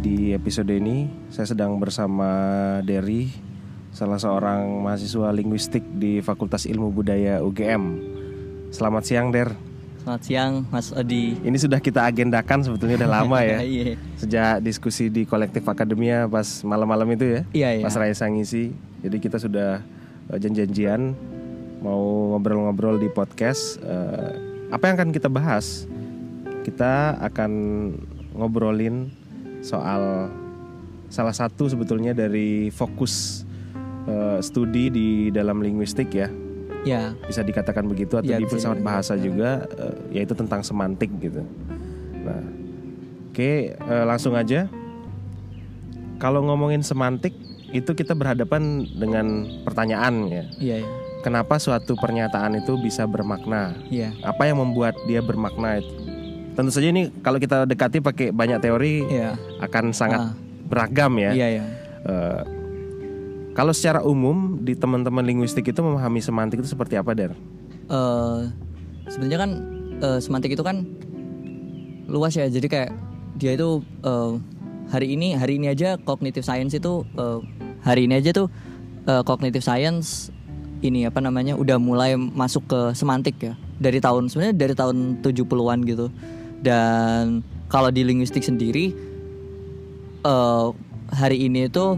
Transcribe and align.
Di 0.00 0.32
episode 0.32 0.72
ini 0.72 1.12
saya 1.28 1.44
sedang 1.44 1.76
bersama 1.76 2.24
Derry, 2.88 3.28
salah 3.92 4.16
seorang 4.16 4.80
mahasiswa 4.80 5.28
linguistik 5.28 5.84
di 5.92 6.24
Fakultas 6.24 6.64
Ilmu 6.64 6.88
Budaya 6.88 7.44
UGM. 7.44 8.00
Selamat 8.72 9.04
siang 9.04 9.28
Der. 9.28 9.52
Selamat 10.00 10.22
siang 10.24 10.52
Mas 10.72 10.88
Odi. 10.96 11.36
Ini 11.44 11.52
sudah 11.60 11.84
kita 11.84 12.08
agendakan 12.08 12.64
sebetulnya 12.64 13.04
udah 13.04 13.12
lama 13.12 13.44
ya. 13.44 13.60
Iya. 13.68 14.00
Sejak 14.16 14.64
diskusi 14.64 15.12
di 15.12 15.28
kolektif 15.28 15.68
akademia 15.68 16.24
pas 16.32 16.64
malam-malam 16.64 17.04
itu 17.12 17.36
ya. 17.36 17.40
Iya, 17.52 17.68
iya. 17.76 17.84
Pas 17.84 17.92
Raisa 17.92 18.24
ngisi. 18.24 18.72
Jadi 19.04 19.16
kita 19.20 19.36
sudah 19.36 19.84
eh, 20.32 20.38
janjian 20.40 21.12
mau 21.84 22.32
ngobrol-ngobrol 22.32 22.96
di 22.96 23.12
podcast. 23.12 23.76
Eh, 23.84 24.32
apa 24.72 24.80
yang 24.88 24.96
akan 24.96 25.12
kita 25.12 25.28
bahas? 25.28 25.84
Kita 26.64 27.20
akan 27.20 27.52
ngobrolin 28.32 29.19
soal 29.60 30.32
salah 31.10 31.34
satu 31.34 31.68
sebetulnya 31.68 32.14
dari 32.14 32.70
fokus 32.70 33.44
eh, 34.06 34.38
studi 34.40 34.88
di 34.88 35.08
dalam 35.30 35.60
linguistik 35.60 36.10
ya 36.12 36.28
Ya. 36.80 37.12
bisa 37.28 37.44
dikatakan 37.44 37.84
begitu 37.84 38.16
atau 38.16 38.24
Ya, 38.24 38.40
di 38.40 38.48
filsafat 38.48 38.80
bahasa 38.80 39.12
juga 39.12 39.68
eh, 39.76 40.16
yaitu 40.16 40.32
tentang 40.32 40.64
semantik 40.64 41.12
gitu. 41.20 41.44
Nah, 42.24 42.40
oke 43.28 43.52
eh, 43.76 44.04
langsung 44.08 44.32
aja. 44.32 44.64
Kalau 46.16 46.40
ngomongin 46.44 46.80
semantik 46.80 47.32
itu 47.72 47.92
kita 47.92 48.16
berhadapan 48.16 48.84
dengan 48.96 49.44
pertanyaan 49.64 50.28
ya. 50.28 50.44
Iya, 50.56 50.76
iya. 50.84 50.88
Kenapa 51.20 51.60
suatu 51.60 52.00
pernyataan 52.00 52.64
itu 52.64 52.80
bisa 52.80 53.04
bermakna? 53.04 53.76
Iya. 53.92 54.16
Apa 54.24 54.48
yang 54.48 54.64
membuat 54.64 54.96
dia 55.04 55.20
bermakna 55.20 55.84
itu? 55.84 55.92
Tentu 56.60 56.76
saja 56.76 56.92
ini 56.92 57.08
kalau 57.24 57.40
kita 57.40 57.64
dekati 57.64 58.04
pakai 58.04 58.28
banyak 58.30 58.60
teori 58.60 59.00
Iya. 59.02 59.40
akan 59.60 59.96
sangat 59.96 60.20
Ah. 60.20 60.32
beragam 60.68 61.16
ya. 61.16 61.32
Iya, 61.32 61.46
iya. 61.50 61.64
Eh, 62.02 62.42
kalau 63.50 63.72
secara 63.72 64.04
umum 64.04 64.60
di 64.60 64.76
teman-teman 64.76 65.24
linguistik 65.24 65.64
itu 65.64 65.80
memahami 65.80 66.20
semantik 66.20 66.60
itu 66.60 66.68
seperti 66.68 67.00
apa, 67.00 67.16
Der? 67.16 67.32
Eh, 67.88 68.40
sebenarnya 69.08 69.38
kan 69.38 69.50
eh, 69.98 70.18
semantik 70.20 70.52
itu 70.52 70.60
kan 70.60 70.84
luas 72.06 72.36
ya. 72.36 72.44
Jadi 72.44 72.68
kayak 72.68 72.92
dia 73.34 73.56
itu 73.56 73.80
eh, 74.04 74.32
hari 74.88 75.16
ini 75.16 75.32
hari 75.32 75.56
ini 75.56 75.72
aja 75.72 75.96
cognitive 75.96 76.44
science 76.44 76.76
itu 76.76 77.08
eh, 77.14 77.40
hari 77.80 78.04
ini 78.04 78.20
aja 78.20 78.36
tuh 78.36 78.52
eh, 79.06 79.22
cognitive 79.24 79.64
science 79.64 80.28
ini 80.80 81.04
apa 81.04 81.20
namanya 81.20 81.56
udah 81.56 81.80
mulai 81.80 82.16
masuk 82.16 82.68
ke 82.68 82.80
semantik 82.92 83.40
ya. 83.40 83.56
Dari 83.76 83.96
tahun 83.96 84.28
sebenarnya 84.28 84.56
dari 84.56 84.74
tahun 84.76 85.24
70-an 85.24 85.88
gitu. 85.88 86.12
Dan 86.60 87.40
kalau 87.72 87.88
di 87.88 88.04
linguistik 88.04 88.44
sendiri 88.44 88.92
eh, 90.24 90.66
hari 91.10 91.36
ini 91.48 91.66
itu 91.66 91.96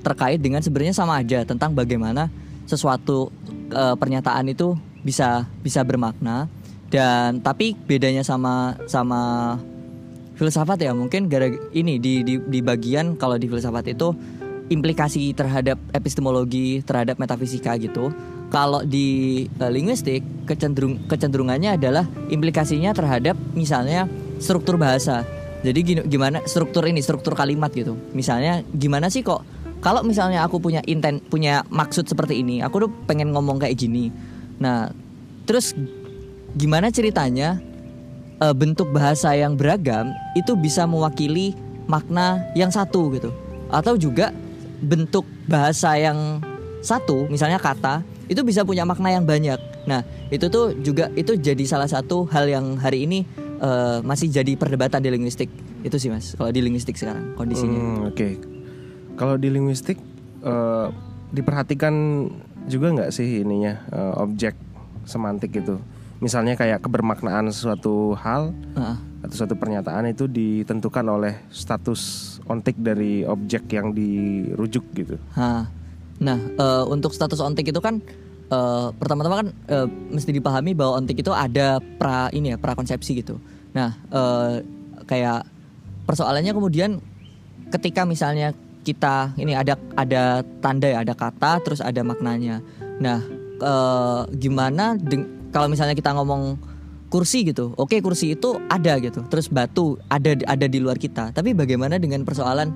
terkait 0.00 0.40
dengan 0.40 0.64
sebenarnya 0.64 0.96
sama 0.96 1.20
aja 1.20 1.44
tentang 1.44 1.76
bagaimana 1.76 2.32
sesuatu 2.64 3.28
eh, 3.74 3.94
pernyataan 3.98 4.50
itu 4.50 4.78
bisa 5.02 5.46
bisa 5.60 5.82
bermakna. 5.82 6.46
Dan 6.90 7.38
tapi 7.38 7.78
bedanya 7.78 8.26
sama 8.26 8.74
sama 8.90 9.54
filsafat 10.40 10.80
ya 10.80 10.96
mungkin 10.96 11.28
gara 11.28 11.52
ini 11.76 12.00
di 12.00 12.24
di 12.24 12.40
di 12.40 12.58
bagian 12.64 13.14
kalau 13.14 13.36
di 13.36 13.46
filsafat 13.46 13.92
itu 13.92 14.16
implikasi 14.72 15.36
terhadap 15.36 15.76
epistemologi 15.92 16.80
terhadap 16.80 17.20
metafisika 17.20 17.76
gitu 17.76 18.08
kalau 18.50 18.82
di 18.82 19.46
eh, 19.46 19.70
linguistik 19.70 20.20
kecenderung 20.44 21.06
kecenderungannya 21.06 21.78
adalah 21.78 22.04
implikasinya 22.28 22.90
terhadap 22.90 23.38
misalnya 23.54 24.10
struktur 24.42 24.76
bahasa. 24.76 25.22
Jadi 25.62 25.80
gini- 25.86 26.06
gimana 26.10 26.42
struktur 26.44 26.84
ini 26.90 26.98
struktur 27.00 27.38
kalimat 27.38 27.70
gitu. 27.70 27.94
Misalnya 28.12 28.66
gimana 28.74 29.06
sih 29.08 29.22
kok 29.22 29.46
kalau 29.80 30.02
misalnya 30.02 30.44
aku 30.44 30.58
punya 30.58 30.82
intent 30.84 31.22
punya 31.30 31.64
maksud 31.70 32.04
seperti 32.04 32.42
ini 32.42 32.60
aku 32.60 32.84
tuh 32.84 32.90
pengen 33.06 33.30
ngomong 33.30 33.62
kayak 33.62 33.78
gini. 33.78 34.10
Nah 34.58 34.90
terus 35.46 35.72
gimana 36.58 36.90
ceritanya 36.90 37.62
eh, 38.42 38.54
bentuk 38.56 38.90
bahasa 38.90 39.30
yang 39.38 39.54
beragam 39.54 40.10
itu 40.34 40.58
bisa 40.58 40.90
mewakili 40.90 41.54
makna 41.86 42.42
yang 42.58 42.74
satu 42.74 43.14
gitu? 43.14 43.30
Atau 43.70 43.94
juga 43.94 44.34
bentuk 44.82 45.22
bahasa 45.46 45.94
yang 45.94 46.42
satu 46.80 47.28
misalnya 47.28 47.60
kata 47.60 48.00
itu 48.30 48.46
bisa 48.46 48.62
punya 48.62 48.86
makna 48.86 49.10
yang 49.10 49.26
banyak 49.26 49.58
nah 49.84 50.00
itu 50.30 50.46
tuh 50.46 50.70
juga 50.78 51.10
itu 51.18 51.34
jadi 51.34 51.64
salah 51.66 51.90
satu 51.90 52.30
hal 52.30 52.46
yang 52.46 52.78
hari 52.78 53.02
ini 53.04 53.26
eh, 53.58 53.98
masih 54.00 54.30
jadi 54.30 54.54
perdebatan 54.54 55.02
di 55.02 55.10
linguistik 55.10 55.50
itu 55.82 55.96
sih 55.98 56.08
mas 56.08 56.38
kalau 56.38 56.48
di 56.48 56.62
linguistik 56.62 56.94
sekarang 56.94 57.34
kondisinya 57.34 57.80
Hmm, 57.80 58.08
Oke, 58.08 58.38
kalau 59.16 59.34
di 59.34 59.50
linguistik 59.50 59.98
eh, 60.40 60.86
diperhatikan 61.30 61.94
juga 62.68 62.86
nggak 62.92 63.10
sih 63.10 63.42
ininya 63.42 63.82
eh, 63.88 64.14
objek 64.20 64.54
semantik 65.02 65.56
itu? 65.56 65.80
Misalnya 66.20 66.52
kayak 66.52 66.84
kebermaknaan 66.84 67.48
suatu 67.48 68.12
hal 68.12 68.52
Heeh. 68.76 68.96
atau 69.24 69.34
suatu 69.40 69.56
pernyataan 69.56 70.12
itu 70.12 70.28
ditentukan 70.28 71.08
oleh 71.08 71.40
status 71.48 72.00
ontik 72.44 72.76
dari 72.76 73.24
objek 73.24 73.72
yang 73.72 73.96
dirujuk 73.96 74.84
gitu. 74.92 75.16
Ha. 75.32 75.64
Nah, 76.20 76.36
eh, 76.36 76.84
untuk 76.84 77.16
status 77.16 77.40
ontik 77.40 77.72
itu 77.72 77.80
kan 77.80 78.04
eh, 78.50 78.86
pertama-tama 78.94 79.46
kan 79.46 79.48
eh, 79.70 79.86
mesti 79.88 80.30
dipahami 80.34 80.74
bahwa 80.74 81.00
ontik 81.00 81.22
itu 81.22 81.30
ada 81.30 81.78
pra 81.98 82.28
ini 82.34 82.54
ya, 82.54 82.56
prakonsepsi 82.58 83.22
gitu. 83.22 83.38
Nah, 83.72 83.94
eh, 84.10 84.66
kayak 85.06 85.46
persoalannya 86.04 86.52
kemudian 86.52 86.98
ketika 87.70 88.02
misalnya 88.02 88.52
kita 88.82 89.36
ini 89.38 89.54
ada 89.54 89.78
ada 89.94 90.42
tanda 90.58 90.88
ya, 90.90 91.06
ada 91.06 91.14
kata 91.14 91.62
terus 91.62 91.80
ada 91.80 92.02
maknanya. 92.02 92.58
Nah, 92.98 93.22
eh, 93.60 94.20
gimana 94.36 94.98
kalau 95.54 95.66
misalnya 95.70 95.94
kita 95.94 96.14
ngomong 96.14 96.58
kursi 97.10 97.42
gitu. 97.42 97.74
Oke, 97.74 97.98
kursi 97.98 98.38
itu 98.38 98.56
ada 98.70 98.96
gitu. 99.02 99.26
Terus 99.26 99.50
batu 99.50 99.98
ada 100.06 100.38
ada 100.46 100.66
di 100.70 100.78
luar 100.78 100.96
kita. 100.96 101.34
Tapi 101.34 101.52
bagaimana 101.52 101.98
dengan 101.98 102.22
persoalan 102.22 102.70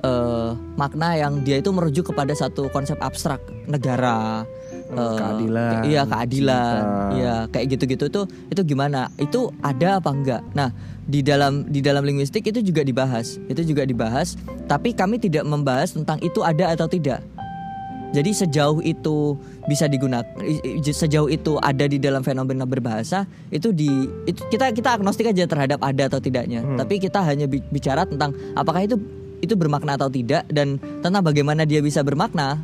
eh, 0.00 0.50
makna 0.78 1.18
yang 1.18 1.42
dia 1.42 1.58
itu 1.58 1.74
merujuk 1.74 2.14
kepada 2.14 2.32
satu 2.32 2.70
konsep 2.70 2.96
abstrak 3.02 3.42
negara 3.66 4.46
Keadilan, 4.90 5.72
iya 5.86 6.02
keadilan 6.02 6.82
cinta. 6.82 7.10
iya 7.14 7.34
kayak 7.46 7.66
gitu-gitu 7.78 8.04
tuh 8.10 8.24
itu 8.50 8.60
gimana 8.66 9.06
itu 9.22 9.50
ada 9.62 10.02
apa 10.02 10.10
enggak 10.10 10.42
nah 10.50 10.74
di 11.06 11.22
dalam 11.22 11.66
di 11.66 11.78
dalam 11.82 12.02
linguistik 12.02 12.46
itu 12.46 12.58
juga 12.62 12.82
dibahas 12.82 13.38
itu 13.46 13.62
juga 13.62 13.86
dibahas 13.86 14.34
tapi 14.66 14.94
kami 14.94 15.18
tidak 15.22 15.46
membahas 15.46 15.94
tentang 15.94 16.18
itu 16.22 16.42
ada 16.42 16.74
atau 16.74 16.90
tidak 16.90 17.22
jadi 18.10 18.30
sejauh 18.34 18.82
itu 18.82 19.38
bisa 19.70 19.86
digunakan 19.86 20.26
sejauh 20.82 21.30
itu 21.30 21.54
ada 21.62 21.86
di 21.86 22.02
dalam 22.02 22.26
fenomena 22.26 22.66
berbahasa 22.66 23.22
itu 23.54 23.70
di 23.70 23.86
itu 24.26 24.42
kita 24.50 24.74
kita 24.74 24.98
agnostik 24.98 25.30
aja 25.30 25.46
terhadap 25.46 25.78
ada 25.78 26.10
atau 26.10 26.18
tidaknya. 26.18 26.58
Hmm. 26.66 26.74
Tapi 26.74 26.98
kita 26.98 27.22
hanya 27.22 27.46
bi- 27.46 27.62
bicara 27.70 28.02
tentang 28.02 28.34
apakah 28.58 28.82
itu 28.82 28.98
itu 29.40 29.54
bermakna 29.54 29.94
atau 29.94 30.10
tidak 30.10 30.42
dan 30.50 30.82
tentang 31.00 31.22
bagaimana 31.22 31.62
dia 31.62 31.78
bisa 31.78 32.02
bermakna. 32.02 32.58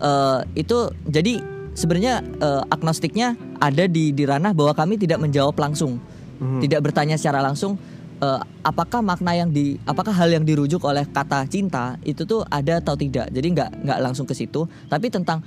Eh, 0.00 0.64
itu 0.64 0.88
jadi 1.04 1.44
sebenarnya 1.76 2.24
eh, 2.24 2.62
agnostiknya 2.72 3.36
ada 3.60 3.84
di 3.86 4.10
di 4.10 4.24
ranah 4.24 4.56
bahwa 4.56 4.72
kami 4.72 4.96
tidak 4.96 5.20
menjawab 5.20 5.54
langsung. 5.60 6.00
Hmm. 6.36 6.60
Tidak 6.60 6.80
bertanya 6.80 7.20
secara 7.20 7.44
langsung 7.44 7.76
eh, 8.24 8.40
apakah 8.64 9.04
makna 9.04 9.36
yang 9.36 9.52
di 9.52 9.76
apakah 9.84 10.10
hal 10.10 10.32
yang 10.32 10.42
dirujuk 10.42 10.82
oleh 10.88 11.04
kata 11.04 11.44
cinta 11.46 12.00
itu 12.02 12.24
tuh 12.24 12.42
ada 12.48 12.80
atau 12.80 12.96
tidak. 12.96 13.28
Jadi 13.30 13.46
nggak 13.52 13.84
nggak 13.84 13.98
langsung 14.00 14.24
ke 14.24 14.32
situ, 14.32 14.64
tapi 14.88 15.12
tentang 15.12 15.44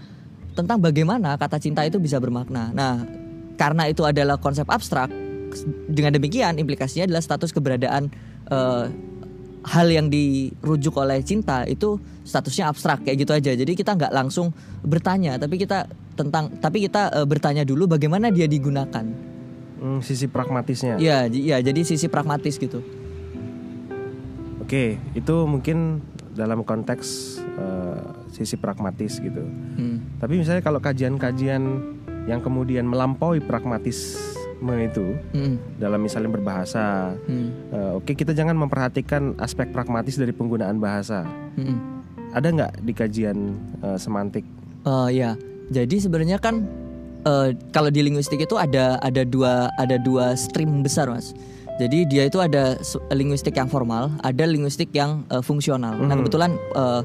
tentang 0.53 0.77
bagaimana 0.77 1.35
kata 1.35 1.57
cinta 1.57 1.81
itu 1.83 1.97
bisa 1.97 2.21
bermakna. 2.21 2.69
Nah, 2.71 3.03
karena 3.57 3.89
itu 3.89 4.05
adalah 4.05 4.37
konsep 4.37 4.67
abstrak, 4.69 5.09
dengan 5.89 6.13
demikian 6.13 6.57
implikasinya 6.61 7.09
adalah 7.09 7.23
status 7.23 7.49
keberadaan 7.51 8.11
eh, 8.49 8.85
hal 9.59 9.87
yang 9.91 10.07
dirujuk 10.07 10.95
oleh 10.95 11.19
cinta 11.25 11.67
itu 11.67 11.99
statusnya 12.23 12.69
abstrak 12.69 13.03
kayak 13.03 13.17
gitu 13.25 13.31
aja. 13.35 13.51
Jadi 13.57 13.73
kita 13.75 13.97
nggak 13.97 14.13
langsung 14.13 14.53
bertanya, 14.85 15.35
tapi 15.35 15.59
kita 15.59 15.89
tentang 16.19 16.51
tapi 16.59 16.83
kita 16.83 17.15
eh, 17.15 17.23
bertanya 17.23 17.63
dulu 17.63 17.87
bagaimana 17.87 18.27
dia 18.27 18.43
digunakan. 18.45 19.07
Hmm, 19.79 20.03
sisi 20.03 20.27
pragmatisnya. 20.27 20.99
Iya, 20.99 21.31
j- 21.31 21.39
iya, 21.41 21.57
jadi 21.63 21.79
sisi 21.81 22.11
pragmatis 22.11 22.59
gitu. 22.59 22.83
Oke, 24.59 24.99
itu 25.13 25.35
mungkin 25.47 26.03
dalam 26.35 26.61
konteks 26.61 27.07
eh, 27.55 27.99
sisi 28.29 28.55
pragmatis 28.55 29.17
gitu. 29.17 29.39
Hmm. 29.75 30.03
Tapi 30.19 30.37
misalnya 30.37 30.59
kalau 30.59 30.77
kajian-kajian 30.77 31.63
yang 32.27 32.39
kemudian 32.39 32.85
melampaui 32.85 33.39
pragmatisme 33.39 34.35
itu 34.77 35.15
Hmm. 35.31 35.55
dalam 35.75 35.97
misalnya 35.97 36.29
berbahasa, 36.29 37.15
Hmm. 37.25 37.49
eh, 37.71 37.91
oke 37.95 38.11
kita 38.13 38.31
jangan 38.31 38.53
memperhatikan 38.55 39.39
aspek 39.39 39.71
pragmatis 39.71 40.13
dari 40.13 40.29
penggunaan 40.29 40.77
bahasa. 40.77 41.23
Hmm. 41.55 42.03
Ada 42.29 42.47
nggak 42.51 42.73
di 42.83 42.93
kajian 42.93 43.37
eh, 43.79 43.97
semantik? 43.97 44.43
Eh, 44.79 45.09
ya, 45.13 45.33
jadi 45.69 45.95
sebenarnya 46.01 46.41
kan 46.41 46.65
eh, 47.25 47.53
kalau 47.69 47.93
di 47.93 48.01
linguistik 48.01 48.41
itu 48.41 48.57
ada 48.57 48.97
ada 49.05 49.21
dua 49.21 49.69
ada 49.77 50.01
dua 50.01 50.33
stream 50.33 50.81
besar 50.81 51.09
mas. 51.09 51.33
Jadi 51.79 52.03
dia 52.11 52.27
itu 52.27 52.43
ada 52.43 52.75
linguistik 53.15 53.55
yang 53.55 53.71
formal, 53.71 54.11
ada 54.19 54.43
linguistik 54.43 54.91
yang 54.91 55.23
eh, 55.31 55.39
fungsional. 55.39 55.95
Nah 55.95 56.15
kebetulan 56.17 56.57
eh, 56.75 57.01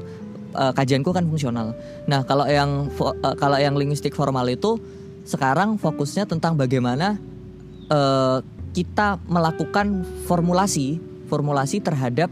eh, 0.57 0.73
kajianku 0.75 1.13
kan 1.15 1.23
fungsional. 1.29 1.77
Nah 2.09 2.25
kalau 2.27 2.43
yang 2.49 2.89
eh, 2.91 3.35
kalau 3.39 3.57
yang 3.61 3.77
linguistik 3.77 4.17
formal 4.17 4.49
itu 4.49 4.81
sekarang 5.25 5.77
fokusnya 5.79 6.27
tentang 6.27 6.57
bagaimana 6.57 7.21
eh, 7.87 8.37
kita 8.75 9.23
melakukan 9.31 10.03
formulasi 10.27 10.99
formulasi 11.31 11.79
terhadap 11.79 12.27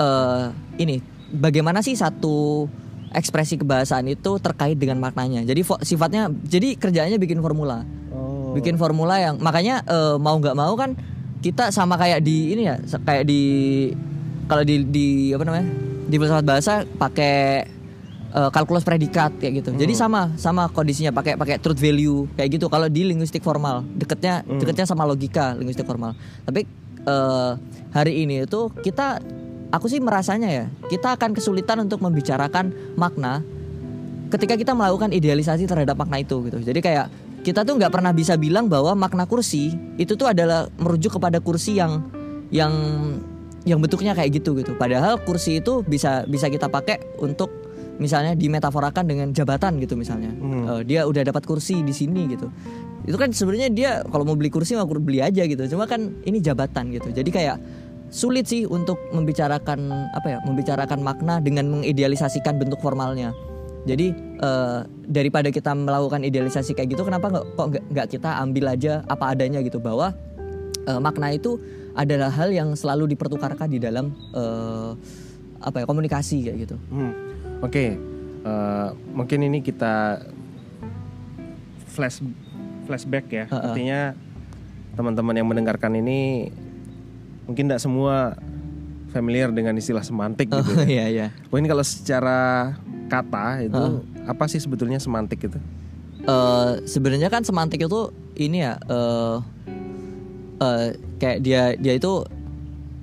eh, 0.00 0.46
ini 0.82 0.98
bagaimana 1.30 1.80
sih 1.84 1.94
satu 1.94 2.66
ekspresi 3.12 3.60
kebahasaan 3.60 4.08
itu 4.10 4.40
terkait 4.40 4.76
dengan 4.76 4.98
maknanya. 4.98 5.44
Jadi 5.44 5.62
sifatnya 5.84 6.32
jadi 6.44 6.74
kerjaannya 6.76 7.18
bikin 7.20 7.38
formula. 7.44 7.84
Oh. 8.12 8.56
Bikin 8.56 8.76
formula 8.76 9.20
yang 9.20 9.38
makanya 9.38 9.84
eh, 9.86 10.16
mau 10.16 10.36
nggak 10.36 10.56
mau 10.56 10.72
kan 10.74 10.96
kita 11.42 11.74
sama 11.74 11.98
kayak 11.98 12.22
di 12.22 12.54
ini 12.54 12.62
ya 12.70 12.76
kayak 13.02 13.24
di 13.26 13.42
kalau 14.46 14.62
di 14.62 14.84
di 14.86 15.06
apa 15.34 15.44
namanya? 15.44 15.68
di 16.02 16.20
filsafat 16.20 16.44
bahasa 16.44 16.72
pakai 16.84 17.64
eh, 18.34 18.50
kalkulus 18.52 18.84
predikat 18.84 19.32
kayak 19.38 19.64
gitu. 19.64 19.70
Jadi 19.76 19.92
sama 19.96 20.34
sama 20.36 20.68
kondisinya 20.68 21.14
pakai 21.14 21.38
pakai 21.38 21.56
truth 21.62 21.80
value 21.80 22.28
kayak 22.36 22.60
gitu. 22.60 22.66
Kalau 22.68 22.90
di 22.90 23.06
linguistik 23.06 23.40
formal 23.40 23.86
deketnya 23.96 24.44
deketnya 24.44 24.84
sama 24.84 25.08
logika 25.08 25.56
linguistik 25.56 25.88
formal. 25.88 26.12
Tapi 26.44 26.66
eh, 27.06 27.52
hari 27.92 28.24
ini 28.24 28.44
itu 28.44 28.68
kita 28.82 29.22
aku 29.72 29.88
sih 29.88 29.98
merasanya 29.98 30.48
ya 30.52 30.64
kita 30.92 31.16
akan 31.16 31.32
kesulitan 31.32 31.80
untuk 31.82 32.04
membicarakan 32.04 32.70
makna 32.94 33.40
ketika 34.28 34.54
kita 34.56 34.72
melakukan 34.72 35.12
idealisasi 35.12 35.68
terhadap 35.68 35.96
makna 35.96 36.20
itu 36.20 36.40
gitu. 36.48 36.60
Jadi 36.60 36.80
kayak 36.80 37.06
kita 37.42 37.66
tuh 37.66 37.76
nggak 37.76 37.92
pernah 37.92 38.14
bisa 38.14 38.38
bilang 38.38 38.70
bahwa 38.70 38.94
makna 38.94 39.26
kursi 39.28 39.74
itu 39.98 40.14
tuh 40.14 40.30
adalah 40.30 40.70
merujuk 40.78 41.18
kepada 41.18 41.42
kursi 41.42 41.76
yang 41.76 42.00
yang 42.48 42.72
yang 43.68 43.78
bentuknya 43.82 44.16
kayak 44.16 44.40
gitu 44.40 44.56
gitu. 44.56 44.72
Padahal 44.78 45.20
kursi 45.20 45.60
itu 45.60 45.84
bisa 45.84 46.24
bisa 46.24 46.48
kita 46.48 46.72
pakai 46.72 47.18
untuk 47.20 47.50
misalnya 48.00 48.32
dimetaforakan 48.32 49.04
dengan 49.04 49.28
jabatan 49.36 49.76
gitu 49.82 49.94
misalnya. 50.00 50.32
Eh, 50.32 50.80
dia 50.88 51.04
udah 51.04 51.22
dapat 51.28 51.44
kursi 51.44 51.84
di 51.84 51.92
sini 51.92 52.30
gitu. 52.32 52.48
Itu 53.04 53.18
kan 53.18 53.34
sebenarnya 53.34 53.68
dia 53.68 53.90
kalau 54.08 54.24
mau 54.24 54.38
beli 54.38 54.48
kursi 54.48 54.78
mau 54.78 54.86
beli 54.88 55.20
aja 55.20 55.44
gitu. 55.44 55.60
Cuma 55.68 55.84
kan 55.84 56.14
ini 56.24 56.40
jabatan 56.40 56.88
gitu. 56.94 57.12
Jadi 57.12 57.30
kayak 57.30 57.56
sulit 58.12 58.44
sih 58.44 58.68
untuk 58.68 59.00
membicarakan 59.10 60.12
apa 60.12 60.36
ya 60.36 60.38
membicarakan 60.44 61.00
makna 61.00 61.40
dengan 61.40 61.66
mengidealisasikan 61.72 62.60
bentuk 62.60 62.78
formalnya 62.84 63.32
jadi 63.88 64.12
eh, 64.38 64.80
daripada 65.08 65.48
kita 65.48 65.72
melakukan 65.72 66.22
idealisasi 66.22 66.76
kayak 66.76 66.92
gitu 66.92 67.08
kenapa 67.08 67.32
nggak 67.32 67.44
kok 67.56 67.68
nggak 67.90 68.06
kita 68.12 68.30
ambil 68.44 68.70
aja 68.70 69.00
apa 69.08 69.32
adanya 69.32 69.64
gitu 69.64 69.80
bahwa 69.80 70.12
eh, 70.84 71.00
makna 71.00 71.32
itu 71.32 71.56
adalah 71.96 72.28
hal 72.28 72.52
yang 72.52 72.76
selalu 72.76 73.16
dipertukarkan 73.16 73.72
di 73.72 73.80
dalam 73.80 74.12
eh, 74.36 74.90
apa 75.64 75.82
ya 75.82 75.86
komunikasi 75.88 76.46
kayak 76.46 76.58
gitu 76.68 76.76
Hmm. 76.92 77.12
Oke, 77.62 77.94
Eh, 78.42 78.88
mungkin 79.14 79.38
ini 79.46 79.62
kita 79.62 80.18
flash 81.94 82.18
flashback 82.90 83.26
ya. 83.30 83.44
Heeh. 83.46 83.62
Artinya 83.62 84.00
teman-teman 84.98 85.34
yang 85.38 85.46
mendengarkan 85.46 85.94
ini 85.94 86.50
mungkin 87.46 87.68
tidak 87.68 87.82
semua 87.82 88.36
familiar 89.12 89.52
dengan 89.52 89.76
istilah 89.76 90.02
semantik 90.02 90.48
gitu. 90.48 90.72
oh 90.72 90.82
ya. 90.82 90.88
iya 90.88 91.06
iya 91.06 91.26
Mungkin 91.52 91.68
kalau 91.68 91.84
secara 91.84 92.72
kata 93.12 93.68
itu 93.68 93.82
apa 94.24 94.44
sih 94.48 94.58
sebetulnya 94.58 94.96
semantik 94.96 95.44
itu? 95.44 95.60
Eh, 96.22 96.72
sebenarnya 96.88 97.28
kan 97.28 97.44
semantik 97.44 97.84
itu 97.84 98.08
ini 98.40 98.64
ya 98.64 98.80
eh 98.88 99.36
eh, 100.62 100.86
kayak 101.20 101.38
dia 101.44 101.62
dia 101.76 101.94
itu 101.98 102.24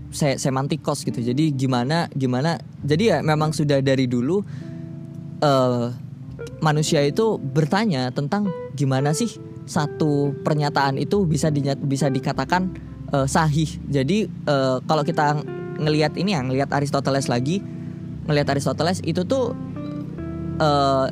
se 0.09 0.41
semantikos 0.41 1.06
gitu. 1.06 1.21
Jadi 1.21 1.53
gimana 1.53 2.09
gimana 2.18 2.57
jadi 2.81 3.03
ya 3.03 3.18
memang 3.21 3.53
sudah 3.53 3.83
dari 3.86 4.09
dulu 4.09 4.41
eh 5.45 5.86
manusia 6.63 7.06
itu 7.06 7.38
bertanya 7.38 8.09
tentang 8.09 8.50
gimana 8.74 9.13
sih 9.13 9.30
satu 9.69 10.33
pernyataan 10.41 10.97
itu 10.97 11.30
bisa 11.30 11.53
dinyat, 11.53 11.77
bisa 11.86 12.09
dikatakan 12.09 12.74
eh, 13.14 13.28
sahih. 13.28 13.70
Jadi 13.90 14.26
eh, 14.28 14.78
kalau 14.86 15.04
kita 15.04 15.42
ngelihat 15.80 16.16
ini 16.20 16.36
ya 16.36 16.42
ngelihat 16.44 16.70
Aristoteles 16.74 17.32
lagi, 17.32 17.64
ngelihat 18.28 18.54
Aristoteles 18.54 19.00
itu 19.06 19.24
tuh 19.26 19.56
eh, 20.60 21.08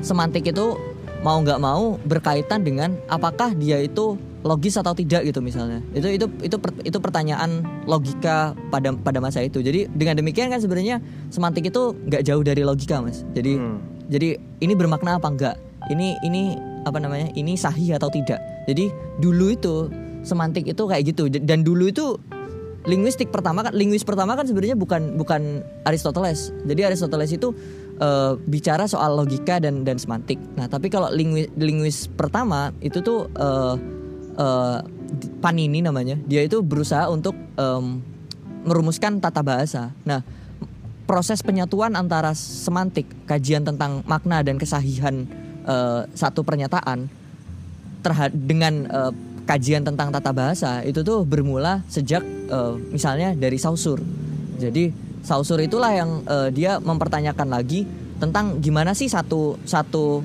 semantik 0.00 0.46
itu 0.46 0.78
mau 1.18 1.42
nggak 1.42 1.58
mau 1.58 1.98
berkaitan 2.06 2.62
dengan 2.62 2.94
apakah 3.10 3.50
dia 3.58 3.82
itu 3.82 4.14
logis 4.46 4.78
atau 4.78 4.94
tidak 4.94 5.26
gitu 5.26 5.42
misalnya. 5.42 5.82
Itu 5.90 6.06
itu 6.14 6.26
itu 6.46 6.56
per- 6.62 6.78
itu 6.86 6.98
pertanyaan 7.02 7.66
logika 7.90 8.54
pada 8.70 8.94
pada 8.94 9.18
masa 9.18 9.42
itu. 9.42 9.58
Jadi 9.58 9.90
dengan 9.90 10.14
demikian 10.14 10.46
kan 10.46 10.62
sebenarnya 10.62 11.02
semantik 11.34 11.66
itu 11.66 11.90
nggak 12.06 12.22
jauh 12.22 12.42
dari 12.46 12.62
logika 12.62 13.02
mas. 13.02 13.26
Jadi 13.34 13.58
Hmm. 13.58 13.82
jadi 14.06 14.38
ini 14.62 14.72
bermakna 14.78 15.18
apa 15.18 15.26
enggak 15.26 15.54
ini 15.90 16.14
ini 16.22 16.54
apa 16.86 17.02
namanya? 17.02 17.34
Ini 17.34 17.58
sahih 17.58 17.98
atau 17.98 18.08
tidak? 18.14 18.38
Jadi 18.70 18.94
dulu 19.18 19.50
itu 19.50 19.90
semantik 20.28 20.68
itu 20.68 20.84
kayak 20.84 21.02
gitu 21.08 21.32
dan 21.32 21.64
dulu 21.64 21.88
itu 21.88 22.20
linguistik 22.88 23.28
pertama 23.28 23.60
kan 23.66 23.76
linguis 23.76 24.00
pertama 24.00 24.32
kan 24.32 24.48
sebenarnya 24.48 24.76
bukan 24.78 25.20
bukan 25.20 25.60
Aristoteles. 25.84 26.54
Jadi 26.64 26.88
Aristoteles 26.88 27.32
itu 27.32 27.52
eh, 28.00 28.32
bicara 28.48 28.88
soal 28.88 29.12
logika 29.18 29.60
dan 29.60 29.84
dan 29.84 30.00
semantik. 30.00 30.40
Nah, 30.56 30.70
tapi 30.72 30.88
kalau 30.88 31.12
linguis 31.12 31.52
linguis 31.60 32.08
pertama 32.08 32.72
itu 32.80 33.04
tuh 33.04 33.28
eh, 33.36 33.74
eh, 34.40 34.78
Panini 35.40 35.80
namanya. 35.80 36.20
Dia 36.28 36.44
itu 36.44 36.60
berusaha 36.60 37.08
untuk 37.08 37.32
em, 37.56 38.04
merumuskan 38.68 39.24
tata 39.24 39.40
bahasa. 39.40 39.88
Nah, 40.04 40.20
proses 41.08 41.40
penyatuan 41.40 41.96
antara 41.96 42.36
semantik, 42.36 43.08
kajian 43.24 43.64
tentang 43.64 44.04
makna 44.04 44.44
dan 44.44 44.60
kesahihan 44.60 45.24
eh, 45.64 46.00
satu 46.12 46.44
pernyataan 46.44 47.08
terhad 48.04 48.36
dengan 48.36 48.84
eh, 48.84 49.12
kajian 49.48 49.80
tentang 49.80 50.12
tata 50.12 50.28
bahasa 50.36 50.84
itu 50.84 51.00
tuh 51.00 51.24
bermula 51.24 51.80
sejak 51.88 52.20
eh, 52.52 52.74
misalnya 52.92 53.32
dari 53.32 53.56
Saussure. 53.56 54.04
Jadi 54.60 54.92
Saussure 55.24 55.64
itulah 55.64 55.96
yang 55.96 56.20
eh, 56.28 56.52
dia 56.52 56.76
mempertanyakan 56.76 57.48
lagi 57.48 57.88
tentang 58.20 58.60
gimana 58.60 58.92
sih 58.92 59.08
satu 59.08 59.56
satu 59.64 60.20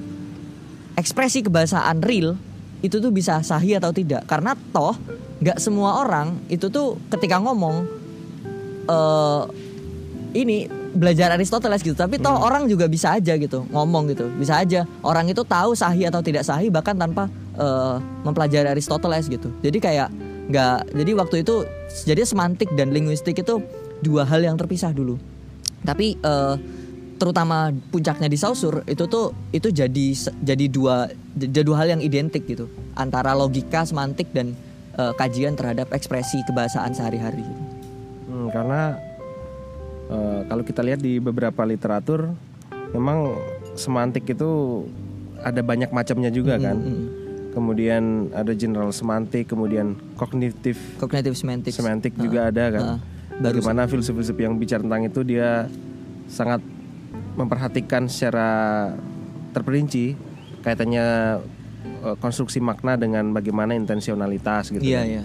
ekspresi 0.99 1.47
kebahasaan 1.47 2.03
real 2.03 2.35
itu 2.83 2.99
tuh 2.99 3.15
bisa 3.15 3.39
sahih 3.39 3.79
atau 3.79 3.95
tidak 3.95 4.27
karena 4.27 4.59
toh 4.75 4.91
nggak 5.39 5.55
semua 5.55 6.03
orang 6.03 6.35
itu 6.51 6.67
tuh 6.67 6.99
ketika 7.07 7.39
ngomong 7.39 7.87
eh 8.83 9.43
ini 10.33 10.82
belajar 10.93 11.33
Aristoteles 11.33 11.81
gitu. 11.81 11.97
Tapi 11.97 12.21
toh 12.21 12.31
orang 12.31 12.69
juga 12.69 12.85
bisa 12.85 13.17
aja 13.17 13.33
gitu 13.35 13.65
ngomong 13.73 14.13
gitu. 14.13 14.29
Bisa 14.38 14.62
aja. 14.62 14.85
Orang 15.01 15.27
itu 15.27 15.41
tahu 15.43 15.73
sahih 15.73 16.07
atau 16.07 16.21
tidak 16.21 16.45
sahih 16.45 16.69
bahkan 16.69 16.95
tanpa 16.95 17.27
eh, 17.57 17.95
mempelajari 18.23 18.69
Aristoteles 18.69 19.27
gitu. 19.27 19.50
Jadi 19.65 19.77
kayak 19.81 20.09
nggak 20.43 20.93
jadi 20.93 21.12
waktu 21.17 21.35
itu 21.41 21.65
jadi 22.03 22.27
semantik 22.27 22.67
dan 22.75 22.91
linguistik 22.91 23.39
itu 23.39 23.63
dua 24.05 24.23
hal 24.23 24.45
yang 24.45 24.55
terpisah 24.55 24.93
dulu. 24.93 25.17
Tapi 25.83 26.15
eh, 26.15 26.55
terutama 27.17 27.71
puncaknya 27.93 28.27
di 28.27 28.38
Saussure 28.38 28.83
itu 28.85 29.07
tuh 29.07 29.31
itu 29.55 29.71
jadi 29.71 30.07
jadi 30.43 30.65
dua 30.69 31.07
jadi 31.33 31.65
dua 31.65 31.77
hal 31.83 31.97
yang 31.97 32.01
identik 32.05 32.45
gitu. 32.45 32.69
Antara 32.93 33.33
logika 33.33 33.81
semantik 33.83 34.29
dan 34.31 34.53
eh, 34.95 35.13
kajian 35.17 35.57
terhadap 35.57 35.89
ekspresi 35.89 36.45
kebahasaan 36.45 36.93
sehari-hari 36.93 37.41
gitu. 37.41 37.63
Hmm, 38.33 38.50
karena 38.50 38.97
eh, 40.13 40.41
kalau 40.46 40.63
kita 40.63 40.86
lihat 40.86 41.01
di 41.01 41.17
beberapa 41.17 41.65
literatur 41.65 42.32
memang 42.93 43.34
semantik 43.74 44.29
itu 44.29 44.84
ada 45.41 45.60
banyak 45.65 45.89
macamnya 45.89 46.29
juga 46.29 46.55
kan. 46.62 46.77
Mm-mm. 46.77 47.05
Kemudian 47.53 48.34
ada 48.34 48.50
general 48.58 48.89
semantik, 48.89 49.46
kemudian 49.46 49.93
kognitif 50.17 50.77
Cognitive 50.98 51.38
semantics. 51.38 51.77
semantik 51.77 52.17
juga 52.17 52.50
ada 52.50 52.65
kan. 52.74 52.84
Baru 53.38 53.62
Bagaimana 53.62 53.86
filsuf-filsuf 53.89 54.38
yang 54.38 54.58
bicara 54.58 54.82
tentang 54.82 55.05
itu 55.05 55.22
dia 55.22 55.70
sangat 56.29 56.62
memperhatikan 57.38 58.10
secara 58.10 58.89
terperinci 59.53 60.17
kaitannya 60.65 61.05
eh, 62.10 62.15
konstruksi 62.17 62.58
makna 62.58 62.98
dengan 62.98 63.29
bagaimana 63.34 63.77
intensionalitas 63.77 64.74
gitu. 64.74 64.82
Iya, 64.82 65.01
kan. 65.01 65.10
iya. 65.10 65.24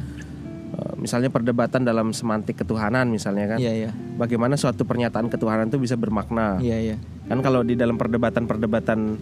Misalnya 0.98 1.30
perdebatan 1.30 1.82
dalam 1.82 2.10
semantik 2.10 2.58
ketuhanan 2.58 3.06
misalnya 3.06 3.54
kan. 3.54 3.58
Iya, 3.58 3.72
iya. 3.72 3.90
Bagaimana 4.14 4.54
suatu 4.54 4.82
pernyataan 4.82 5.26
ketuhanan 5.26 5.66
itu 5.66 5.78
bisa 5.78 5.94
bermakna. 5.94 6.58
Iya, 6.58 6.78
iya. 6.84 6.96
Kan 7.26 7.38
kalau 7.38 7.62
di 7.62 7.72
dalam 7.72 7.94
perdebatan-perdebatan 7.94 9.14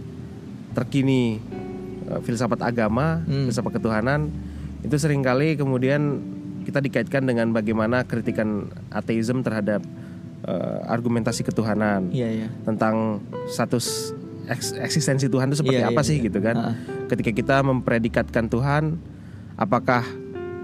terkini 0.72 1.36
eh, 2.06 2.20
filsafat 2.20 2.62
agama, 2.62 3.20
Hmm. 3.22 3.46
filsafat 3.46 3.76
ketuhanan 3.76 4.30
itu 4.80 4.96
sering 4.96 5.20
kali 5.20 5.54
kemudian 5.54 6.22
kita 6.62 6.78
dikaitkan 6.78 7.22
dengan 7.22 7.50
bagaimana 7.50 8.02
kritikan 8.02 8.66
ateisme 8.88 9.40
terhadap 9.40 9.82
eh, 10.42 10.80
argumentasi 10.86 11.42
ketuhanan 11.42 12.08
Iya, 12.08 12.28
iya. 12.36 12.48
tentang 12.62 13.18
status 13.46 14.14
eks- 14.46 14.78
eksistensi 14.78 15.26
Tuhan 15.26 15.50
itu 15.50 15.58
seperti 15.58 15.82
Iya, 15.82 15.90
apa 15.90 16.00
sih 16.00 16.20
iya. 16.20 16.24
gitu 16.24 16.38
kan. 16.38 16.54
Ha-ha. 16.54 16.72
Ketika 17.06 17.30
kita 17.32 17.56
mempredikatkan 17.60 18.46
Tuhan, 18.46 18.98
apakah 19.56 20.06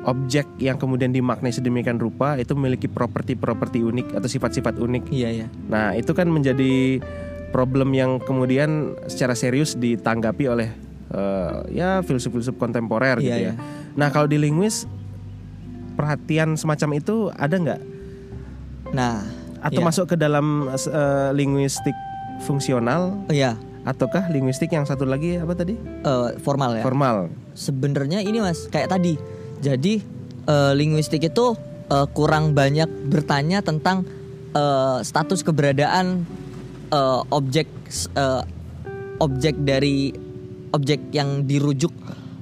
objek 0.03 0.51
yang 0.59 0.79
kemudian 0.79 1.15
dimaknai 1.15 1.55
sedemikian 1.55 2.03
rupa 2.03 2.35
itu 2.35 2.59
memiliki 2.59 2.91
properti-properti 2.91 3.87
unik 3.87 4.19
atau 4.19 4.27
sifat-sifat 4.27 4.79
unik. 4.83 5.15
Iya 5.15 5.29
iya. 5.31 5.47
Nah, 5.71 5.95
itu 5.95 6.11
kan 6.11 6.27
menjadi 6.27 6.99
problem 7.55 7.95
yang 7.95 8.19
kemudian 8.19 8.97
secara 9.07 9.37
serius 9.39 9.79
ditanggapi 9.79 10.45
oleh 10.49 10.69
eh, 11.13 11.55
ya 11.71 12.01
filsuf-filsuf 12.03 12.59
kontemporer 12.59 13.21
gitu 13.21 13.31
Iya, 13.31 13.53
ya. 13.53 13.55
Nah, 13.95 14.09
kalau 14.11 14.27
di 14.27 14.41
linguis 14.41 14.89
perhatian 15.95 16.57
semacam 16.57 16.99
itu 16.99 17.29
ada 17.37 17.55
nggak? 17.55 17.81
Nah, 18.97 19.23
Atau 19.63 19.79
iya. 19.79 19.87
masuk 19.87 20.05
ke 20.11 20.17
dalam 20.19 20.67
eh, 20.73 21.31
linguistik 21.37 21.95
fungsional 22.43 23.23
iya, 23.31 23.55
ataukah 23.87 24.27
linguistik 24.27 24.75
yang 24.75 24.83
satu 24.83 25.07
lagi 25.07 25.39
apa 25.39 25.55
tadi? 25.55 25.79
eh, 25.79 26.29
formal 26.43 26.75
ya. 26.75 26.83
Formal. 26.83 27.31
Sebenarnya 27.55 28.19
ini 28.19 28.43
Mas, 28.43 28.67
kayak 28.67 28.91
tadi. 28.91 29.15
Jadi 29.63 30.03
eh, 30.51 30.73
linguistik 30.75 31.23
itu 31.23 31.55
eh, 31.89 32.07
kurang 32.13 32.53
banyak 32.53 32.91
bertanya 33.09 33.63
tentang 33.63 34.03
eh, 34.53 34.99
status 35.07 35.47
keberadaan 35.47 36.27
eh, 36.91 37.21
objek 37.31 37.71
eh, 38.19 38.43
objek 39.23 39.55
dari 39.63 40.11
objek 40.75 41.15
yang 41.15 41.47
dirujuk 41.47 41.95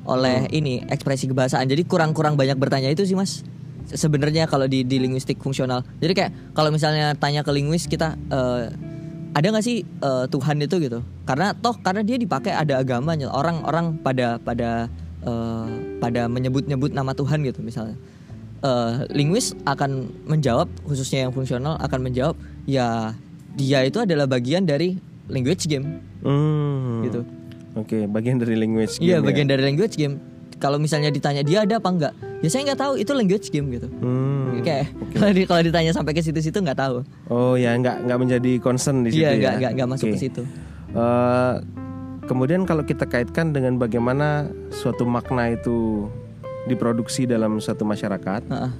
oleh 0.08 0.48
ini 0.50 0.80
ekspresi 0.88 1.28
kebahasaan. 1.28 1.68
Jadi 1.68 1.84
kurang-kurang 1.84 2.34
banyak 2.40 2.56
bertanya 2.56 2.88
itu 2.88 3.04
sih 3.04 3.14
Mas. 3.14 3.44
Sebenarnya 3.90 4.46
kalau 4.46 4.70
di 4.70 4.86
di 4.86 4.96
linguistik 5.02 5.42
fungsional. 5.42 5.82
Jadi 5.98 6.12
kayak 6.14 6.32
kalau 6.56 6.72
misalnya 6.72 7.12
tanya 7.18 7.44
ke 7.44 7.52
linguis 7.52 7.84
kita 7.84 8.16
eh, 8.30 8.64
ada 9.34 9.46
nggak 9.50 9.64
sih 9.66 9.82
eh, 9.82 10.24
Tuhan 10.30 10.56
itu 10.62 10.78
gitu? 10.78 11.04
Karena 11.26 11.52
toh 11.52 11.76
karena 11.82 12.00
dia 12.06 12.16
dipakai 12.16 12.54
ada 12.54 12.80
agamanya. 12.80 13.28
Orang-orang 13.34 13.98
pada 14.00 14.38
pada 14.40 14.86
eh, 15.26 15.66
pada 16.00 16.26
menyebut-nyebut 16.26 16.90
nama 16.90 17.12
Tuhan 17.12 17.44
gitu 17.44 17.60
misalnya. 17.60 17.94
Eh, 18.60 18.92
linguis 19.10 19.56
akan 19.62 19.90
menjawab 20.26 20.68
khususnya 20.82 21.24
yang 21.24 21.32
fungsional 21.32 21.76
akan 21.78 22.00
menjawab 22.02 22.36
ya 22.64 23.16
dia 23.50 23.80
itu 23.82 23.96
adalah 23.98 24.24
bagian 24.24 24.64
dari 24.64 25.00
language 25.26 25.64
game 25.64 26.00
Hmm. 26.20 27.00
gitu. 27.02 27.24
Oke, 27.72 28.04
bagian 28.04 28.36
dari 28.36 28.52
language 28.54 28.96
game 28.96 29.06
Iya 29.06 29.16
ya. 29.16 29.22
bagian 29.22 29.46
dari 29.46 29.62
language 29.62 29.94
game. 29.94 30.20
Kalau 30.56 30.76
misalnya 30.76 31.08
ditanya 31.08 31.40
dia 31.40 31.64
ada 31.64 31.80
apa 31.80 31.88
enggak, 31.88 32.12
ya 32.38 32.48
saya 32.48 32.68
nggak 32.68 32.76
tahu 32.78 32.92
itu 32.94 33.08
language 33.10 33.48
game 33.48 33.72
gitu. 33.72 33.88
Hmm. 33.96 34.60
Kayak 34.60 34.92
kalau 35.16 35.32
di- 35.32 35.46
kalau 35.46 35.62
ditanya 35.62 35.92
sampai 35.94 36.12
ke 36.12 36.20
situ-situ 36.20 36.58
nggak 36.58 36.76
tahu. 36.76 37.00
Oh 37.26 37.56
ya, 37.56 37.72
nggak 37.72 38.04
nggak 38.04 38.18
menjadi 38.18 38.52
concern 38.58 39.00
di 39.00 39.10
situ 39.10 39.24
Iya 39.24 39.30
ya. 39.32 39.50
nggak 39.56 39.72
nggak 39.72 39.88
masuk 39.88 40.06
Oke. 40.06 40.14
ke 40.14 40.20
situ. 40.20 40.42
Eh, 40.92 41.54
kemudian 42.30 42.62
kalau 42.62 42.86
kita 42.86 43.10
kaitkan 43.10 43.50
dengan 43.50 43.74
bagaimana 43.74 44.46
suatu 44.70 45.02
makna 45.02 45.50
itu 45.50 46.06
diproduksi 46.70 47.26
dalam 47.26 47.58
suatu 47.58 47.82
masyarakat, 47.82 48.46
Heeh. 48.46 48.72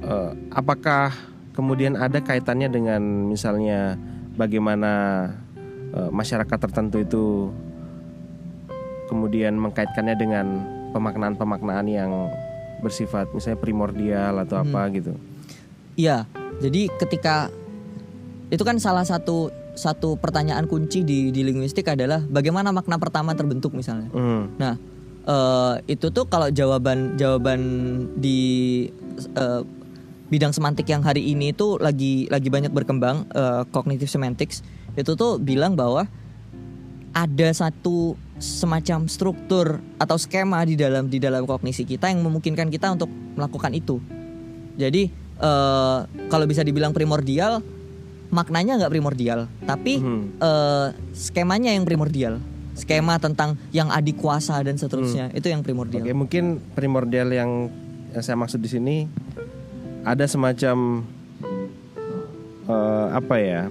eh, 0.00 0.30
apakah 0.48 1.12
kemudian 1.52 1.92
ada 2.00 2.24
kaitannya 2.24 2.72
dengan 2.72 3.28
misalnya 3.28 4.00
bagaimana 4.40 4.92
eh, 5.92 6.08
masyarakat 6.08 6.56
tertentu 6.56 7.04
itu 7.04 7.26
kemudian 9.12 9.52
mengkaitkannya 9.60 10.16
dengan 10.16 10.46
pemaknaan-pemaknaan 10.96 11.86
yang 11.86 12.32
bersifat 12.80 13.28
misalnya 13.36 13.60
primordial 13.60 14.40
atau 14.40 14.64
Hmm. 14.64 14.72
apa 14.72 14.80
gitu. 14.96 15.12
Iya. 16.00 16.24
Jadi 16.64 16.88
ketika 16.96 17.52
itu 18.48 18.62
kan 18.64 18.80
salah 18.80 19.04
satu 19.04 19.52
satu 19.76 20.16
pertanyaan 20.16 20.64
kunci 20.64 21.04
di 21.04 21.30
di 21.30 21.40
linguistik 21.44 21.86
adalah 21.92 22.24
bagaimana 22.24 22.72
makna 22.72 22.96
pertama 22.96 23.36
terbentuk 23.36 23.76
misalnya. 23.76 24.08
Hmm. 24.10 24.50
Nah, 24.56 24.74
eh, 25.28 25.74
itu 25.92 26.08
tuh 26.10 26.26
kalau 26.26 26.48
jawaban 26.48 27.14
jawaban 27.20 27.60
di 28.16 28.40
eh, 29.36 29.62
bidang 30.26 30.50
semantik 30.50 30.88
yang 30.90 31.04
hari 31.06 31.22
ini 31.22 31.54
itu 31.54 31.78
lagi 31.78 32.26
lagi 32.32 32.48
banyak 32.50 32.72
berkembang 32.72 33.28
eh, 33.30 33.62
cognitive 33.70 34.10
semantics 34.10 34.64
itu 34.96 35.12
tuh 35.14 35.36
bilang 35.36 35.76
bahwa 35.76 36.08
ada 37.16 37.48
satu 37.52 38.16
semacam 38.36 39.08
struktur 39.08 39.80
atau 39.96 40.16
skema 40.20 40.60
di 40.68 40.76
dalam 40.76 41.08
di 41.08 41.16
dalam 41.16 41.48
kognisi 41.48 41.88
kita 41.88 42.12
yang 42.12 42.20
memungkinkan 42.20 42.68
kita 42.68 42.92
untuk 42.92 43.08
melakukan 43.08 43.72
itu. 43.72 44.00
Jadi 44.76 45.08
eh, 45.40 45.98
kalau 46.28 46.44
bisa 46.44 46.60
dibilang 46.60 46.92
primordial, 46.92 47.64
maknanya 48.28 48.76
nggak 48.76 48.90
primordial, 48.90 49.40
tapi 49.62 49.98
Mhm. 49.98 50.20
eh, 50.38 50.86
skemanya 51.12 51.70
yang 51.70 51.84
primordial. 51.84 52.38
Skema 52.76 53.16
tentang 53.16 53.56
yang 53.70 53.88
adik 53.88 54.16
kuasa 54.16 54.60
dan 54.60 54.76
seterusnya 54.76 55.32
itu 55.32 55.48
yang 55.48 55.64
primordial. 55.64 56.04
Oke, 56.04 56.12
mungkin 56.12 56.44
primordial 56.72 57.32
yang, 57.32 57.72
yang 58.12 58.20
saya 58.20 58.36
maksud 58.36 58.60
di 58.60 58.68
sini 58.68 58.96
ada 60.02 60.28
semacam 60.28 61.00
eh, 62.66 63.06
apa 63.10 63.36
ya? 63.38 63.70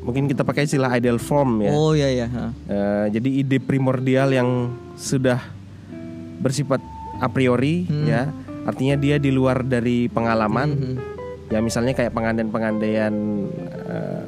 Mungkin 0.00 0.26
kita 0.26 0.42
pakai 0.42 0.64
istilah 0.64 0.90
ideal 0.90 1.20
form 1.20 1.60
ya. 1.60 1.70
Oh 1.70 1.92
iya 1.92 2.08
iya. 2.08 2.26
Eh, 2.66 3.06
jadi 3.12 3.28
ide 3.38 3.60
primordial 3.60 4.32
yang 4.32 4.48
sudah 4.96 5.38
bersifat 6.40 6.80
a 7.20 7.28
priori 7.28 7.84
Hmm. 7.84 8.08
ya. 8.08 8.32
Artinya 8.60 8.96
dia 8.96 9.16
di 9.16 9.28
luar 9.28 9.60
dari 9.60 10.08
pengalaman. 10.08 10.68
Mhm. 10.68 10.96
Ya 11.50 11.58
misalnya 11.58 11.92
kayak 11.92 12.14
pengandaian-pengandaian 12.14 13.14
eh, 13.90 14.26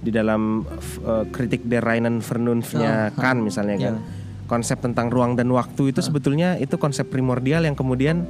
di 0.00 0.10
dalam 0.12 0.64
eh, 1.04 1.24
kritik 1.28 1.64
der 1.64 1.84
Reinen 1.84 2.20
Vernunft-nya 2.20 3.12
Oh, 3.12 3.20
Kant 3.20 3.40
misalnya 3.44 3.76
kan. 3.76 3.94
Ya. 4.00 4.02
Konsep 4.44 4.80
tentang 4.80 5.08
ruang 5.08 5.36
dan 5.36 5.48
waktu 5.48 5.92
itu 5.92 6.04
sebetulnya 6.04 6.60
itu 6.60 6.76
konsep 6.76 7.08
primordial 7.08 7.64
yang 7.64 7.72
kemudian 7.72 8.28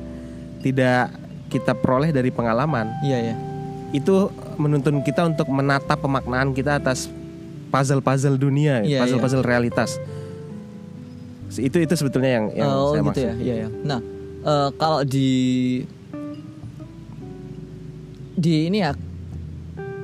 tidak 0.62 1.10
kita 1.50 1.74
peroleh 1.74 2.10
dari 2.10 2.30
pengalaman. 2.30 2.86
Iya 3.02 3.18
iya. 3.30 3.36
Itu 3.90 4.30
menuntun 4.54 5.02
kita 5.02 5.26
untuk 5.26 5.50
menata 5.50 5.94
pemaknaan 5.94 6.54
kita 6.54 6.78
atas 6.78 7.10
puzzle-puzzle 7.70 8.38
dunia, 8.38 8.86
Iya, 8.86 9.02
puzzle-puzzle 9.02 9.42
realitas. 9.42 9.98
Itu 11.54 11.78
itu 11.78 11.94
sebetulnya 11.94 12.30
yang 12.42 12.46
yang 12.54 12.70
oh 12.70 12.94
saya 12.94 13.02
gitu 13.02 13.06
maksud. 13.10 13.26
ya. 13.26 13.34
Iya 13.38 13.54
iya. 13.54 13.68
Nah, 13.82 14.00
eh, 14.42 14.68
kalau 14.74 15.00
di 15.02 15.30
di 18.34 18.68
ini 18.68 18.82
ya 18.82 18.92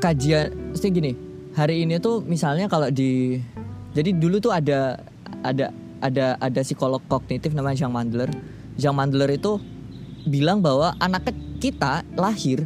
kajian 0.01 0.75
mesti 0.75 0.89
gini. 0.91 1.13
Hari 1.55 1.83
ini 1.85 1.99
tuh 1.99 2.23
misalnya 2.23 2.71
kalau 2.71 2.89
di 2.89 3.43
jadi 3.91 4.15
dulu 4.15 4.39
tuh 4.39 4.55
ada 4.55 5.03
ada 5.43 5.75
ada 6.01 6.39
ada 6.39 6.61
psikolog 6.63 7.03
kognitif 7.11 7.53
namanya 7.53 7.87
Jean 7.87 7.93
Mandler. 7.93 8.31
Jean 8.79 8.95
Mandler 8.95 9.29
itu 9.35 9.59
bilang 10.25 10.63
bahwa 10.63 10.95
anak 11.03 11.35
kita 11.61 12.07
lahir 12.17 12.65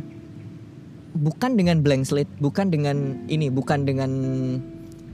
bukan 1.15 1.55
dengan 1.55 1.81
blank 1.81 2.07
slate, 2.07 2.31
bukan 2.43 2.71
dengan 2.71 3.27
ini, 3.31 3.49
bukan 3.49 3.87
dengan 3.87 4.11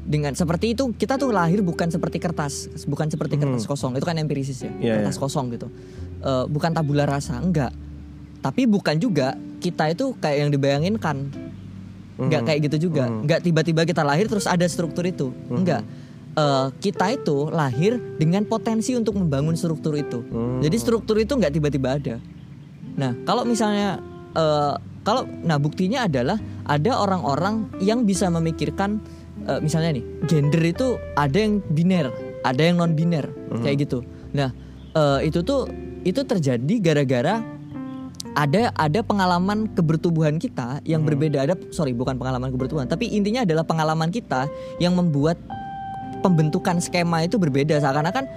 dengan 0.00 0.32
seperti 0.32 0.74
itu 0.74 0.90
kita 0.96 1.20
tuh 1.20 1.30
lahir 1.30 1.60
bukan 1.60 1.92
seperti 1.92 2.18
kertas, 2.18 2.66
bukan 2.88 3.06
seperti 3.12 3.38
kertas 3.38 3.68
kosong. 3.68 3.94
Itu 3.96 4.08
kan 4.08 4.16
empirisis 4.18 4.64
ya, 4.64 4.72
Iya, 4.80 4.94
kertas 5.00 5.16
iya. 5.16 5.22
kosong 5.22 5.46
gitu. 5.54 5.68
Eh, 6.20 6.44
bukan 6.48 6.74
tabula 6.74 7.04
rasa, 7.06 7.38
enggak. 7.38 7.72
Tapi 8.40 8.64
bukan 8.64 8.96
juga 8.96 9.36
kita 9.60 9.92
itu 9.92 10.16
kayak 10.18 10.48
yang 10.48 10.50
dibayangin 10.50 10.96
kan. 10.96 11.28
Enggak 12.20 12.48
kayak 12.48 12.60
gitu 12.68 12.90
juga. 12.90 13.08
Enggak 13.08 13.40
tiba-tiba 13.44 13.84
kita 13.84 14.04
lahir 14.04 14.28
terus 14.28 14.48
ada 14.48 14.64
struktur 14.68 15.04
itu. 15.04 15.32
Enggak. 15.48 15.84
Eh, 16.30 16.66
kita 16.78 17.10
itu 17.16 17.50
lahir 17.50 17.98
dengan 18.20 18.46
potensi 18.46 18.94
untuk 18.94 19.18
membangun 19.18 19.56
struktur 19.58 19.96
itu. 19.96 20.22
Jadi 20.62 20.76
struktur 20.78 21.16
itu 21.18 21.36
nggak 21.36 21.52
tiba-tiba 21.52 21.88
ada. 21.96 22.14
Nah, 22.94 23.12
kalau 23.24 23.42
misalnya 23.48 23.98
eh, 24.36 24.74
kalau 25.02 25.24
nah 25.42 25.56
buktinya 25.56 26.04
adalah 26.04 26.36
ada 26.68 26.92
orang-orang 26.92 27.66
yang 27.80 28.04
bisa 28.04 28.28
memikirkan 28.28 29.00
eh, 29.48 29.58
misalnya 29.58 29.98
nih 29.98 30.04
gender 30.28 30.62
itu 30.62 30.86
ada 31.16 31.34
yang 31.34 31.64
biner, 31.72 32.12
ada 32.44 32.62
yang 32.62 32.78
non 32.78 32.92
biner 32.94 33.26
kayak 33.64 33.88
gitu. 33.88 34.06
Nah, 34.30 34.54
eh, 34.94 35.26
itu 35.26 35.42
tuh 35.42 35.66
itu 36.06 36.20
terjadi 36.24 36.74
gara-gara 36.80 37.42
ada 38.38 38.70
ada 38.78 39.00
pengalaman 39.02 39.66
kebertubuhan 39.74 40.38
kita 40.38 40.78
yang 40.86 41.02
berbeda 41.02 41.42
ada 41.42 41.54
sorry 41.74 41.90
bukan 41.90 42.14
pengalaman 42.14 42.54
kebertubuhan 42.54 42.86
tapi 42.86 43.10
intinya 43.10 43.42
adalah 43.42 43.66
pengalaman 43.66 44.14
kita 44.14 44.46
yang 44.78 44.94
membuat 44.94 45.34
pembentukan 46.20 46.78
skema 46.78 47.24
itu 47.24 47.40
berbeda. 47.40 47.80
Seakan-akan 47.80 48.28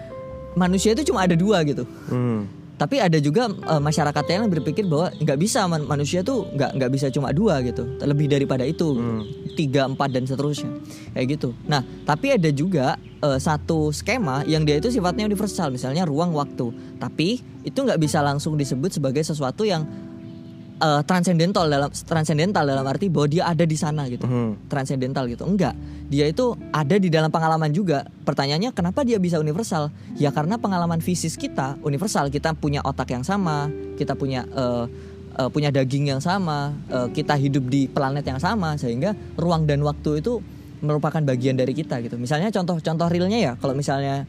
manusia 0.56 0.96
itu 0.96 1.12
cuma 1.12 1.28
ada 1.28 1.36
dua 1.36 1.62
gitu. 1.68 1.84
Hmm. 2.08 2.48
Tapi 2.84 3.00
ada 3.00 3.16
juga 3.24 3.48
eh, 3.48 3.80
masyarakat 3.80 4.26
yang 4.28 4.52
berpikir 4.52 4.84
bahwa 4.84 5.08
nggak 5.16 5.40
bisa 5.40 5.64
man- 5.72 5.88
manusia 5.88 6.20
tuh 6.20 6.52
nggak 6.52 6.76
nggak 6.76 6.92
bisa 6.92 7.08
cuma 7.08 7.32
dua 7.32 7.64
gitu. 7.64 7.88
Lebih 8.04 8.28
daripada 8.28 8.68
itu 8.68 9.00
tiga 9.56 9.88
empat 9.88 10.12
dan 10.12 10.28
seterusnya. 10.28 10.68
Kayak 11.16 11.40
gitu. 11.40 11.50
Nah 11.64 11.80
tapi 12.04 12.36
ada 12.36 12.52
juga 12.52 13.00
eh, 13.24 13.40
satu 13.40 13.96
skema 13.96 14.44
yang 14.44 14.68
dia 14.68 14.84
itu 14.84 14.92
sifatnya 14.92 15.24
universal. 15.24 15.72
Misalnya 15.72 16.04
ruang 16.04 16.36
waktu. 16.36 16.76
Tapi 17.00 17.40
itu 17.64 17.80
nggak 17.80 18.04
bisa 18.04 18.20
langsung 18.20 18.60
disebut 18.60 18.92
sebagai 18.92 19.24
sesuatu 19.24 19.64
yang 19.64 19.88
eh, 20.84 21.02
transcendental 21.08 21.66
dalam 21.72 21.90
transcendental 21.90 22.64
dalam 22.68 22.84
arti 22.84 23.08
bahwa 23.08 23.28
dia 23.32 23.48
ada 23.48 23.64
di 23.64 23.78
sana 23.80 24.06
gitu. 24.12 24.28
Mhm. 24.28 24.68
transcendental 24.68 25.26
gitu. 25.32 25.48
Enggak. 25.48 25.74
Dia 26.12 26.28
itu 26.28 26.54
ada 26.76 27.00
di 27.00 27.08
dalam 27.08 27.32
pengalaman 27.32 27.72
juga. 27.72 28.04
Pertanyaannya 28.28 28.76
kenapa 28.76 29.08
dia 29.08 29.18
bisa 29.18 29.40
universal? 29.40 29.90
Ya 30.20 30.30
karena 30.36 30.60
pengalaman 30.60 31.00
fisis 31.00 31.40
kita 31.40 31.80
universal. 31.82 32.28
Kita 32.28 32.54
punya 32.54 32.84
otak 32.84 33.16
yang 33.16 33.24
sama 33.24 33.72
kita 33.96 34.14
punya 34.18 34.44
eh, 34.44 34.86
eh, 35.40 35.50
punya 35.50 35.70
daging 35.72 36.12
yang 36.12 36.22
sama 36.22 36.76
eh, 36.92 37.08
kita 37.16 37.40
hidup 37.40 37.66
di 37.72 37.88
planet 37.88 38.26
yang 38.28 38.42
sama 38.42 38.76
sehingga 38.76 39.16
ruang 39.40 39.64
dan 39.64 39.82
waktu 39.82 40.20
itu 40.20 40.44
merupakan 40.84 41.24
bagian 41.24 41.56
dari 41.56 41.72
kita 41.72 42.04
gitu. 42.04 42.20
Misalnya 42.20 42.52
contoh-contoh 42.52 43.08
realnya 43.08 43.40
ya. 43.40 43.54
Kalau 43.56 43.72
misalnya 43.72 44.28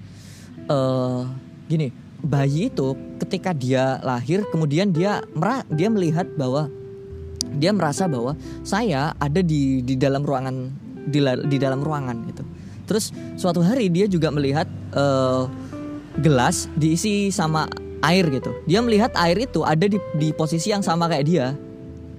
eh 0.65 1.23
gini 1.67 2.04
bayi 2.25 2.73
itu 2.73 2.97
ketika 3.21 3.53
dia 3.53 4.01
lahir 4.01 4.43
kemudian 4.49 4.91
dia 4.91 5.21
mera- 5.37 5.69
dia 5.69 5.93
melihat 5.93 6.25
bahwa 6.35 6.73
dia 7.61 7.71
merasa 7.71 8.09
bahwa 8.09 8.35
saya 8.67 9.13
ada 9.21 9.45
di 9.45 9.85
di 9.85 9.95
dalam 9.95 10.25
ruangan 10.25 10.73
di, 11.07 11.21
di 11.47 11.57
dalam 11.61 11.85
ruangan 11.85 12.17
gitu. 12.33 12.43
Terus 12.85 13.13
suatu 13.37 13.65
hari 13.65 13.89
dia 13.89 14.09
juga 14.09 14.29
melihat 14.33 14.69
eh, 14.93 15.43
gelas 16.21 16.69
diisi 16.77 17.33
sama 17.33 17.69
air 18.05 18.29
gitu. 18.29 18.53
Dia 18.69 18.85
melihat 18.85 19.13
air 19.17 19.41
itu 19.41 19.65
ada 19.65 19.85
di 19.89 19.97
di 20.17 20.29
posisi 20.33 20.73
yang 20.73 20.85
sama 20.85 21.09
kayak 21.09 21.27
dia. 21.29 21.47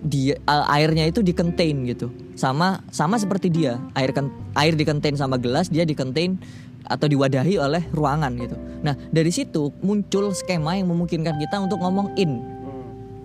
Di 0.06 0.34
eh, 0.34 0.66
airnya 0.74 1.10
itu 1.10 1.22
di 1.22 1.34
contain 1.34 1.86
gitu. 1.86 2.10
Sama 2.38 2.82
sama 2.90 3.18
seperti 3.18 3.50
dia. 3.54 3.78
Air 3.94 4.14
air 4.58 4.74
di 4.74 4.84
contain 4.86 5.14
sama 5.18 5.38
gelas, 5.38 5.70
dia 5.70 5.86
di 5.86 5.94
contain 5.94 6.38
atau 6.86 7.06
diwadahi 7.06 7.58
oleh 7.58 7.84
ruangan 7.90 8.32
gitu. 8.36 8.54
Nah, 8.80 8.94
dari 9.10 9.30
situ 9.30 9.74
muncul 9.80 10.30
skema 10.32 10.74
yang 10.74 10.88
memungkinkan 10.88 11.36
kita 11.36 11.58
untuk 11.60 11.78
ngomong 11.78 12.14
in. 12.16 12.42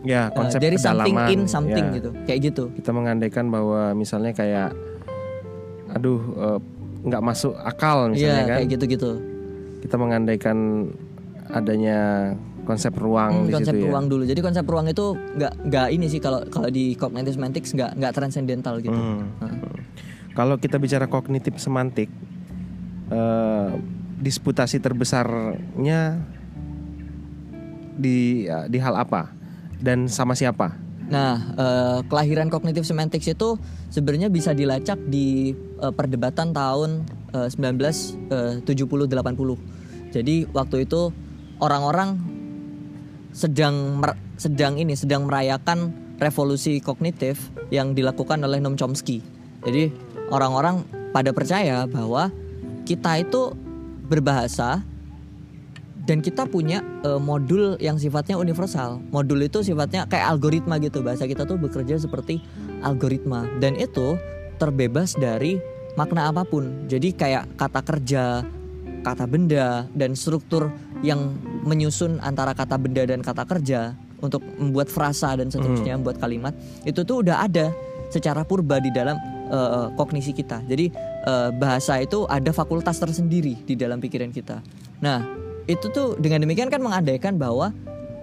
Ya, 0.00 0.26
Eh, 0.26 0.34
konsep 0.34 0.58
dari 0.58 0.74
something 0.74 1.12
kedalaman, 1.12 1.32
in 1.34 1.40
something 1.44 1.86
ya. 1.86 1.94
gitu. 1.94 2.10
Kayak 2.24 2.40
gitu. 2.42 2.64
Kita 2.72 2.90
mengandaikan 2.90 3.46
bahwa 3.46 3.92
misalnya 3.92 4.32
kayak 4.32 4.72
aduh 5.90 6.20
eh, 6.38 6.58
nggak 7.02 7.22
masuk 7.22 7.52
akal 7.58 8.08
misalnya 8.08 8.44
kan. 8.46 8.56
kayak 8.58 8.68
gitu-gitu. 8.70 9.10
Kita 9.80 9.96
mengandaikan 9.96 10.88
adanya 11.50 12.32
konsep 12.62 12.92
ruang 12.94 13.44
Hmm, 13.44 13.46
di 13.46 13.52
konsep 13.52 13.74
situ 13.74 13.82
ya. 13.82 13.90
ruang 13.90 14.06
dulu. 14.06 14.22
Jadi 14.22 14.40
konsep 14.40 14.64
ruang 14.64 14.86
itu 14.86 15.04
nggak 15.34 15.52
nggak 15.66 15.86
ini 15.90 16.06
sih 16.06 16.20
kalau 16.20 16.40
kalau 16.46 16.68
di 16.68 16.94
cognitive 16.94 17.34
semantics 17.34 17.74
nggak 17.74 17.90
nggak 17.94 18.12
transcendental 18.14 18.78
gitu. 18.78 18.94
Hmm. 18.94 19.28
Heeh. 19.38 19.58
Kalau 20.30 20.56
kita 20.56 20.78
bicara 20.78 21.04
kognitif 21.04 21.58
semantik, 21.58 22.06
eh, 23.10 23.70
disputasi 24.20 24.78
terbesarnya 24.78 26.20
di 28.00 28.48
ya, 28.48 28.64
di 28.64 28.78
hal 28.80 28.96
apa 28.96 29.28
dan 29.80 30.08
sama 30.08 30.32
siapa? 30.32 30.72
Nah, 31.10 31.34
eh, 31.58 31.98
kelahiran 32.06 32.46
kognitif 32.46 32.86
semantics 32.86 33.26
itu 33.26 33.58
sebenarnya 33.90 34.30
bisa 34.30 34.54
dilacak 34.54 34.96
di 35.10 35.50
eh, 35.56 35.92
perdebatan 35.92 36.54
tahun 36.54 37.02
eh, 37.34 37.50
1970-80. 37.50 40.14
Jadi 40.14 40.46
waktu 40.54 40.86
itu 40.86 41.10
orang-orang 41.58 42.14
sedang 43.30 44.02
sedang 44.34 44.74
ini 44.78 44.98
sedang 44.98 45.26
merayakan 45.26 45.94
revolusi 46.18 46.82
kognitif 46.82 47.50
yang 47.70 47.94
dilakukan 47.94 48.42
oleh 48.42 48.58
Noam 48.62 48.76
Chomsky. 48.78 49.22
Jadi 49.66 49.90
orang-orang 50.30 50.86
pada 51.10 51.34
percaya 51.34 51.86
bahwa 51.90 52.30
kita 52.90 53.22
itu 53.22 53.54
berbahasa 54.10 54.82
dan 56.10 56.18
kita 56.18 56.42
punya 56.50 56.82
eh, 57.06 57.22
modul 57.22 57.78
yang 57.78 57.94
sifatnya 57.94 58.34
universal. 58.34 58.98
Modul 59.14 59.46
itu 59.46 59.62
sifatnya 59.62 60.10
kayak 60.10 60.34
algoritma 60.34 60.82
gitu. 60.82 61.06
Bahasa 61.06 61.30
kita 61.30 61.46
tuh 61.46 61.54
bekerja 61.54 62.02
seperti 62.02 62.42
algoritma 62.82 63.46
dan 63.62 63.78
itu 63.78 64.18
terbebas 64.58 65.14
dari 65.14 65.62
makna 65.94 66.34
apa 66.34 66.42
pun. 66.42 66.90
Jadi 66.90 67.14
kayak 67.14 67.54
kata 67.54 67.80
kerja, 67.86 68.42
kata 69.06 69.24
benda 69.30 69.86
dan 69.94 70.18
struktur 70.18 70.74
yang 71.06 71.38
menyusun 71.62 72.18
antara 72.26 72.58
kata 72.58 72.74
benda 72.74 73.06
dan 73.06 73.22
kata 73.22 73.46
kerja 73.46 73.94
untuk 74.18 74.42
membuat 74.58 74.90
frasa 74.90 75.38
dan 75.38 75.48
seterusnya, 75.48 75.96
membuat 75.96 76.20
kalimat 76.20 76.52
itu 76.84 77.06
tuh 77.06 77.24
udah 77.24 77.46
ada 77.46 77.72
secara 78.10 78.42
purba 78.42 78.82
di 78.82 78.90
dalam 78.92 79.16
eh, 79.50 79.88
kognisi 79.98 80.32
kita. 80.32 80.62
Jadi 80.64 80.88
eh, 81.26 81.50
bahasa 81.52 81.98
itu 81.98 82.24
ada 82.30 82.54
fakultas 82.54 82.96
tersendiri 83.02 83.58
di 83.66 83.74
dalam 83.74 83.98
pikiran 83.98 84.30
kita. 84.30 84.62
Nah, 85.02 85.26
itu 85.66 85.90
tuh 85.90 86.16
dengan 86.16 86.46
demikian 86.46 86.70
kan 86.72 86.80
mengandaikan 86.80 87.36
bahwa 87.36 87.74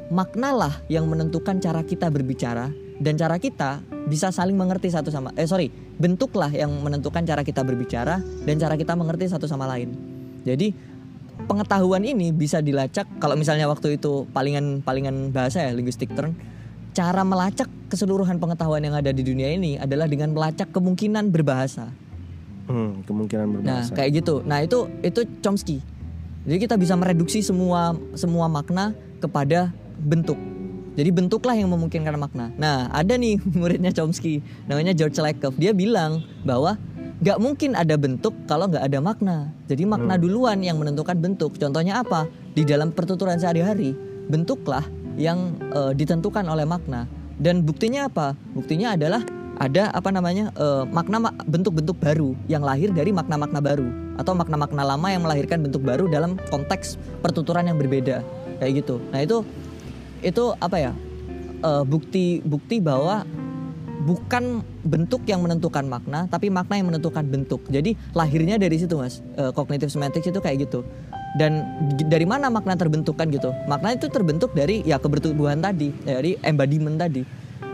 maknalah 0.08 0.80
yang 0.88 1.06
menentukan 1.08 1.60
cara 1.60 1.84
kita 1.84 2.08
berbicara 2.08 2.72
dan 2.98 3.14
cara 3.20 3.38
kita 3.38 3.84
bisa 4.08 4.32
saling 4.32 4.56
mengerti 4.56 4.88
satu 4.88 5.12
sama 5.12 5.36
eh 5.36 5.46
sorry 5.46 5.68
bentuklah 6.00 6.50
yang 6.50 6.72
menentukan 6.80 7.28
cara 7.28 7.44
kita 7.44 7.62
berbicara 7.62 8.24
dan 8.48 8.56
cara 8.56 8.80
kita 8.80 8.96
mengerti 8.96 9.28
satu 9.28 9.46
sama 9.46 9.68
lain. 9.68 9.92
Jadi 10.48 10.72
pengetahuan 11.46 12.02
ini 12.02 12.34
bisa 12.34 12.64
dilacak 12.64 13.06
kalau 13.22 13.38
misalnya 13.38 13.70
waktu 13.70 14.00
itu 14.00 14.26
palingan 14.34 14.82
palingan 14.82 15.30
bahasa 15.30 15.62
ya 15.62 15.76
linguistic 15.76 16.10
term 16.18 16.34
cara 16.98 17.22
melacak 17.22 17.70
keseluruhan 17.94 18.42
pengetahuan 18.42 18.82
yang 18.82 18.98
ada 18.98 19.14
di 19.14 19.22
dunia 19.22 19.54
ini 19.54 19.78
adalah 19.78 20.10
dengan 20.10 20.34
melacak 20.34 20.74
kemungkinan 20.74 21.30
berbahasa. 21.30 21.94
Hmm, 22.66 23.06
kemungkinan 23.06 23.46
Nah, 23.46 23.54
berbahasa. 23.86 23.94
kayak 23.94 24.26
gitu. 24.26 24.42
Nah, 24.42 24.66
itu 24.66 24.90
itu 25.06 25.22
Chomsky. 25.46 25.78
Jadi 26.50 26.58
kita 26.58 26.74
bisa 26.74 26.98
mereduksi 26.98 27.46
semua 27.46 27.94
semua 28.18 28.50
makna 28.50 28.98
kepada 29.22 29.70
bentuk. 30.02 30.42
Jadi 30.98 31.14
bentuklah 31.14 31.54
yang 31.54 31.70
memungkinkan 31.70 32.18
makna. 32.18 32.50
Nah, 32.58 32.90
ada 32.90 33.14
nih 33.14 33.38
muridnya 33.60 33.94
Chomsky, 33.94 34.42
namanya 34.66 34.98
George 34.98 35.22
Lakoff. 35.22 35.54
Dia 35.54 35.78
bilang 35.78 36.26
bahwa 36.42 36.82
nggak 37.22 37.38
mungkin 37.38 37.78
ada 37.78 37.94
bentuk 37.94 38.34
kalau 38.50 38.66
nggak 38.66 38.90
ada 38.90 38.98
makna. 38.98 39.38
Jadi 39.70 39.86
makna 39.86 40.18
duluan 40.18 40.66
yang 40.66 40.82
menentukan 40.82 41.14
bentuk. 41.14 41.62
Contohnya 41.62 42.02
apa? 42.02 42.26
Di 42.58 42.66
dalam 42.66 42.90
pertuturan 42.90 43.38
sehari-hari, 43.38 43.94
bentuklah 44.34 44.82
yang 45.18 45.58
eh, 45.74 45.92
ditentukan 45.98 46.46
oleh 46.48 46.64
makna. 46.64 47.10
Dan 47.38 47.62
buktinya 47.66 48.10
apa? 48.10 48.34
Buktinya 48.54 48.98
adalah 48.98 49.22
ada 49.58 49.90
apa 49.90 50.14
namanya 50.14 50.54
eh, 50.54 50.84
makna 50.88 51.18
ma- 51.18 51.38
bentuk-bentuk 51.50 51.98
baru 51.98 52.38
yang 52.46 52.62
lahir 52.62 52.94
dari 52.94 53.10
makna-makna 53.10 53.60
baru 53.60 53.90
atau 54.22 54.34
makna-makna 54.38 54.86
lama 54.86 55.08
yang 55.10 55.26
melahirkan 55.26 55.62
bentuk 55.66 55.82
baru 55.82 56.06
dalam 56.10 56.38
konteks 56.54 56.98
pertuturan 57.22 57.66
yang 57.66 57.78
berbeda 57.78 58.22
kayak 58.62 58.86
gitu. 58.86 59.02
Nah 59.10 59.26
itu 59.26 59.42
itu 60.22 60.44
apa 60.62 60.78
ya 60.78 60.92
eh, 61.66 61.84
bukti 61.84 62.46
bukti 62.46 62.78
bahwa 62.78 63.26
bukan 64.08 64.64
bentuk 64.88 65.28
yang 65.28 65.44
menentukan 65.44 65.84
makna 65.84 66.32
tapi 66.32 66.48
makna 66.48 66.80
yang 66.80 66.88
menentukan 66.88 67.28
bentuk. 67.28 67.60
Jadi 67.68 68.00
lahirnya 68.16 68.56
dari 68.56 68.80
situ 68.80 68.96
mas 68.96 69.20
Eh, 69.36 69.52
cognitive 69.52 69.92
semantics 69.92 70.32
itu 70.32 70.40
kayak 70.40 70.66
gitu. 70.66 70.88
Dan 71.36 71.68
dari 72.08 72.24
mana 72.24 72.48
makna 72.48 72.80
terbentuk 72.80 73.20
kan 73.20 73.28
gitu? 73.28 73.52
Makna 73.68 73.94
itu 74.00 74.08
terbentuk 74.08 74.56
dari 74.56 74.82
ya 74.88 74.98
kebertubuhan 74.98 75.60
tadi, 75.60 75.92
dari 76.08 76.40
embodiment 76.42 76.96
tadi 76.96 77.22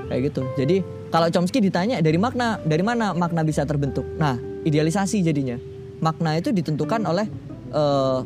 kayak 0.10 0.22
gitu. 0.34 0.42
Jadi 0.58 0.82
kalau 1.14 1.30
Chomsky 1.30 1.62
ditanya 1.62 2.02
dari 2.02 2.18
makna 2.18 2.58
dari 2.66 2.82
mana 2.82 3.14
makna 3.14 3.46
bisa 3.46 3.64
terbentuk? 3.64 4.04
Nah 4.18 4.36
idealisasi 4.66 5.22
jadinya 5.22 5.56
makna 6.02 6.36
itu 6.36 6.50
ditentukan 6.50 7.06
oleh 7.06 7.30
eh, 7.72 8.20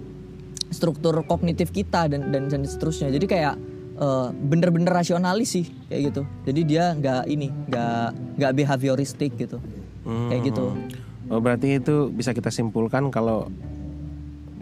struktur 0.71 1.13
kognitif 1.27 1.69
kita 1.69 2.07
dan 2.09 2.31
dan, 2.31 2.47
dan 2.47 2.61
seterusnya. 2.63 3.11
Jadi 3.11 3.25
kayak 3.27 3.76
eh, 3.97 4.27
bener-bener 4.33 4.89
rasionalis 4.89 5.49
sih 5.57 5.65
kayak 5.89 6.13
gitu. 6.13 6.21
Jadi 6.45 6.61
dia 6.63 6.93
nggak 6.93 7.23
ini 7.27 7.47
nggak 7.69 8.07
nggak 8.37 8.51
behavioristik 8.53 9.33
gitu 9.35 9.57
kayak 10.07 10.41
gitu. 10.47 10.71
Oh, 11.27 11.43
berarti 11.43 11.83
itu 11.83 12.07
bisa 12.07 12.31
kita 12.31 12.47
simpulkan 12.47 13.11
kalau 13.11 13.51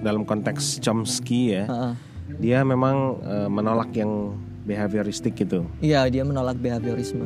dalam 0.02 0.26
konteks 0.26 0.82
Chomsky 0.82 1.54
ya, 1.54 1.70
Heeh. 1.70 1.94
dia 2.42 2.60
memang 2.66 3.22
eh, 3.22 3.50
menolak 3.50 3.94
yang 3.94 4.34
behavioristik 4.66 5.38
gitu. 5.38 5.70
Iya 5.78 6.10
dia 6.10 6.26
menolak 6.26 6.58
behaviorisme. 6.58 7.22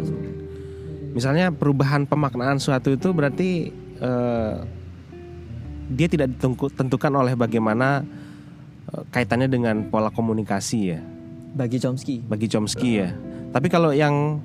Misalnya 1.15 1.49
perubahan 1.55 2.03
pemaknaan 2.03 2.59
suatu 2.59 2.91
itu 2.91 3.15
berarti 3.15 3.71
eh, 4.03 4.55
dia 5.89 6.07
tidak 6.11 6.35
ditentukan 6.37 7.13
oleh 7.15 7.33
bagaimana 7.33 8.05
kaitannya 9.09 9.49
dengan 9.49 9.85
pola 9.89 10.09
komunikasi 10.09 10.79
ya 10.81 11.01
Bagi 11.53 11.77
Chomsky. 11.81 12.21
bagi 12.23 12.47
Chomsky 12.47 13.01
ya. 13.01 13.09
Tapi 13.49 13.67
kalau 13.67 13.89
yang 13.89 14.38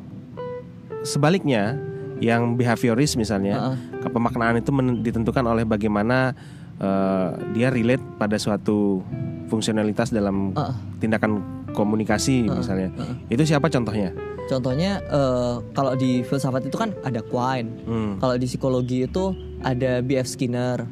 sebaliknya, 1.05 1.77
yang 2.19 2.57
behavioris 2.57 3.15
misalnya, 3.15 3.77
Heeh. 3.77 4.09
pemaknaan 4.09 4.61
itu 4.61 4.73
ditentukan 5.05 5.45
oleh 5.45 5.69
bagaimana 5.69 6.33
eh, 6.81 7.29
dia 7.53 7.69
relate 7.69 8.03
pada 8.17 8.41
suatu 8.41 9.05
fungsionalitas 9.47 10.11
dalam 10.11 10.57
Heeh. 10.57 10.75
tindakan 10.99 11.45
komunikasi 11.75 12.49
misalnya. 12.49 12.89
Itu 13.29 13.45
siapa 13.45 13.69
contohnya? 13.69 14.15
Contohnya 14.45 15.01
eh, 15.05 15.55
kalau 15.73 15.93
di 15.97 16.25
filsafat 16.25 16.69
itu 16.69 16.77
kan 16.77 16.93
ada 17.05 17.21
Quine. 17.21 17.69
Hmm. 17.85 18.13
Kalau 18.21 18.35
di 18.37 18.47
psikologi 18.49 19.05
itu 19.05 19.37
ada 19.61 20.01
B.F. 20.01 20.29
Skinner. 20.29 20.85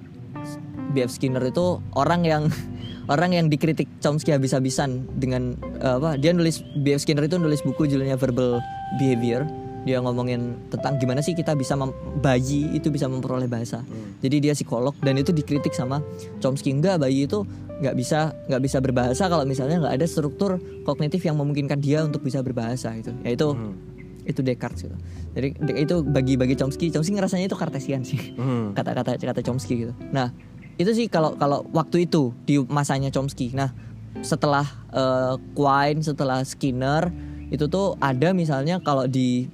B.F. 0.93 1.13
Skinner 1.17 1.41
itu 1.45 1.81
orang 1.97 2.25
yang 2.25 2.43
orang 3.09 3.35
yang 3.35 3.47
dikritik 3.47 3.89
Chomsky 3.99 4.31
habis-habisan 4.31 5.07
dengan 5.17 5.55
eh, 5.79 5.97
apa 5.99 6.15
dia 6.15 6.31
nulis 6.31 6.63
B.F. 6.77 7.03
Skinner 7.03 7.25
itu 7.25 7.39
nulis 7.39 7.63
buku 7.63 7.87
judulnya 7.87 8.15
Verbal 8.15 8.63
Behavior. 8.99 9.47
Dia 9.83 9.99
ngomongin 9.99 10.71
tentang 10.71 10.95
gimana 11.03 11.19
sih 11.19 11.35
kita 11.35 11.59
bisa 11.59 11.75
mem- 11.75 11.91
bayi 12.23 12.71
itu 12.71 12.87
bisa 12.87 13.11
memperoleh 13.11 13.51
bahasa. 13.51 13.83
Jadi 14.23 14.39
dia 14.39 14.55
psikolog 14.55 14.95
dan 15.03 15.19
itu 15.19 15.35
dikritik 15.35 15.75
sama 15.75 15.99
Chomsky. 16.39 16.71
Enggak 16.71 17.03
bayi 17.03 17.27
itu 17.27 17.43
nggak 17.83 17.99
bisa 17.99 18.31
nggak 18.47 18.63
bisa 18.63 18.79
berbahasa 18.79 19.27
kalau 19.27 19.43
misalnya 19.43 19.83
nggak 19.83 19.99
ada 19.99 20.07
struktur 20.07 20.55
kognitif 20.87 21.19
yang 21.27 21.35
memungkinkan 21.35 21.83
dia 21.83 22.07
untuk 22.07 22.23
bisa 22.23 22.39
berbahasa 22.39 22.95
itu 22.95 23.11
yaitu 23.27 23.59
itu 24.23 24.39
Descartes 24.39 24.87
gitu. 24.87 24.95
Jadi 25.35 25.49
itu 25.83 25.97
bagi 26.07 26.39
bagi 26.39 26.55
Chomsky 26.55 26.95
Chomsky 26.95 27.19
ngerasanya 27.19 27.51
itu 27.51 27.59
kartesian 27.59 28.07
sih. 28.07 28.39
Hmm. 28.39 28.71
kata-kata 28.79 29.19
kata 29.19 29.43
Chomsky 29.43 29.83
gitu. 29.83 29.93
Nah, 30.15 30.31
itu 30.83 30.93
sih 30.93 31.07
kalau 31.07 31.39
kalau 31.39 31.65
waktu 31.71 32.11
itu 32.11 32.35
di 32.45 32.59
masanya 32.67 33.09
Chomsky. 33.09 33.55
Nah, 33.55 33.71
setelah 34.21 34.67
eh, 34.93 35.35
Quine, 35.55 36.01
setelah 36.05 36.43
Skinner 36.45 37.09
itu 37.53 37.69
tuh 37.69 37.97
ada 38.01 38.33
misalnya 38.33 38.81
kalau 38.81 39.05
di 39.07 39.47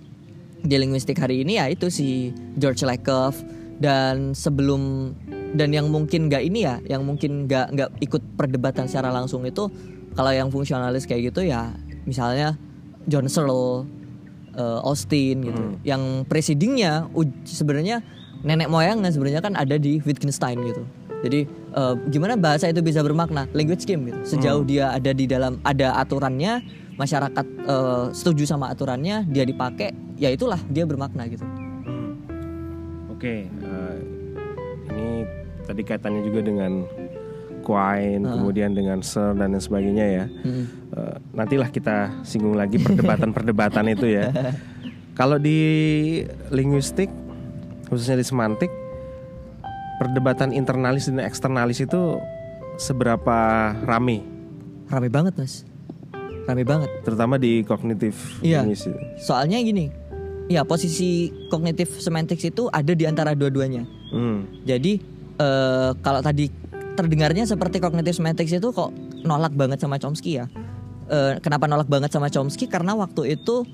di 0.59 0.75
linguistik 0.75 1.19
hari 1.19 1.47
ini 1.47 1.59
ya 1.59 1.71
itu 1.71 1.87
si 1.91 2.35
George 2.59 2.83
Lakoff 2.83 3.39
dan 3.79 4.35
sebelum 4.35 5.15
dan 5.55 5.71
yang 5.73 5.89
mungkin 5.89 6.29
nggak 6.29 6.43
ini 6.45 6.67
ya, 6.67 6.83
yang 6.85 7.07
mungkin 7.07 7.47
nggak 7.47 7.67
nggak 7.73 7.91
ikut 8.05 8.23
perdebatan 8.37 8.91
secara 8.91 9.15
langsung 9.15 9.47
itu 9.47 9.71
kalau 10.19 10.35
yang 10.35 10.51
fungsionalis 10.51 11.07
kayak 11.07 11.31
gitu 11.31 11.47
ya 11.47 11.73
misalnya 12.05 12.59
John 13.09 13.31
Searle, 13.31 13.89
eh, 14.53 14.81
Austin 14.85 15.47
gitu. 15.47 15.63
Yang 15.87 16.29
presidingnya 16.29 17.09
sebenarnya 17.49 18.05
nenek 18.45 18.69
moyangnya 18.71 19.11
sebenarnya 19.11 19.43
kan 19.43 19.55
ada 19.57 19.81
di 19.81 19.99
Wittgenstein 20.05 20.61
gitu. 20.63 20.85
Jadi 21.25 21.41
eh, 21.51 21.95
gimana 22.11 22.39
bahasa 22.39 22.71
itu 22.71 22.79
bisa 22.83 23.03
bermakna? 23.03 23.51
Language 23.55 23.85
game 23.85 24.13
gitu. 24.13 24.37
Sejauh 24.37 24.63
dia 24.63 24.95
ada 24.95 25.11
di 25.11 25.27
dalam 25.27 25.59
ada 25.67 25.99
aturannya, 25.99 26.63
masyarakat 26.99 27.47
eh, 27.47 28.07
setuju 28.15 28.45
sama 28.47 28.71
aturannya, 28.71 29.27
dia 29.31 29.43
dipakai, 29.43 29.95
ya 30.19 30.31
itulah 30.31 30.59
dia 30.71 30.87
bermakna 30.87 31.27
gitu. 31.27 31.47
Hmm. 31.87 32.19
Oke, 33.15 33.47
eh, 33.51 33.97
ini 34.95 35.27
tadi 35.67 35.83
kaitannya 35.87 36.23
juga 36.23 36.41
dengan 36.43 36.87
Quine, 37.69 38.25
kemudian 38.25 38.73
dengan 38.73 39.05
Searle 39.05 39.45
dan 39.45 39.53
lain 39.53 39.61
sebagainya 39.61 40.07
ya. 40.09 40.25
Hmm. 40.25 40.65
Eh, 40.97 41.17
nantilah 41.37 41.69
kita 41.69 42.25
singgung 42.25 42.57
lagi 42.57 42.81
perdebatan-perdebatan 42.81 43.93
itu 43.93 44.09
ya. 44.09 44.33
Kalau 45.19 45.37
di 45.37 45.59
linguistik, 46.49 47.11
khususnya 47.91 48.17
di 48.17 48.25
semantik, 48.25 48.71
perdebatan 49.99 50.51
internalis 50.51 51.07
dan 51.07 51.19
eksternalis 51.19 51.79
itu 51.81 52.17
seberapa 52.77 53.39
rame, 53.83 54.23
Rame 54.87 55.09
banget 55.09 55.35
mas, 55.35 55.67
rame 56.47 56.63
banget. 56.63 56.89
terutama 57.03 57.37
di 57.37 57.61
kognitif 57.63 58.39
Iya. 58.41 58.63
linguistik. 58.63 58.95
Soalnya 59.19 59.59
gini, 59.59 59.91
ya 60.47 60.63
posisi 60.63 61.29
kognitif 61.47 61.99
semantics 61.99 62.43
itu 62.43 62.71
ada 62.71 62.95
di 62.95 63.05
antara 63.05 63.35
dua-duanya. 63.35 63.83
Hmm. 64.09 64.47
Jadi 64.63 65.03
eh, 65.37 65.91
kalau 65.99 66.19
tadi 66.19 66.49
terdengarnya 66.95 67.45
seperti 67.45 67.79
kognitif 67.79 68.17
semantics 68.17 68.51
itu 68.51 68.71
kok 68.71 68.91
nolak 69.23 69.53
banget 69.53 69.79
sama 69.79 69.99
Chomsky 69.99 70.39
ya. 70.39 70.47
Eh, 71.07 71.39
kenapa 71.39 71.67
nolak 71.67 71.87
banget 71.87 72.11
sama 72.11 72.27
Chomsky? 72.27 72.65
Karena 72.65 72.95
waktu 72.95 73.35
itu 73.35 73.67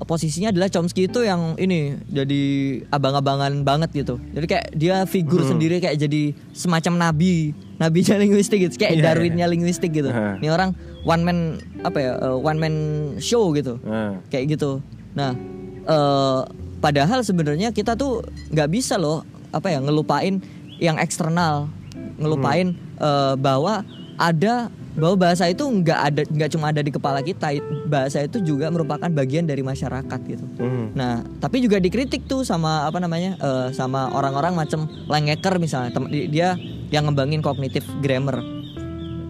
posisinya 0.00 0.48
adalah 0.48 0.72
Chomsky 0.72 1.06
itu 1.06 1.20
yang 1.22 1.56
ini 1.60 2.00
jadi 2.08 2.42
abang-abangan 2.88 3.60
banget 3.62 3.92
gitu. 3.92 4.16
Jadi 4.32 4.46
kayak 4.48 4.66
dia 4.72 5.04
figur 5.04 5.44
sendiri 5.44 5.76
kayak 5.78 6.00
jadi 6.00 6.32
semacam 6.56 7.10
nabi, 7.10 7.52
nabi 7.76 8.00
linguistik 8.24 8.64
gitu, 8.64 8.80
kayak 8.80 8.96
Iya, 8.96 9.04
Darwinnya 9.12 9.46
linguistik 9.46 9.92
gitu. 9.92 10.08
Ini 10.08 10.48
orang 10.48 10.72
one 11.04 11.22
man 11.22 11.38
apa 11.84 11.98
ya, 12.00 12.12
eh, 12.16 12.36
one 12.36 12.58
man 12.58 12.74
show 13.20 13.52
gitu. 13.52 13.76
Nah, 13.84 14.20
kayak 14.32 14.56
gitu. 14.56 14.80
Nah, 15.12 15.36
eh, 15.84 16.40
padahal 16.80 17.20
sebenarnya 17.20 17.70
kita 17.70 17.92
tuh 17.92 18.24
nggak 18.52 18.68
bisa 18.72 18.96
loh 18.96 19.20
apa 19.52 19.68
ya 19.68 19.84
ngelupain 19.84 20.40
yang 20.80 20.96
eksternal, 20.96 21.68
ngelupain 22.16 22.72
eh, 22.96 23.34
bahwa 23.36 23.84
ada 24.16 24.68
bahwa 25.00 25.16
bahasa 25.16 25.48
itu 25.48 25.64
nggak 25.64 26.00
ada 26.12 26.22
nggak 26.28 26.50
cuma 26.52 26.68
ada 26.68 26.84
di 26.84 26.92
kepala 26.92 27.24
kita, 27.24 27.56
bahasa 27.88 28.20
itu 28.20 28.44
juga 28.44 28.68
merupakan 28.68 29.08
bagian 29.08 29.48
dari 29.48 29.64
masyarakat 29.64 30.20
gitu. 30.28 30.44
hmm. 30.60 30.92
Nah, 30.92 31.24
tapi 31.40 31.64
juga 31.64 31.80
dikritik 31.80 32.28
tuh 32.28 32.44
sama 32.44 32.84
apa 32.84 33.00
namanya 33.00 33.40
eh, 33.40 33.68
sama 33.72 34.12
orang-orang 34.12 34.52
macam 34.52 34.84
Langecker 35.08 35.56
misalnya, 35.56 35.96
tem- 35.96 36.12
di- 36.12 36.28
dia 36.28 36.52
yang 36.92 37.08
ngembangin 37.08 37.40
kognitif 37.40 37.88
grammar, 38.04 38.44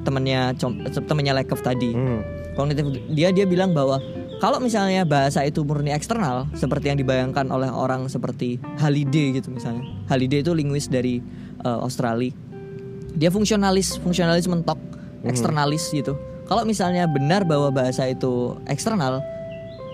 temennya 0.02 0.56
temennya 1.06 1.36
Lakoff 1.36 1.60
tadi 1.60 1.92
Hmm. 1.92 2.24
kognitif 2.56 2.88
dia 3.12 3.30
dia 3.30 3.46
bilang 3.46 3.70
bahwa 3.76 4.00
kalau 4.40 4.56
misalnya 4.56 5.04
bahasa 5.04 5.44
itu 5.44 5.60
murni 5.60 5.92
eksternal 5.92 6.48
seperti 6.56 6.88
yang 6.88 6.96
dibayangkan 6.96 7.44
oleh 7.52 7.68
orang 7.68 8.08
seperti 8.08 8.56
Halliday 8.80 9.36
gitu 9.36 9.52
misalnya 9.52 9.84
Halliday 10.08 10.40
itu 10.40 10.56
linguis 10.56 10.88
dari 10.88 11.20
uh, 11.60 11.84
Australia 11.84 12.32
dia 13.12 13.28
fungsionalis 13.28 14.00
fungsionalis 14.00 14.48
mentok 14.48 14.79
eksternalis 15.24 15.90
gitu. 15.92 16.16
Kalau 16.50 16.66
misalnya 16.66 17.06
benar 17.06 17.46
bahwa 17.46 17.70
bahasa 17.70 18.10
itu 18.10 18.58
eksternal 18.66 19.22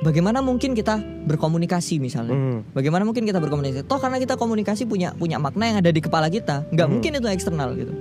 bagaimana 0.00 0.44
mungkin 0.44 0.72
kita 0.76 1.00
berkomunikasi 1.28 2.00
misalnya? 2.00 2.36
Hmm. 2.36 2.60
bagaimana 2.72 3.04
mungkin 3.04 3.24
kita 3.24 3.40
berkomunikasi? 3.40 3.84
Toh 3.88 4.00
karena 4.00 4.20
kita 4.20 4.36
komunikasi 4.36 4.84
punya 4.84 5.12
punya 5.16 5.40
makna 5.40 5.72
yang 5.72 5.78
ada 5.80 5.90
di 5.92 6.00
kepala 6.00 6.28
kita 6.28 6.64
nggak 6.72 6.88
mungkin 6.88 7.10
itu 7.16 7.28
eksternal 7.28 7.72
gitu. 7.76 7.92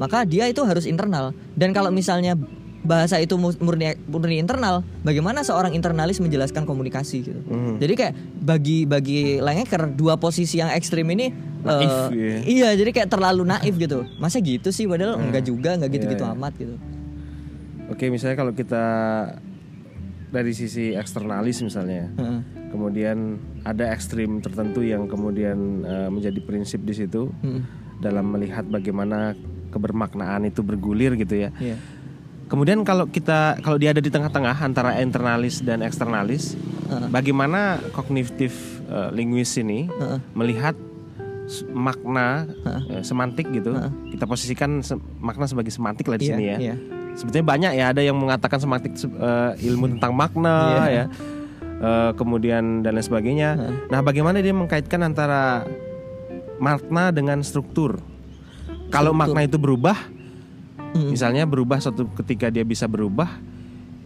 Maka 0.00 0.24
dia 0.24 0.48
itu 0.48 0.64
harus 0.64 0.88
internal. 0.88 1.36
Dan 1.52 1.76
kalau 1.76 1.92
misalnya 1.92 2.32
bahasa 2.80 3.16
itu 3.16 3.36
mu- 3.36 3.56
murni 3.58 3.92
murni 4.06 4.36
internal 4.36 4.80
bagaimana 5.00 5.40
seorang 5.40 5.70
internalis 5.70 6.16
menjelaskan 6.16 6.64
komunikasi 6.64 7.16
gitu 7.22 7.40
Hmm. 7.44 7.76
jadi 7.76 7.92
kayak 7.92 8.14
bagi 8.40 8.84
bagi 8.84 9.18
Langecker 9.36 9.90
dua 9.90 10.16
posisi 10.16 10.56
yang 10.56 10.70
ekstrim 10.70 11.04
ini 11.06 11.28
Naif, 11.60 11.92
eh, 12.08 12.08
iya. 12.10 12.36
iya 12.42 12.68
jadi 12.72 12.88
kayak 12.90 13.08
terlalu 13.10 13.44
naif 13.44 13.76
gitu 13.76 14.08
masa 14.16 14.40
gitu 14.40 14.68
sih 14.70 14.84
padahal 14.84 15.20
enggak 15.20 15.44
juga 15.44 15.76
enggak 15.76 15.92
gitu-gitu 15.92 16.22
Iya, 16.22 16.32
iya. 16.32 16.38
amat 16.38 16.52
gitu 16.56 16.76
Oke, 17.90 18.06
misalnya 18.06 18.38
kalau 18.38 18.54
kita 18.54 18.84
dari 20.30 20.54
sisi 20.54 20.94
eksternalis 20.94 21.58
misalnya, 21.60 22.06
Heeh. 22.14 22.40
kemudian 22.70 23.34
ada 23.60 23.90
ekstrim 23.90 24.38
tertentu 24.38 24.80
yang 24.80 25.04
kemudian 25.04 25.58
eh, 25.82 26.08
menjadi 26.08 26.38
prinsip 26.40 26.80
di 26.80 26.94
situ 26.94 27.34
Mm. 27.36 27.60
dalam 27.98 28.30
melihat 28.30 28.62
bagaimana 28.64 29.34
kebermaknaan 29.68 30.46
itu 30.46 30.62
bergulir 30.62 31.14
gitu 31.14 31.34
ya. 31.36 31.50
Iya. 31.52 31.76
Kemudian 32.50 32.82
kalau 32.82 33.06
kita 33.06 33.62
kalau 33.62 33.78
dia 33.78 33.94
ada 33.94 34.02
di 34.02 34.10
tengah-tengah 34.10 34.58
antara 34.58 34.98
internalis 34.98 35.62
dan 35.62 35.80
eksternalis, 35.80 36.58
Heeh. 36.90 37.06
bagaimana 37.08 37.78
kognitif 37.94 38.52
eh, 38.90 39.08
linguis 39.14 39.54
ini 39.54 39.86
Heeh. 39.86 40.18
melihat 40.34 40.74
makna 41.70 42.50
eh, 42.90 43.02
semantik 43.02 43.46
gitu. 43.50 43.70
Kita 44.10 44.26
posisikan 44.26 44.82
se- 44.82 44.98
makna 45.18 45.46
sebagai 45.46 45.70
semantik 45.70 46.10
lah 46.10 46.18
di 46.18 46.26
Iya, 46.26 46.34
sini 46.34 46.44
ya. 46.44 46.56
iya. 46.58 46.74
Sebetulnya 47.14 47.46
banyak 47.46 47.72
ya 47.74 47.84
ada 47.90 48.02
yang 48.02 48.18
mengatakan 48.18 48.58
semantik 48.58 48.94
se- 48.94 49.06
eh, 49.10 49.52
ilmu 49.70 49.98
tentang 49.98 50.10
makna 50.10 50.56
Iya. 50.86 50.90
ya. 50.90 51.04
Eh, 51.80 52.10
kemudian 52.12 52.82
dan 52.82 52.92
lain 52.92 53.06
sebagainya. 53.06 53.50
Nah, 53.88 54.02
bagaimana 54.02 54.42
dia 54.42 54.52
mengkaitkan 54.52 55.00
antara 55.00 55.64
makna 56.58 57.08
dengan 57.08 57.40
struktur? 57.40 58.02
Kalau 58.90 59.14
makna 59.14 59.46
itu 59.46 59.54
berubah, 59.56 59.96
Mm. 60.90 61.08
misalnya 61.14 61.44
berubah 61.46 61.78
suatu 61.78 62.10
ketika 62.18 62.50
dia 62.50 62.66
bisa 62.66 62.90
berubah, 62.90 63.30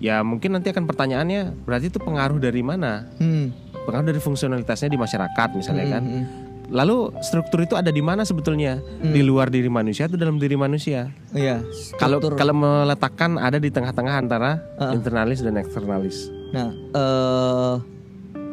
ya 0.02 0.20
mungkin 0.20 0.52
nanti 0.52 0.68
akan 0.68 0.84
pertanyaannya 0.84 1.64
berarti 1.64 1.88
itu 1.88 1.96
pengaruh 1.96 2.36
dari 2.36 2.60
mana? 2.60 3.08
Hmm. 3.16 3.56
Pengaruh 3.84 4.12
dari 4.12 4.20
fungsionalitasnya 4.20 4.92
di 4.92 4.98
masyarakat 5.00 5.48
misalnya 5.56 5.86
kan. 5.88 6.02
Hmm, 6.04 6.14
hmm. 6.24 6.26
Lalu 6.72 7.12
struktur 7.20 7.60
itu 7.60 7.76
ada 7.76 7.92
di 7.92 8.00
mana 8.00 8.24
sebetulnya? 8.24 8.80
Di 9.04 9.20
luar 9.20 9.52
diri 9.52 9.68
manusia 9.68 10.08
atau 10.08 10.16
dalam 10.16 10.40
diri 10.40 10.56
manusia? 10.56 11.12
Iya. 11.36 11.60
Kalau 12.00 12.16
kalau 12.20 12.56
meletakkan 12.56 13.36
ada 13.36 13.60
di 13.60 13.68
tengah-tengah 13.68 14.14
antara 14.16 14.64
internalis 14.92 15.44
dan 15.44 15.60
eksternalis. 15.60 16.32
Nah, 16.56 16.72
eh 16.96 17.74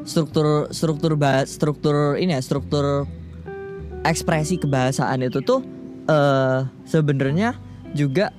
struktur 0.03 0.67
struktur 0.75 1.15
struktur 1.47 2.19
ini 2.19 2.35
ya 2.35 2.41
struktur 2.43 3.07
ekspresi 4.03 4.59
kebahasaan 4.59 5.23
itu 5.23 5.39
tuh 5.39 5.63
eh 6.11 6.67
sebenarnya 6.83 7.70
juga 7.91 8.31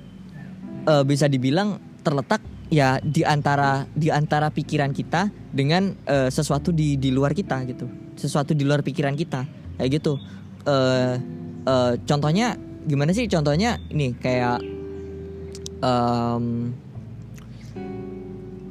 eh, 0.85 1.03
bisa 1.03 1.25
dibilang 1.27 1.77
terletak 2.01 2.41
ya 2.67 2.97
di 2.99 3.21
antara 3.21 3.85
di 3.93 4.09
antara 4.09 4.49
pikiran 4.49 4.91
kita 4.91 5.29
dengan 5.53 5.93
eh, 6.05 6.29
sesuatu 6.29 6.73
di 6.73 6.97
di 6.97 7.13
luar 7.13 7.31
kita 7.31 7.61
gitu, 7.69 7.85
sesuatu 8.17 8.51
di 8.51 8.65
luar 8.65 8.81
pikiran 8.81 9.13
kita 9.13 9.45
kayak 9.77 9.89
gitu. 10.01 10.17
Eh 10.65 11.15
eh, 11.63 11.93
contohnya 12.03 12.57
gimana 12.83 13.13
sih? 13.13 13.29
Contohnya 13.29 13.79
ini 13.87 14.11
kayak 14.17 14.59
em, 15.79 16.73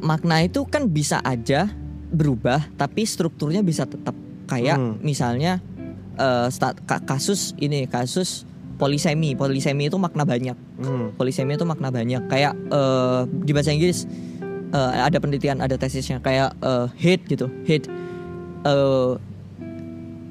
makna 0.02 0.42
itu 0.42 0.66
kan 0.66 0.90
bisa 0.90 1.22
aja 1.22 1.70
berubah 2.12 2.68
tapi 2.76 3.06
strukturnya 3.06 3.62
bisa 3.62 3.86
tetap 3.86 4.12
kayak 4.50 4.76
Hmm. 4.76 4.94
misalnya 5.00 5.62
eh, 6.18 6.48
sta- 6.52 6.76
ka- 6.76 7.00
kasus 7.06 7.54
ini 7.56 7.88
kasus 7.88 8.44
polisemi. 8.82 9.32
Polisemi 9.32 9.86
itu 9.86 9.94
makna 9.94 10.26
banyak. 10.26 10.58
Hmm. 10.82 11.14
Polisemi 11.14 11.54
itu 11.54 11.62
makna 11.62 11.88
banyak. 11.88 12.26
Kayak 12.26 12.58
eh, 12.68 13.20
di 13.46 13.54
bahasa 13.54 13.70
Inggris 13.70 14.02
eh, 14.74 14.90
ada 14.98 15.16
penelitian, 15.16 15.62
ada 15.62 15.78
tesisnya 15.78 16.18
kayak 16.18 16.50
eh, 16.58 16.86
hate 16.98 17.22
gitu. 17.30 17.46
Hate 17.62 17.86
eh 18.62 19.12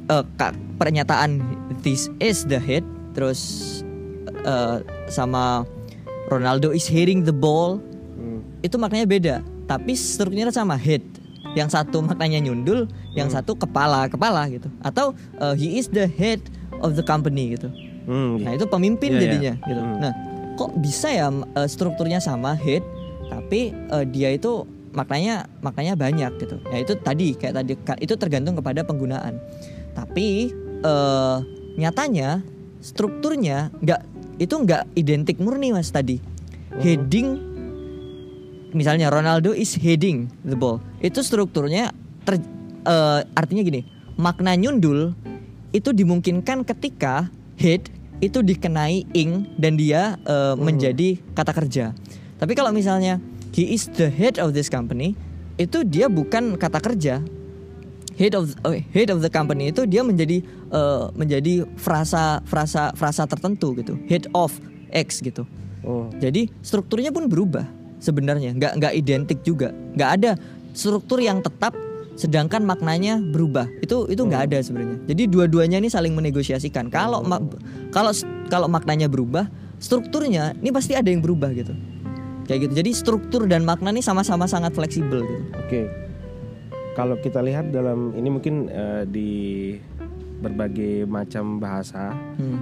eh, 0.07 0.23
ka- 0.35 0.55
pernyataan 0.75 1.39
this 1.79 2.11
is 2.19 2.43
the 2.45 2.57
hit 2.57 2.83
terus 3.11 3.39
eh, 4.43 4.77
sama 5.07 5.63
Ronaldo 6.27 6.71
is 6.71 6.87
hitting 6.87 7.23
the 7.23 7.33
ball 7.33 7.79
Hmm. 8.11 8.45
itu 8.61 8.77
maknanya 8.77 9.07
beda 9.09 9.35
tapi 9.65 9.97
strukturnya 9.97 10.53
sama 10.53 10.77
hit 10.77 11.01
yang 11.57 11.67
satu 11.67 11.99
maknanya 11.99 12.37
nyundul 12.39 12.85
yang 13.11 13.27
satu 13.27 13.57
kepala 13.57 14.05
kepala 14.05 14.45
gitu 14.47 14.69
atau 14.79 15.11
eh, 15.37 15.55
he 15.57 15.75
is 15.75 15.89
the 15.89 16.05
head 16.05 16.37
of 16.79 16.93
the 16.93 17.01
company 17.01 17.57
gitu 17.57 17.67
Hmm. 18.05 18.41
nah 18.41 18.51
itu 18.53 18.65
pemimpin 18.65 19.13
Iya, 19.13 19.17
iya. 19.17 19.23
jadinya 19.23 19.53
gitu 19.65 19.81
Hmm. 19.81 19.97
nah 20.01 20.11
kok 20.57 20.71
bisa 20.77 21.07
ya 21.09 21.27
eh, 21.29 21.67
strukturnya 21.69 22.19
sama 22.19 22.53
head 22.53 22.81
tapi 23.29 23.71
eh, 23.71 24.05
dia 24.09 24.29
itu 24.33 24.65
maknanya 24.91 25.47
maknanya 25.63 25.95
banyak 25.95 26.31
gitu 26.37 26.59
ya 26.67 26.77
itu 26.83 26.93
tadi 26.99 27.31
kayak 27.33 27.63
tadi 27.63 27.73
itu 28.03 28.13
tergantung 28.19 28.59
kepada 28.59 28.83
penggunaan 28.83 29.39
tapi 29.95 30.51
eh, 30.83 31.37
nyatanya 31.79 32.43
strukturnya 32.83 33.71
nggak 33.79 34.01
itu 34.41 34.55
nggak 34.57 34.83
identik 34.97 35.37
murni 35.39 35.71
mas 35.71 35.93
tadi 35.93 36.19
heading 36.81 37.39
misalnya 38.71 39.11
Ronaldo 39.11 39.51
is 39.51 39.75
heading 39.75 40.27
the 40.43 40.55
ball 40.55 40.79
itu 40.99 41.19
strukturnya 41.23 41.91
ter- 42.23 42.43
eh, 42.83 43.19
artinya 43.35 43.63
gini 43.63 43.81
makna 44.19 44.55
nyundul 44.55 45.15
itu 45.71 45.95
dimungkinkan 45.95 46.67
ketika 46.67 47.31
head 47.61 47.93
itu 48.21 48.41
dikenai 48.41 49.05
ing 49.13 49.45
dan 49.61 49.77
dia 49.77 50.17
eh, 50.25 50.57
menjadi 50.57 51.21
kata 51.37 51.53
kerja. 51.53 51.93
Tapi 52.41 52.57
kalau 52.57 52.73
misalnya 52.73 53.21
he 53.53 53.77
is 53.77 53.85
the 53.97 54.09
head 54.09 54.41
of 54.41 54.57
this 54.57 54.65
company 54.65 55.13
itu 55.61 55.85
dia 55.85 56.09
bukan 56.09 56.57
kata 56.57 56.81
kerja. 56.81 57.21
Head 58.17 58.37
of 58.37 58.53
oh, 58.65 58.73
head 58.73 59.09
of 59.09 59.21
the 59.25 59.31
company 59.31 59.69
itu 59.69 59.85
dia 59.85 60.01
menjadi 60.01 60.41
eh, 60.73 61.05
menjadi 61.13 61.65
frasa 61.77 62.41
frasa 62.49 62.93
frasa 62.97 63.29
tertentu 63.29 63.77
gitu. 63.77 63.97
Head 64.09 64.29
of 64.33 64.53
x 64.89 65.21
gitu. 65.21 65.45
Oh. 65.81 66.05
jadi 66.21 66.45
strukturnya 66.61 67.09
pun 67.09 67.25
berubah 67.25 67.65
sebenarnya. 67.97 68.53
Nggak 68.53 68.73
nggak 68.77 68.93
identik 68.93 69.39
juga. 69.41 69.73
Nggak 69.97 70.09
ada 70.21 70.31
struktur 70.77 71.17
yang 71.17 71.41
tetap 71.41 71.73
sedangkan 72.19 72.63
maknanya 72.63 73.19
berubah. 73.19 73.67
Itu 73.79 74.07
itu 74.11 74.21
nggak 74.23 74.51
ada 74.51 74.57
sebenarnya. 74.63 74.97
Jadi 75.07 75.23
dua-duanya 75.31 75.77
ini 75.79 75.87
saling 75.87 76.13
menegosiasikan. 76.15 76.91
Kalau 76.91 77.23
kalau 77.95 78.11
kalau 78.51 78.67
maknanya 78.67 79.07
berubah 79.07 79.47
strukturnya 79.81 80.53
ini 80.59 80.69
pasti 80.69 80.93
ada 80.93 81.07
yang 81.07 81.23
berubah 81.23 81.51
gitu. 81.55 81.73
Kayak 82.45 82.69
gitu. 82.69 82.73
Jadi 82.83 82.91
struktur 82.91 83.41
dan 83.47 83.63
makna 83.63 83.95
ini 83.95 84.03
sama-sama 84.03 84.45
sangat 84.45 84.75
fleksibel 84.75 85.23
gitu. 85.23 85.43
Oke. 85.55 85.81
Kalau 86.91 87.15
kita 87.23 87.39
lihat 87.39 87.71
dalam 87.71 88.11
ini 88.19 88.27
mungkin 88.27 88.67
eh, 88.67 89.03
di 89.07 89.31
berbagai 90.41 91.05
macam 91.07 91.61
bahasa, 91.61 92.11
hmm, 92.11 92.59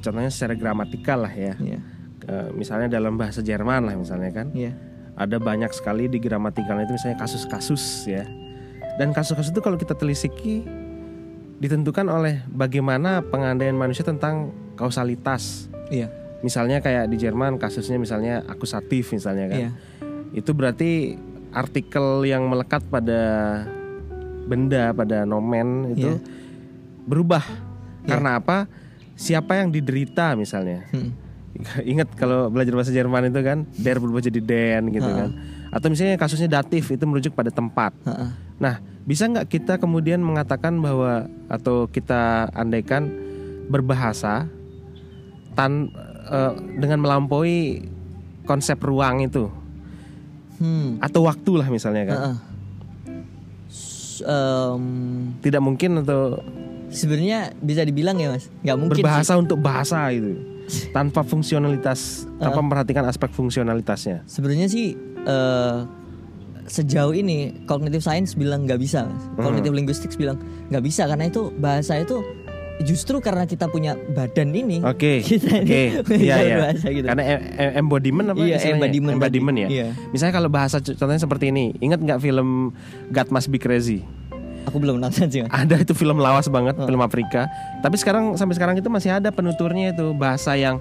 contohnya 0.00 0.30
secara 0.32 0.54
gramatikal 0.56 1.28
lah 1.28 1.34
ya. 1.34 1.52
iya. 1.60 1.80
Eh, 2.24 2.48
misalnya 2.56 2.88
dalam 2.88 3.20
bahasa 3.20 3.44
Jerman 3.44 3.90
lah 3.90 3.94
misalnya 3.98 4.32
kan, 4.32 4.48
iya 4.56 4.72
ada 5.20 5.36
banyak 5.36 5.68
sekali 5.70 6.08
di 6.08 6.16
gramatikalnya 6.16 6.88
itu 6.88 6.96
misalnya 6.96 7.20
kasus-kasus 7.20 8.08
ya. 8.08 8.24
Dan 8.96 9.12
kasus-kasus 9.12 9.52
itu 9.52 9.60
kalau 9.60 9.76
kita 9.76 9.92
telisiki 9.92 10.64
ditentukan 11.60 12.08
oleh 12.08 12.40
bagaimana 12.48 13.20
pengandaian 13.20 13.76
manusia 13.76 14.00
tentang 14.00 14.48
kausalitas. 14.80 15.68
iya 15.92 16.08
Misalnya 16.40 16.80
kayak 16.80 17.12
di 17.12 17.20
Jerman 17.20 17.60
kasusnya 17.60 18.00
misalnya 18.00 18.40
akusatif 18.48 19.12
misalnya 19.12 19.52
kan. 19.52 19.60
iya 19.60 19.70
Itu 20.32 20.56
berarti 20.56 21.20
artikel 21.52 22.24
yang 22.24 22.48
melekat 22.48 22.80
pada 22.88 23.20
benda 24.48 24.96
pada 24.96 25.28
nomen 25.28 25.92
itu 25.92 26.16
Iya. 26.16 26.24
berubah. 27.04 27.44
Iya. 27.44 28.08
Karena 28.08 28.30
apa? 28.40 28.64
Siapa 29.20 29.60
yang 29.60 29.68
diderita 29.68 30.32
misalnya. 30.32 30.88
Hmm. 30.96 31.12
Ingat 31.92 32.14
kalau 32.14 32.48
belajar 32.48 32.72
bahasa 32.72 32.90
Jerman 32.90 33.28
itu 33.28 33.40
kan 33.40 33.58
der 33.74 33.96
berubah 33.96 34.20
jadi 34.20 34.38
den 34.38 34.90
gitu 34.90 35.06
kan. 35.06 35.28
Atau 35.70 35.88
misalnya 35.88 36.14
kasusnya 36.14 36.50
datif 36.52 36.88
itu 36.88 37.04
merujuk 37.04 37.32
pada 37.32 37.48
tempat. 37.48 37.94
Nah, 38.56 38.76
bisa 39.02 39.24
nggak 39.24 39.46
kita 39.46 39.74
kemudian 39.76 40.18
mengatakan 40.18 40.76
bahwa 40.76 41.24
atau 41.46 41.86
kita 41.86 42.50
andaikan 42.50 43.08
berbahasa 43.66 44.50
tan 45.52 45.88
eh, 46.26 46.52
dengan 46.76 47.00
melampaui 47.00 47.86
konsep 48.42 48.78
ruang 48.80 49.20
itu 49.20 49.46
Hmm. 50.56 51.00
atau 51.00 51.24
waktu 51.24 51.56
lah 51.56 51.68
misalnya 51.68 52.04
kan. 52.04 52.18
S- 53.66 54.20
em, 54.20 54.84
Tidak 55.40 55.56
mungkin 55.56 56.04
atau 56.04 56.36
sebenarnya 56.90 57.56
bisa 57.56 57.80
dibilang 57.80 58.18
ya 58.18 58.28
mas 58.28 58.52
nggak 58.60 58.76
mungkin 58.76 58.92
sih. 58.92 59.00
berbahasa 59.00 59.32
untuk 59.38 59.56
bahasa 59.56 60.10
itu 60.10 60.36
tanpa 60.90 61.20
fungsionalitas 61.20 62.24
tanpa 62.36 62.58
memperhatikan 62.58 63.04
aspek 63.04 63.30
fungsionalitasnya. 63.30 64.22
sebenarnya 64.24 64.66
sih 64.66 64.92
eh, 65.20 65.78
sejauh 66.66 67.10
ini 67.12 67.38
cognitive 67.64 68.00
science 68.00 68.32
bilang 68.32 68.62
nggak 68.62 68.78
bisa 68.78 69.04
Hmm. 69.04 69.42
cognitive 69.42 69.72
linguistics 69.72 70.14
bilang 70.14 70.38
nggak 70.68 70.80
bisa 70.80 71.04
karena 71.04 71.26
itu 71.26 71.50
bahasa 71.52 71.96
itu 71.96 72.22
justru 72.80 73.18
karena 73.18 73.44
kita 73.44 73.66
punya 73.66 73.92
badan 74.08 74.50
ini 74.50 74.80
Oke, 74.80 75.20
kita 75.26 75.60
oke, 75.60 75.82
ini 76.16 76.24
iya 76.24 76.36
iya. 76.40 76.56
gitu 76.72 77.04
Karena 77.04 77.22
e- 77.28 77.74
embodiment 77.76 78.26
apa 78.28 78.40
Iya, 78.40 78.56
istilahnya? 78.56 78.76
embodiment 78.80 79.14
Embodiment 79.14 79.56
tadi. 79.58 79.60
ya. 79.60 79.68
Iya. 79.68 79.86
Misalnya 80.08 80.34
kalau 80.34 80.48
bahasa 80.48 80.76
contohnya 80.80 81.20
seperti 81.20 81.44
ini, 81.48 81.64
ingat 81.76 81.98
nggak 81.98 82.20
film 82.20 82.72
God 83.10 83.28
Must 83.28 83.48
Be 83.48 83.58
Crazy? 83.58 84.00
Aku 84.70 84.78
belum 84.78 84.96
nonton 84.96 85.26
sih 85.26 85.42
Ada 85.44 85.76
itu 85.78 85.92
film 85.92 86.16
lawas 86.16 86.46
banget, 86.46 86.78
Oh. 86.78 86.86
film 86.86 87.00
Afrika. 87.00 87.50
Tapi 87.78 87.94
sekarang 87.94 88.34
sampai 88.34 88.54
sekarang 88.54 88.74
itu 88.74 88.86
masih 88.86 89.10
ada 89.12 89.28
penuturnya 89.28 89.90
itu 89.90 90.14
bahasa 90.14 90.54
yang 90.54 90.78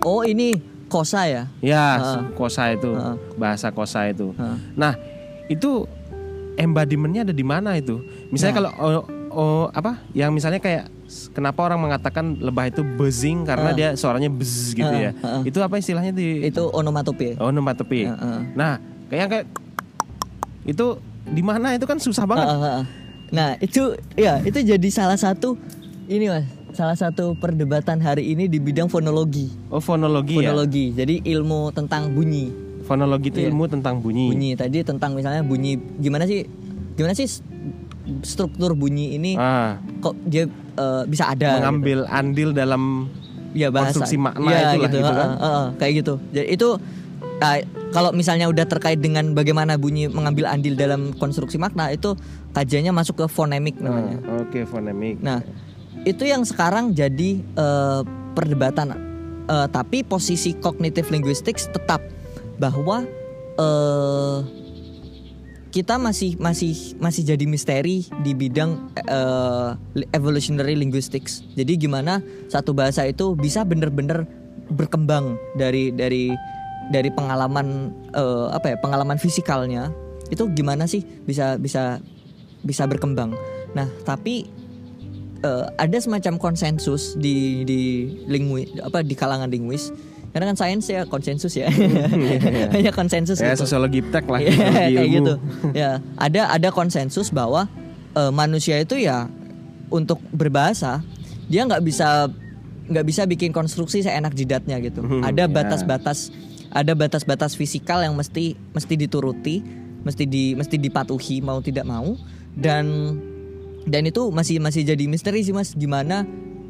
oh 0.00 0.24
ini 0.24 0.56
kosa 0.88 1.24
ya 1.24 1.42
ya 1.60 1.84
Ah. 1.94 2.24
kosa 2.32 2.68
itu, 2.68 2.90
Ah. 2.90 3.14
bahasa 3.36 3.68
kosa 3.68 4.08
itu. 4.08 4.32
Ah. 4.34 4.56
Nah, 4.72 4.92
itu 5.46 5.84
embodimentnya 6.54 7.22
ada 7.22 7.32
di 7.32 7.42
mana 7.42 7.76
itu? 7.76 8.00
Misalnya 8.28 8.52
Nah. 8.52 8.58
kalau 8.58 8.70
oh, 8.74 9.04
oh, 9.30 9.64
apa? 9.70 10.00
Yang 10.10 10.30
misalnya 10.34 10.58
kayak 10.58 10.84
kenapa 11.30 11.60
orang 11.62 11.80
mengatakan 11.82 12.36
lebah 12.38 12.66
itu 12.66 12.80
buzzing 12.82 13.44
karena 13.44 13.68
Ah. 13.68 13.74
dia 13.74 13.88
suaranya 13.94 14.28
buzz 14.28 14.72
gitu 14.72 14.84
Ah, 14.86 15.00
ya. 15.02 15.10
ah. 15.22 15.40
Itu 15.42 15.60
apa 15.60 15.76
istilahnya 15.76 16.10
di 16.10 16.44
itu 16.44 16.62
onomatope 16.66 17.36
Oh, 17.36 17.48
onomatope. 17.48 18.04
Ah. 18.06 18.44
Nah, 18.52 18.76
kayak 19.08 19.28
kayak 19.28 19.46
itu 20.62 20.86
di 21.24 21.40
mana 21.40 21.72
itu 21.72 21.84
kan 21.84 21.96
susah 21.96 22.24
banget. 22.24 22.46
Ah, 22.46 22.52
ah, 22.52 22.74
ah. 22.80 22.84
Nah 23.32 23.56
itu 23.58 23.82
ya 24.14 24.38
itu 24.40 24.60
jadi 24.60 24.88
salah 24.88 25.16
satu 25.16 25.56
ini 26.04 26.28
mas 26.28 26.44
salah 26.72 26.92
satu 26.92 27.32
perdebatan 27.34 27.96
hari 27.98 28.28
ini 28.28 28.44
di 28.44 28.56
bidang 28.58 28.86
fonologi 28.86 29.48
Oh, 29.68 29.76
fonologi, 29.78 30.36
ya. 30.36 30.52
fonologi 30.52 30.92
jadi 30.92 31.14
ilmu 31.26 31.72
tentang 31.72 32.12
bunyi 32.12 32.52
Fonologi 32.82 33.30
itu 33.30 33.38
Iya. 33.38 33.48
ilmu 33.48 33.64
tentang 33.68 33.94
bunyi. 33.98 34.26
bunyi 34.26 34.50
tadi 34.52 34.82
tentang 34.82 35.14
misalnya 35.14 35.40
bunyi 35.40 35.74
gimana 35.96 36.26
sih 36.26 36.44
gimana 36.92 37.14
sih 37.14 37.24
struktur 38.22 38.74
bunyi 38.74 39.14
ini 39.14 39.32
Ah, 39.34 39.78
kok 40.00 40.18
dia 40.24 40.44
eh, 40.50 41.02
bisa 41.06 41.30
ada 41.30 41.56
mengambil 41.56 42.04
andil 42.06 42.50
dalam 42.50 43.06
gitu. 43.46 43.58
ya 43.58 43.68
bahasa 43.68 43.94
konstruksi 43.94 44.16
makna 44.18 44.48
ya, 44.50 44.58
itulah, 44.66 44.82
gitu, 44.82 44.96
gitu 44.98 45.12
kan. 45.14 45.28
eh, 45.30 45.38
eh, 45.38 45.52
eh, 45.54 45.66
kayak 45.78 45.92
gitu 45.94 46.14
jadi 46.32 46.46
itu 46.50 46.68
eh, 47.38 47.58
kalau 47.92 48.10
misalnya 48.10 48.48
udah 48.48 48.64
terkait 48.64 48.98
dengan 48.98 49.30
bagaimana 49.30 49.76
bunyi 49.76 50.08
mengambil 50.08 50.48
andil 50.48 50.74
dalam 50.74 51.12
konstruksi 51.14 51.56
makna 51.56 51.88
itu 51.88 52.16
kajiannya 52.52 52.92
masuk 52.92 53.24
ke 53.24 53.26
fonemik 53.28 53.80
namanya 53.80 54.20
Ah, 54.28 54.44
Oke, 54.44 54.64
fonemik. 54.68 55.18
Nah, 55.24 55.40
itu 56.04 56.24
yang 56.28 56.44
sekarang 56.44 56.92
jadi 56.92 57.40
eh, 57.40 58.00
perdebatan. 58.36 58.96
Eh, 59.48 59.68
tapi 59.72 60.04
posisi 60.06 60.54
cognitive 60.56 61.08
linguistics 61.10 61.68
tetap 61.72 62.00
bahwa 62.60 63.04
eh, 63.58 64.38
kita 65.72 65.96
masih 65.96 66.36
masih 66.36 67.00
masih 67.00 67.24
jadi 67.24 67.44
misteri 67.48 68.04
di 68.20 68.36
bidang 68.36 68.92
eh, 69.08 69.70
evolutionary 70.12 70.76
linguistics. 70.76 71.40
Jadi 71.56 71.80
gimana 71.80 72.20
satu 72.52 72.76
bahasa 72.76 73.08
itu 73.08 73.32
bisa 73.32 73.64
benar-benar 73.64 74.28
berkembang 74.68 75.40
dari 75.56 75.88
dari 75.92 76.32
dari 76.92 77.08
pengalaman 77.08 77.88
eh, 78.12 78.46
apa 78.52 78.74
ya 78.74 78.76
pengalaman 78.84 79.16
fisikalnya 79.16 79.88
itu 80.28 80.48
gimana 80.52 80.88
sih 80.88 81.04
bisa 81.28 81.56
bisa 81.60 82.00
bisa 82.62 82.86
berkembang. 82.86 83.34
Nah 83.74 83.86
tapi 84.02 84.46
eh, 85.40 85.64
ada 85.76 85.98
semacam 85.98 86.38
konsensus 86.38 87.14
di 87.14 87.62
di 87.62 87.80
lingui 88.26 88.78
apa 88.80 89.02
di 89.02 89.14
kalangan 89.14 89.50
linguis 89.50 89.90
karena 90.32 90.48
kan 90.48 90.56
sains 90.56 90.88
ya 90.88 91.04
konsensus 91.04 91.52
ya 91.52 91.68
banyak 92.72 92.94
konsensus 92.96 93.36
Ya, 93.36 93.52
gitu. 93.52 93.68
sosiologi 93.68 94.00
tek 94.08 94.24
lah. 94.24 94.40
Sosiologi 94.40 94.72
kayak 94.72 94.90
ilmu. 94.96 95.12
gitu 95.12 95.34
ya 95.76 95.90
ada 96.16 96.48
ada 96.48 96.68
konsensus 96.72 97.28
bahwa 97.28 97.68
eh, 98.14 98.32
manusia 98.32 98.80
itu 98.80 98.96
ya 98.96 99.28
untuk 99.92 100.22
berbahasa 100.32 101.04
dia 101.52 101.68
nggak 101.68 101.84
bisa 101.84 102.32
nggak 102.82 103.06
bisa 103.06 103.22
bikin 103.24 103.52
konstruksi 103.52 104.00
seenak 104.00 104.32
jidatnya 104.32 104.80
gitu. 104.80 105.04
Hmm, 105.04 105.22
ada 105.22 105.44
ya. 105.44 105.50
batas-batas 105.50 106.32
ada 106.72 106.96
batas-batas 106.96 107.52
fisikal 107.52 108.00
yang 108.00 108.16
mesti 108.16 108.56
mesti 108.72 108.94
dituruti, 108.96 109.60
mesti 110.02 110.24
di 110.24 110.56
mesti 110.56 110.80
dipatuhi 110.80 111.44
mau 111.44 111.60
tidak 111.60 111.84
mau 111.84 112.16
dan 112.54 113.16
dan 113.82 114.02
itu 114.04 114.30
masih 114.30 114.62
masih 114.62 114.82
jadi 114.82 115.04
misteri 115.04 115.42
sih 115.42 115.50
Mas 115.50 115.74
gimana 115.74 116.22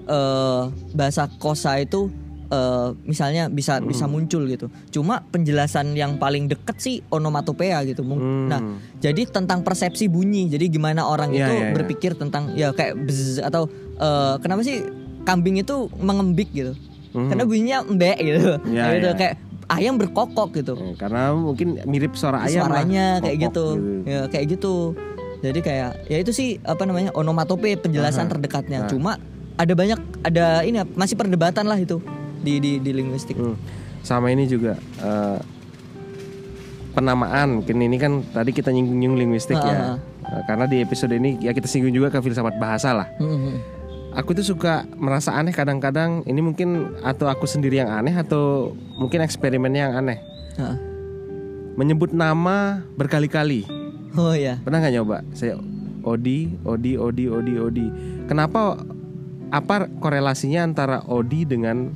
eh, 0.03 0.63
bahasa 0.93 1.29
kosa 1.37 1.77
itu 1.77 2.09
eh, 2.49 2.89
misalnya 3.05 3.49
bisa 3.49 3.81
bisa 3.81 4.05
muncul 4.07 4.49
gitu. 4.49 4.67
Cuma 4.91 5.25
penjelasan 5.29 5.93
yang 5.93 6.17
paling 6.17 6.49
deket 6.49 6.77
sih 6.79 6.97
onomatopea 7.09 7.85
gitu. 7.85 8.01
Hmm. 8.03 8.49
Nah, 8.49 8.61
jadi 8.99 9.25
tentang 9.25 9.61
persepsi 9.61 10.09
bunyi. 10.09 10.49
Jadi 10.49 10.69
gimana 10.69 11.05
orang 11.05 11.33
Iya, 11.33 11.49
itu 11.49 11.53
iya, 11.53 11.65
iya. 11.69 11.73
berpikir 11.73 12.13
tentang 12.17 12.53
ya 12.55 12.69
kayak 12.73 12.97
bzz 13.03 13.45
atau 13.45 13.69
eh, 13.97 14.35
kenapa 14.41 14.65
sih 14.65 14.81
kambing 15.23 15.61
itu 15.61 15.87
mengembik 16.01 16.49
gitu? 16.51 16.73
Hmm. 17.13 17.29
Karena 17.29 17.45
bunyinya 17.45 17.79
mbek 17.85 18.19
gitu. 18.21 18.41
Iya, 18.73 18.83
Nah, 18.85 18.91
gitu. 18.97 19.09
iya. 19.13 19.15
kayak 19.17 19.35
ayam 19.71 19.95
berkokok 19.97 20.49
gitu. 20.53 20.75
Karena 20.97 21.33
mungkin 21.33 21.81
mirip 21.85 22.17
suara 22.17 22.45
ayam 22.45 22.69
lah. 22.69 22.85
Suaranya 22.85 23.07
kayak 23.21 23.37
Kokok 23.37 23.45
gitu. 23.49 23.67
Ya 24.05 24.21
kayak 24.29 24.47
gitu. 24.57 24.75
Jadi 25.43 25.59
kayak 25.59 26.07
ya 26.07 26.23
itu 26.23 26.31
sih 26.31 26.63
apa 26.63 26.87
namanya 26.87 27.11
onomatope 27.19 27.75
penjelasan 27.83 28.31
terdekatnya. 28.31 28.87
Cuma 28.87 29.19
ada 29.59 29.75
banyak 29.75 29.99
ada 30.23 30.63
ini 30.63 30.81
masih 30.95 31.19
perdebatan 31.19 31.67
lah 31.67 31.77
itu 31.77 31.99
di 32.41 32.63
di 32.63 32.73
di 32.79 32.91
linguistik. 32.95 33.35
Hmm. 33.35 33.59
Sama 34.07 34.31
ini 34.31 34.47
juga 34.47 34.79
eh, 35.03 35.39
penamaan. 36.95 37.59
Mungkin 37.61 37.77
ini 37.83 37.97
kan 37.99 38.23
tadi 38.31 38.55
kita 38.55 38.71
nyinggung 38.71 39.19
linguistik 39.19 39.59
Ah, 39.59 39.67
ya. 39.67 39.77
Eh, 40.31 40.43
Karena 40.47 40.71
di 40.71 40.79
episode 40.79 41.11
ini 41.19 41.43
ya 41.43 41.51
kita 41.51 41.67
singgung 41.67 41.91
juga 41.93 42.15
ke 42.15 42.23
filsafat 42.23 42.55
bahasa 42.63 42.95
lah. 42.95 43.11
Hmm. 43.19 43.59
Aku 44.15 44.37
tuh 44.37 44.45
suka 44.45 44.87
merasa 44.95 45.35
aneh 45.35 45.51
kadang-kadang. 45.51 46.23
Ini 46.23 46.39
mungkin 46.39 47.01
atau 47.03 47.27
aku 47.27 47.51
sendiri 47.51 47.83
yang 47.83 47.91
aneh 47.91 48.15
atau 48.15 48.77
mungkin 48.95 49.25
eksperimennya 49.27 49.91
yang 49.91 49.95
aneh. 50.07 50.19
Ah. 50.55 50.79
Menyebut 51.75 52.15
nama 52.15 52.85
berkali-kali. 52.95 53.82
Oh 54.15 54.35
ya. 54.37 54.61
Pernah 54.61 54.79
nggak 54.81 54.95
nyoba? 54.95 55.17
Saya 55.33 55.57
Odi, 56.03 56.51
Odi, 56.67 56.99
Odi, 56.99 57.25
Odi, 57.31 57.55
Odi. 57.57 57.87
Kenapa? 58.27 58.77
Apa 59.53 59.87
korelasinya 60.01 60.65
antara 60.65 61.05
Odi 61.05 61.45
dengan 61.45 61.93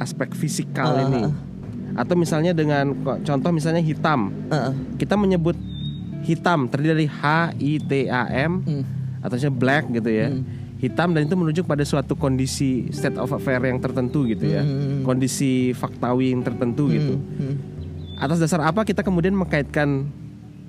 aspek 0.00 0.32
fisikal 0.32 0.88
Ah, 0.96 1.04
ini? 1.06 1.20
ah. 1.22 1.32
Atau 2.00 2.16
misalnya 2.16 2.56
dengan 2.56 2.96
contoh 3.20 3.52
misalnya 3.52 3.84
hitam. 3.84 4.32
Heeh. 4.48 4.72
Kita 4.96 5.14
menyebut 5.14 5.54
hitam 6.24 6.66
terdiri 6.66 7.04
dari 7.04 7.08
H 7.08 7.52
I 7.60 7.72
T 7.78 7.92
A 8.08 8.24
M 8.32 8.64
Hmm. 8.64 8.84
atau 9.20 9.36
black 9.52 9.92
gitu 9.92 10.08
ya. 10.08 10.32
Hmm. 10.32 10.42
Hitam 10.80 11.14
dan 11.14 11.28
itu 11.28 11.36
menunjuk 11.38 11.64
pada 11.68 11.84
suatu 11.84 12.18
kondisi 12.18 12.90
state 12.90 13.14
of 13.14 13.30
affair 13.30 13.60
yang 13.62 13.78
tertentu 13.78 14.24
gitu 14.24 14.48
ya. 14.48 14.64
Hmm. 14.64 15.04
Kondisi 15.04 15.76
faktawi 15.76 16.32
yang 16.32 16.42
tertentu 16.42 16.88
gitu 16.88 17.20
Hmm. 17.20 17.60
atas 18.16 18.40
dasar 18.40 18.64
apa 18.64 18.82
kita 18.82 19.04
kemudian 19.04 19.36
mengkaitkan 19.36 20.08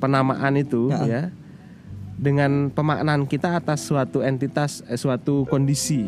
penamaan 0.04 0.54
itu 0.54 0.92
Ya. 0.92 1.00
ya 1.02 1.22
dengan 2.14 2.68
pemaknaan 2.70 3.24
kita 3.24 3.56
atas 3.56 3.84
suatu 3.84 4.20
entitas 4.20 4.84
eh, 4.86 4.96
suatu 4.96 5.44
kondisi 5.46 6.04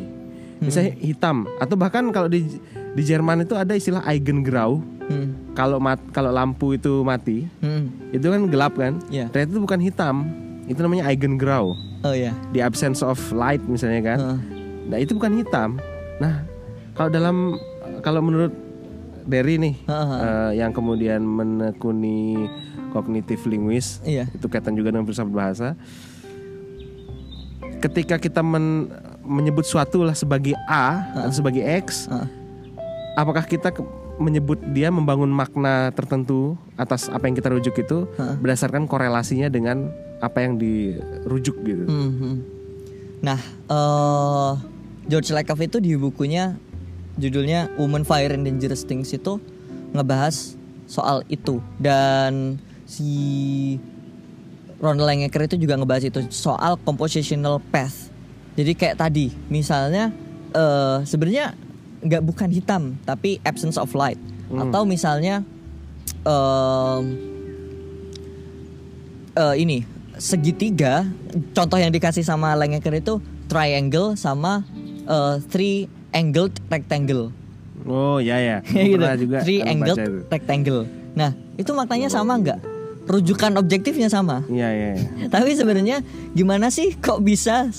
misalnya 0.58 0.95
hitam 0.97 1.47
atau 1.58 1.75
bahkan 1.75 2.08
kalau 2.10 2.27
di 2.27 2.43
di 2.91 3.03
Jerman 3.03 3.43
itu 3.43 3.55
ada 3.55 3.71
istilah 3.71 4.03
Eigengrau 4.03 4.84
Hmm. 5.05 5.53
kalau 5.53 5.77
mat 5.77 6.01
kalau 6.10 6.34
lampu 6.34 6.73
itu 6.73 7.05
mati 7.05 7.45
Hmm. 7.62 7.93
itu 8.10 8.25
kan 8.25 8.41
gelap 8.47 8.73
kan 8.73 8.97
Ya. 9.08 9.29
ternyata 9.29 9.53
itu 9.53 9.62
bukan 9.62 9.77
hitam 9.77 10.15
itu 10.65 10.81
namanya 10.81 11.05
Eigengrau 11.05 11.77
Oh 12.01 12.10
ya. 12.10 12.34
the 12.51 12.60
absence 12.60 12.99
of 12.99 13.21
light 13.29 13.62
misalnya 13.63 14.01
kan 14.03 14.17
Heeh. 14.17 14.39
nah 14.86 14.97
itu 14.97 15.13
bukan 15.13 15.38
hitam 15.38 15.77
nah 16.17 16.41
kalau 16.93 17.10
dalam 17.12 17.53
kalau 18.01 18.17
menurut 18.19 18.49
Derry 19.25 19.57
nih 19.57 19.75
Heeh. 19.83 20.17
eh, 20.19 20.51
yang 20.59 20.69
kemudian 20.69 21.19
menekuni 21.19 22.47
kognitif 22.89 23.43
linguis 23.43 23.99
Iya. 24.01 24.29
itu 24.29 24.45
kaitan 24.45 24.73
juga 24.73 24.89
dengan 24.89 25.03
filsafat 25.03 25.33
bahasa 25.33 25.67
ketika 27.81 28.17
kita 28.17 28.41
men- 28.41 28.89
menyebut 29.21 29.63
suatu 29.63 30.01
lah 30.01 30.13
sebagai 30.13 30.53
A 30.63 31.01
atau 31.19 31.33
sebagai 31.35 31.61
X 31.81 32.05
Heeh. 32.05 32.27
apakah 33.15 33.43
kita 33.43 33.69
ke- 33.69 33.85
menyebut 34.15 34.55
dia 34.71 34.88
membangun 34.88 35.27
makna 35.27 35.91
tertentu 35.91 36.55
atas 36.75 37.09
apa 37.09 37.25
yang 37.25 37.35
kita 37.35 37.51
rujuk 37.51 37.75
itu 37.75 38.07
Heeh. 38.15 38.35
berdasarkan 38.38 38.85
korelasinya 38.85 39.49
dengan 39.49 39.91
apa 40.17 40.39
yang 40.39 40.55
dirujuk 40.55 41.59
gitu 41.61 41.83
Hmm, 41.83 42.11
hmm. 42.13 42.35
Nah, 43.17 43.39
eh 43.65 44.51
George 45.05 45.29
Lakoff 45.31 45.57
itu 45.59 45.77
di 45.77 45.97
bukunya 45.97 46.55
judulnya 47.15 47.71
Woman 47.80 48.04
Fire 48.04 48.32
and 48.32 48.43
Dangerous 48.43 48.84
Things 48.84 49.12
itu 49.15 49.39
ngebahas 49.95 50.56
soal 50.86 51.23
itu. 51.32 51.63
Dan 51.80 52.60
si 52.86 53.12
Ronald 54.78 55.08
Langecker 55.08 55.47
itu 55.47 55.56
juga 55.58 55.80
ngebahas 55.80 56.06
itu 56.08 56.19
soal 56.30 56.78
compositional 56.84 57.63
path. 57.71 58.12
Jadi 58.56 58.71
kayak 58.75 58.99
tadi, 58.99 59.32
misalnya 59.51 60.12
eh 60.56 60.97
sebenarnya 61.04 61.56
nggak 62.06 62.23
bukan 62.23 62.49
hitam 62.54 62.95
tapi 63.04 63.39
absence 63.43 63.75
of 63.75 63.91
light. 63.95 64.19
Atau 64.51 64.86
misalnya 64.86 65.41
em, 66.23 67.04
eh 69.36 69.56
ini 69.60 69.84
segitiga 70.15 71.04
contoh 71.51 71.75
yang 71.75 71.91
dikasih 71.91 72.23
sama 72.23 72.56
Langecker 72.56 72.95
itu 72.95 73.19
triangle 73.51 74.15
sama 74.15 74.63
eh, 75.04 75.36
three 75.51 75.91
angled 76.15 76.56
rectangle. 76.71 77.30
Oh 77.84 78.17
ya 78.23 78.39
ya 78.39 78.58
gitu. 78.63 79.28
juga 79.28 79.43
three 79.43 79.60
angled 79.62 79.99
rectangle. 80.32 80.88
Nah 81.13 81.36
itu 81.60 81.69
maknanya 81.75 82.08
sama 82.08 82.39
nggak? 82.39 82.60
Rujukan 83.06 83.54
objektifnya 83.62 84.10
sama? 84.10 84.41
Iya 84.49 84.69
iya. 84.71 84.89
iya. 84.97 85.28
tapi 85.36 85.54
sebenarnya 85.54 86.01
gimana 86.34 86.73
sih 86.73 86.95
kok 86.97 87.21
bisa 87.21 87.69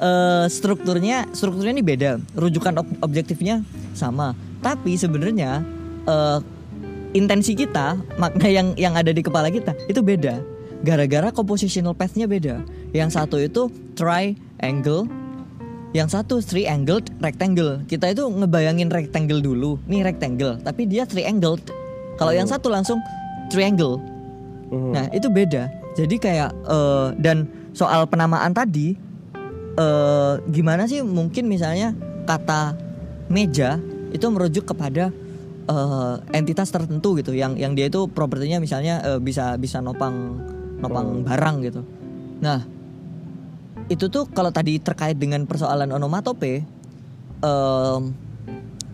eh, 0.00 0.46
strukturnya 0.48 1.28
strukturnya 1.34 1.74
ini 1.76 1.84
beda? 1.84 2.22
Rujukan 2.38 2.80
ob- 2.80 2.98
objektifnya 3.04 3.60
sama. 3.92 4.32
Tapi 4.62 4.96
sebenarnya 4.96 5.60
eh, 6.06 6.38
intensi 7.12 7.52
kita 7.52 8.00
makna 8.16 8.48
yang 8.48 8.72
yang 8.80 8.94
ada 8.96 9.12
di 9.12 9.20
kepala 9.20 9.52
kita 9.52 9.76
itu 9.90 10.00
beda. 10.00 10.40
Gara-gara 10.82 11.30
compositional 11.30 11.94
path-nya 11.94 12.26
beda. 12.26 12.58
Yang 12.90 13.10
satu 13.14 13.38
itu 13.38 13.70
triangle 13.94 15.06
yang 15.92 16.08
satu 16.08 16.40
triangled 16.40 17.12
rectangle. 17.20 17.84
Kita 17.84 18.12
itu 18.12 18.24
ngebayangin 18.24 18.88
rectangle 18.88 19.44
dulu. 19.44 19.76
Nih 19.84 20.00
rectangle. 20.00 20.56
Tapi 20.64 20.88
dia 20.88 21.04
triangled 21.04 21.60
kalau 22.16 22.32
yang 22.32 22.48
satu 22.48 22.72
langsung 22.72 23.00
triangle. 23.52 24.00
Mhm. 24.72 24.90
Nah 24.92 25.04
itu 25.12 25.28
beda. 25.28 25.68
Jadi 25.92 26.16
kayak 26.16 26.50
eh, 26.52 27.08
dan 27.20 27.44
soal 27.76 28.08
penamaan 28.08 28.56
tadi, 28.56 28.96
eh, 29.76 30.34
gimana 30.48 30.88
sih 30.88 31.04
mungkin 31.04 31.48
misalnya 31.48 31.92
kata 32.24 32.72
meja 33.28 33.76
itu 34.12 34.24
merujuk 34.32 34.72
kepada 34.72 35.12
eh, 35.68 36.14
entitas 36.32 36.72
tertentu 36.72 37.20
gitu, 37.20 37.36
yang 37.36 37.52
yang 37.60 37.76
dia 37.76 37.92
itu 37.92 38.08
propertinya 38.08 38.56
misalnya 38.64 39.04
eh, 39.04 39.20
bisa 39.20 39.60
bisa 39.60 39.84
nopang 39.84 40.40
nopang 40.80 41.20
barang 41.20 41.56
gitu. 41.68 41.84
Nah 42.40 42.64
itu 43.92 44.08
tuh 44.08 44.24
kalau 44.32 44.48
tadi 44.48 44.80
terkait 44.80 45.20
dengan 45.20 45.44
persoalan 45.44 45.92
onomatope, 45.92 46.64
em, 47.44 48.02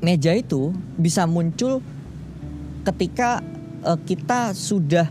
meja 0.03 0.35
itu 0.35 0.75
bisa 0.99 1.23
muncul 1.31 1.79
ketika 2.83 3.39
eh, 3.87 3.99
kita 4.03 4.55
sudah 4.59 5.07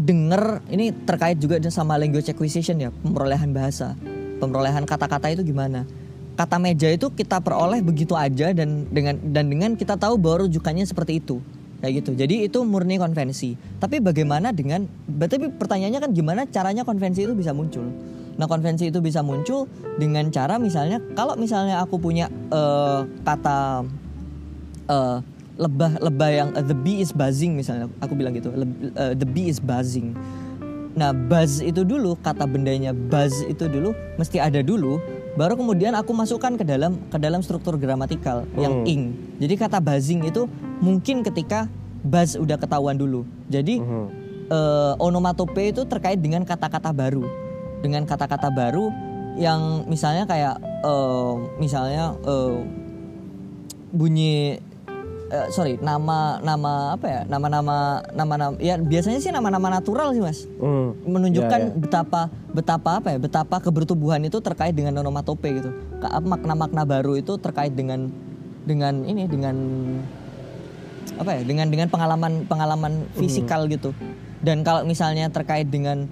dengar 0.00 0.64
ini 0.72 0.96
terkait 1.04 1.36
juga 1.36 1.60
sama 1.68 2.00
language 2.00 2.32
acquisition 2.32 2.80
ya 2.80 2.88
pemerolehan 3.04 3.52
bahasa. 3.52 3.92
Pemerolehan 4.40 4.88
kata-kata 4.88 5.28
itu 5.28 5.44
gimana? 5.44 5.84
Kata 6.40 6.56
meja 6.56 6.88
itu 6.88 7.12
kita 7.12 7.44
peroleh 7.44 7.84
begitu 7.84 8.16
aja 8.16 8.56
dan 8.56 8.88
dengan 8.88 9.20
dan 9.28 9.52
dengan 9.52 9.76
kita 9.76 10.00
tahu 10.00 10.16
bahwa 10.16 10.48
rujukannya 10.48 10.88
seperti 10.88 11.20
itu. 11.20 11.44
Kayak 11.84 12.04
gitu. 12.04 12.10
Jadi 12.16 12.34
itu 12.48 12.58
murni 12.64 12.96
konvensi. 12.96 13.56
Tapi 13.76 14.00
bagaimana 14.00 14.48
dengan 14.56 14.88
tapi 15.04 15.52
pertanyaannya 15.52 16.00
kan 16.00 16.10
gimana 16.16 16.40
caranya 16.48 16.84
konvensi 16.88 17.28
itu 17.28 17.36
bisa 17.36 17.52
muncul 17.52 17.84
nah 18.40 18.48
konvensi 18.48 18.88
itu 18.88 19.04
bisa 19.04 19.20
muncul 19.20 19.68
dengan 20.00 20.32
cara 20.32 20.56
misalnya 20.56 20.96
kalau 21.12 21.36
misalnya 21.36 21.84
aku 21.84 22.00
punya 22.00 22.32
eh, 22.48 23.00
kata 23.20 23.84
eh, 24.88 25.18
lebah 25.60 26.00
lebah 26.00 26.30
yang 26.32 26.48
eh, 26.56 26.64
the 26.64 26.72
bee 26.72 27.04
is 27.04 27.12
buzzing 27.12 27.52
misalnya 27.52 27.92
aku 28.00 28.16
bilang 28.16 28.32
gitu 28.32 28.48
leb- 28.48 28.96
eh, 28.96 29.12
the 29.12 29.28
bee 29.28 29.52
is 29.52 29.60
buzzing 29.60 30.16
nah 30.90 31.12
buzz 31.12 31.60
itu 31.60 31.84
dulu 31.84 32.16
kata 32.18 32.48
bendanya 32.48 32.90
buzz 32.90 33.44
itu 33.44 33.68
dulu 33.68 33.92
mesti 34.16 34.40
ada 34.40 34.58
dulu 34.58 34.96
baru 35.36 35.54
kemudian 35.54 35.94
aku 35.94 36.10
masukkan 36.10 36.56
ke 36.56 36.64
dalam 36.64 36.98
ke 37.06 37.20
dalam 37.20 37.44
struktur 37.44 37.76
gramatikal 37.76 38.42
yang 38.56 38.82
Hmm. 38.82 38.88
ing 38.88 39.02
jadi 39.36 39.54
kata 39.60 39.78
buzzing 39.78 40.24
itu 40.24 40.48
mungkin 40.80 41.22
ketika 41.22 41.68
buzz 42.02 42.34
udah 42.34 42.56
ketahuan 42.56 42.96
dulu 42.96 43.22
jadi 43.46 43.78
Mhm. 43.78 44.04
eh, 44.48 44.94
onomatope 44.98 45.62
itu 45.62 45.84
terkait 45.84 46.18
dengan 46.18 46.42
kata-kata 46.42 46.90
baru 46.90 47.22
dengan 47.80 48.04
kata-kata 48.04 48.52
baru 48.52 48.92
yang 49.40 49.88
misalnya 49.88 50.28
kayak 50.28 50.56
eh, 50.84 51.32
misalnya 51.56 52.16
eh, 52.24 52.56
bunyi 53.90 54.60
eh, 55.30 55.48
sorry 55.54 55.78
nama 55.80 56.38
nama 56.42 56.94
apa 56.98 57.06
ya? 57.06 57.20
Nama 57.24 57.46
nama 57.48 57.76
nama 58.12 58.34
nama 58.36 58.54
ya 58.60 58.76
biasanya 58.76 59.22
sih 59.22 59.32
nama-nama 59.32 59.80
natural 59.80 60.12
sih 60.12 60.22
mas. 60.22 60.44
Hmm. 60.60 60.92
menunjukkan 61.06 61.60
Ya, 61.60 61.68
ya. 61.70 61.76
betapa 61.78 62.28
betapa 62.52 62.90
apa 63.00 63.08
ya? 63.14 63.18
Betapa 63.18 63.56
kebertubuhan 63.62 64.20
itu 64.26 64.38
terkait 64.42 64.74
dengan 64.74 65.00
onomatope 65.00 65.48
gitu. 65.48 65.70
Ka- 66.02 66.20
makna-makna 66.20 66.82
baru 66.84 67.16
itu 67.16 67.38
terkait 67.38 67.72
dengan 67.72 68.10
dengan 68.66 69.06
ini 69.06 69.24
dengan 69.30 69.56
apa 71.16 71.30
ya? 71.38 71.40
Dengan 71.46 71.70
dengan 71.70 71.88
pengalaman 71.88 72.44
pengalaman 72.44 73.08
fisikal 73.16 73.64
gitu. 73.70 73.94
Dan 74.40 74.64
kalau 74.64 74.88
misalnya 74.88 75.28
terkait 75.28 75.68
dengan 75.68 76.08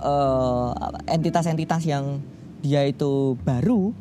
eh, 0.00 0.70
entitas-entitas 1.10 1.82
yang 1.86 2.20
dia 2.60 2.84
itu 2.88 3.36
baru 3.44 3.92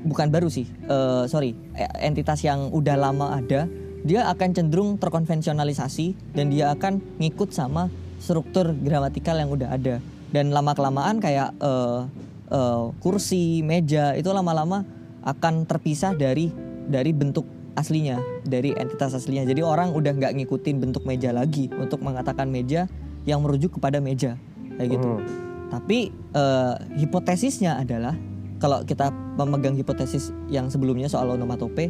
bukan 0.00 0.28
baru 0.32 0.48
sih 0.48 0.68
eh, 0.88 1.24
sorry 1.28 1.52
eh, 1.76 1.88
entitas 2.04 2.40
yang 2.44 2.72
udah 2.72 2.96
lama 2.96 3.36
ada 3.36 3.68
dia 4.00 4.32
akan 4.32 4.56
cenderung 4.56 4.96
terkonvensionalisasi 4.96 6.32
dan 6.32 6.48
dia 6.48 6.72
akan 6.72 7.04
ngikut 7.20 7.52
sama 7.52 7.92
struktur 8.20 8.72
gramatikal 8.72 9.36
yang 9.36 9.52
udah 9.52 9.76
ada. 9.76 10.00
Dan 10.30 10.54
lama 10.54 10.72
kelamaan 10.72 11.20
kayak 11.20 11.52
eh, 11.58 12.00
eh, 12.48 12.84
kursi 13.02 13.60
meja 13.60 14.16
itu 14.16 14.30
lama-lama 14.32 14.86
akan 15.20 15.68
terpisah 15.68 16.16
dari 16.16 16.48
dari 16.88 17.12
bentuk 17.12 17.44
aslinya 17.76 18.20
dari 18.46 18.72
entitas 18.72 19.12
aslinya. 19.12 19.44
Jadi 19.44 19.60
orang 19.60 19.92
udah 19.92 20.16
nggak 20.16 20.32
ngikutin 20.38 20.76
bentuk 20.80 21.04
meja 21.04 21.34
lagi 21.36 21.68
untuk 21.76 22.00
mengatakan 22.00 22.48
meja 22.48 22.88
yang 23.28 23.44
merujuk 23.44 23.76
kepada 23.76 24.00
meja 24.00 24.40
kayak 24.80 24.96
gitu 24.96 25.08
Hmm. 25.20 25.24
tapi 25.68 26.08
eh, 26.32 26.74
hipotesisnya 26.96 27.76
adalah 27.76 28.16
kalau 28.60 28.84
kita 28.84 29.08
memegang 29.40 29.72
hipotesis 29.72 30.36
yang 30.52 30.68
sebelumnya 30.68 31.08
soal 31.08 31.32
onomatope, 31.32 31.88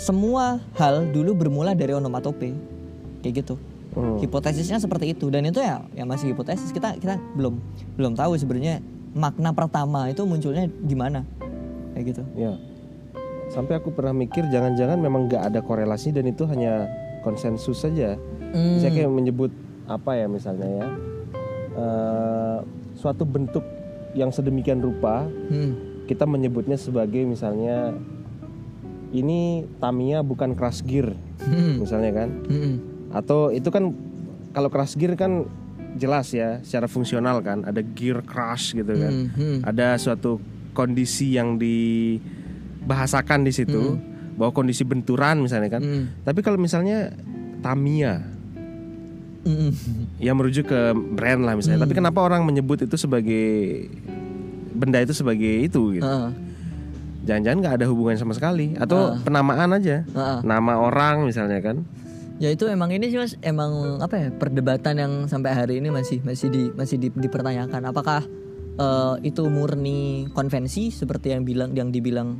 semua 0.00 0.64
hal 0.80 1.04
dulu 1.12 1.36
bermula 1.36 1.76
dari 1.76 1.92
onomatope, 1.92 2.56
kayak 3.20 3.44
gitu. 3.44 3.60
Hmm. 3.92 4.16
Hipotesisnya 4.16 4.80
seperti 4.80 5.12
itu 5.12 5.28
dan 5.28 5.44
itu 5.44 5.60
ya, 5.60 5.84
ya 5.92 6.08
masih 6.08 6.32
hipotesis. 6.32 6.72
Kita 6.72 6.96
kita 6.96 7.20
belum 7.36 7.60
belum 8.00 8.16
tahu 8.16 8.40
sebenarnya 8.40 8.80
makna 9.12 9.52
pertama 9.52 10.08
itu 10.08 10.24
munculnya 10.24 10.72
gimana, 10.88 11.28
kayak 11.92 12.16
gitu. 12.16 12.22
Ya. 12.32 12.56
Sampai 13.52 13.76
aku 13.76 13.92
pernah 13.92 14.16
mikir 14.16 14.48
jangan-jangan 14.48 14.96
memang 14.96 15.28
nggak 15.28 15.52
ada 15.52 15.60
korelasi 15.60 16.16
dan 16.16 16.32
itu 16.32 16.48
hanya 16.48 16.88
konsensus 17.20 17.84
saja. 17.84 18.16
Hmm. 18.56 18.80
Saya 18.80 18.88
kayak 18.92 19.12
menyebut 19.12 19.52
apa 19.84 20.16
ya 20.16 20.28
misalnya 20.28 20.68
ya 20.68 20.86
eh, 21.78 22.58
suatu 22.92 23.22
bentuk 23.22 23.62
yang 24.12 24.28
sedemikian 24.28 24.78
rupa 24.78 25.22
Hmm. 25.46 26.02
kita 26.04 26.24
menyebutnya 26.24 26.74
sebagai 26.74 27.22
misalnya 27.22 27.94
ini 29.08 29.62
Tamiya 29.78 30.20
bukan 30.20 30.52
crash 30.52 30.82
gear 30.82 31.14
Hmm. 31.40 31.78
misalnya 31.80 32.10
kan 32.12 32.28
Hmm. 32.44 32.74
atau 33.10 33.48
itu 33.48 33.70
kan 33.70 33.94
kalau 34.50 34.68
crash 34.68 34.96
gear 34.96 35.14
kan 35.14 35.46
jelas 35.94 36.30
ya 36.30 36.60
secara 36.60 36.84
fungsional 36.86 37.40
kan 37.40 37.64
ada 37.64 37.80
gear 37.80 38.20
crash 38.20 38.74
gitu 38.74 38.90
kan 38.90 39.12
Hmm. 39.14 39.28
Hmm. 39.32 39.58
ada 39.62 39.94
suatu 39.96 40.36
kondisi 40.74 41.32
yang 41.32 41.56
dibahasakan 41.56 43.42
di 43.42 43.52
situ 43.52 43.96
bahwa 44.34 44.52
kondisi 44.52 44.82
benturan 44.82 45.40
misalnya 45.40 45.70
kan 45.70 45.82
Hmm. 45.82 46.04
tapi 46.22 46.40
kalau 46.40 46.56
misalnya 46.56 47.10
Tamiya 47.58 48.22
Hmm. 49.48 49.72
yang 50.20 50.36
merujuk 50.36 50.68
ke 50.68 50.80
brand 50.92 51.40
lah 51.40 51.56
misalnya 51.56 51.80
tapi 51.80 51.96
kenapa 51.96 52.20
orang 52.20 52.44
menyebut 52.44 52.84
itu 52.84 53.00
sebagai 53.00 53.88
benda 54.70 55.00
itu 55.00 55.10
sebagai 55.10 55.64
itu 55.64 55.96
gitu 55.96 56.04
Ah. 56.04 56.28
jangan-jangan 57.24 57.58
nggak 57.58 57.74
ada 57.80 57.86
hubungan 57.88 58.14
sama 58.14 58.32
sekali 58.32 58.76
atau 58.76 59.16
Ah. 59.16 59.18
penamaan 59.18 59.72
aja 59.72 60.04
Ah. 60.12 60.44
nama 60.44 60.76
orang 60.78 61.24
misalnya 61.24 61.58
kan 61.58 61.80
Ya 62.38 62.54
itu 62.54 62.70
emang 62.70 62.94
ini 62.94 63.10
sih 63.10 63.18
mas, 63.18 63.34
emang 63.42 63.98
apa 63.98 64.14
ya 64.14 64.28
perdebatan 64.30 64.94
yang 64.94 65.12
sampai 65.26 65.50
hari 65.50 65.82
ini 65.82 65.90
masih 65.90 66.22
masih 66.22 66.46
di 66.46 66.70
masih 66.70 66.94
di- 66.94 67.10
dipertanyakan. 67.10 67.82
Apakah 67.82 68.22
eh, 68.78 69.14
itu 69.26 69.42
murni 69.50 70.30
konvensi 70.30 70.94
seperti 70.94 71.34
yang 71.34 71.42
bilang 71.42 71.74
yang 71.74 71.90
dibilang 71.90 72.38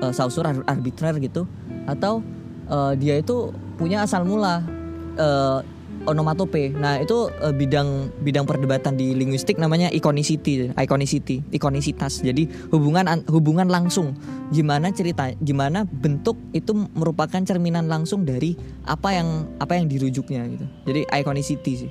uh, 0.00 0.16
Saussure 0.16 0.48
ar- 0.48 0.64
arbitrer 0.64 1.20
gitu, 1.20 1.44
atau 1.84 2.24
eh, 2.64 2.92
dia 2.96 3.20
itu 3.20 3.52
punya 3.76 4.08
asal 4.08 4.24
mula 4.24 4.64
eh, 5.12 5.58
onomatope. 6.04 6.72
Nah 6.72 7.00
itu 7.00 7.28
eh, 7.40 7.54
bidang 7.54 8.12
bidang 8.20 8.44
perdebatan 8.44 8.96
di 8.96 9.12
linguistik 9.16 9.56
namanya 9.56 9.88
iconicity, 9.92 10.72
iconicity, 10.76 11.40
ikonisitas. 11.52 12.20
Jadi 12.24 12.48
hubungan 12.72 13.08
an- 13.08 13.26
hubungan 13.28 13.68
langsung. 13.68 14.16
Gimana 14.52 14.92
cerita, 14.92 15.32
gimana 15.40 15.84
bentuk 15.88 16.36
itu 16.52 16.72
merupakan 16.94 17.40
cerminan 17.42 17.88
langsung 17.88 18.24
dari 18.28 18.56
apa 18.84 19.16
yang 19.16 19.48
apa 19.58 19.76
yang 19.76 19.88
dirujuknya 19.88 20.44
gitu. 20.48 20.66
Jadi 20.88 21.00
iconicity 21.08 21.72
sih. 21.86 21.90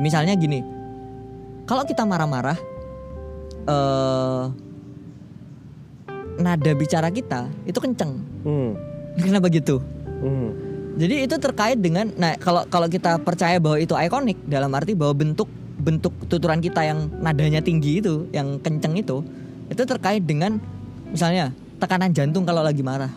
Misalnya 0.00 0.32
gini, 0.32 0.64
kalau 1.68 1.84
kita 1.84 2.08
marah-marah, 2.08 2.56
eh 3.68 4.44
nada 6.40 6.72
bicara 6.72 7.12
kita 7.12 7.52
itu 7.68 7.76
kenceng. 7.76 8.16
hmm. 8.48 8.72
Kenapa 9.20 9.52
gitu? 9.52 9.82
Hmm. 10.24 10.69
Jadi 10.98 11.14
itu 11.26 11.36
terkait 11.38 11.78
dengan 11.78 12.10
nah 12.18 12.34
kalau 12.34 12.66
kalau 12.66 12.90
kita 12.90 13.20
percaya 13.22 13.62
bahwa 13.62 13.78
itu 13.78 13.94
ikonik 13.94 14.38
dalam 14.50 14.74
arti 14.74 14.98
bahwa 14.98 15.14
bentuk 15.14 15.46
bentuk 15.80 16.12
tuturan 16.28 16.60
kita 16.60 16.84
yang 16.84 17.08
nadanya 17.24 17.64
tinggi 17.64 18.04
itu, 18.04 18.28
yang 18.36 18.60
kenceng 18.60 19.00
itu, 19.00 19.24
itu 19.72 19.82
terkait 19.82 20.22
dengan 20.22 20.60
misalnya 21.08 21.54
tekanan 21.80 22.12
jantung 22.12 22.44
kalau 22.44 22.60
lagi 22.60 22.84
marah. 22.84 23.10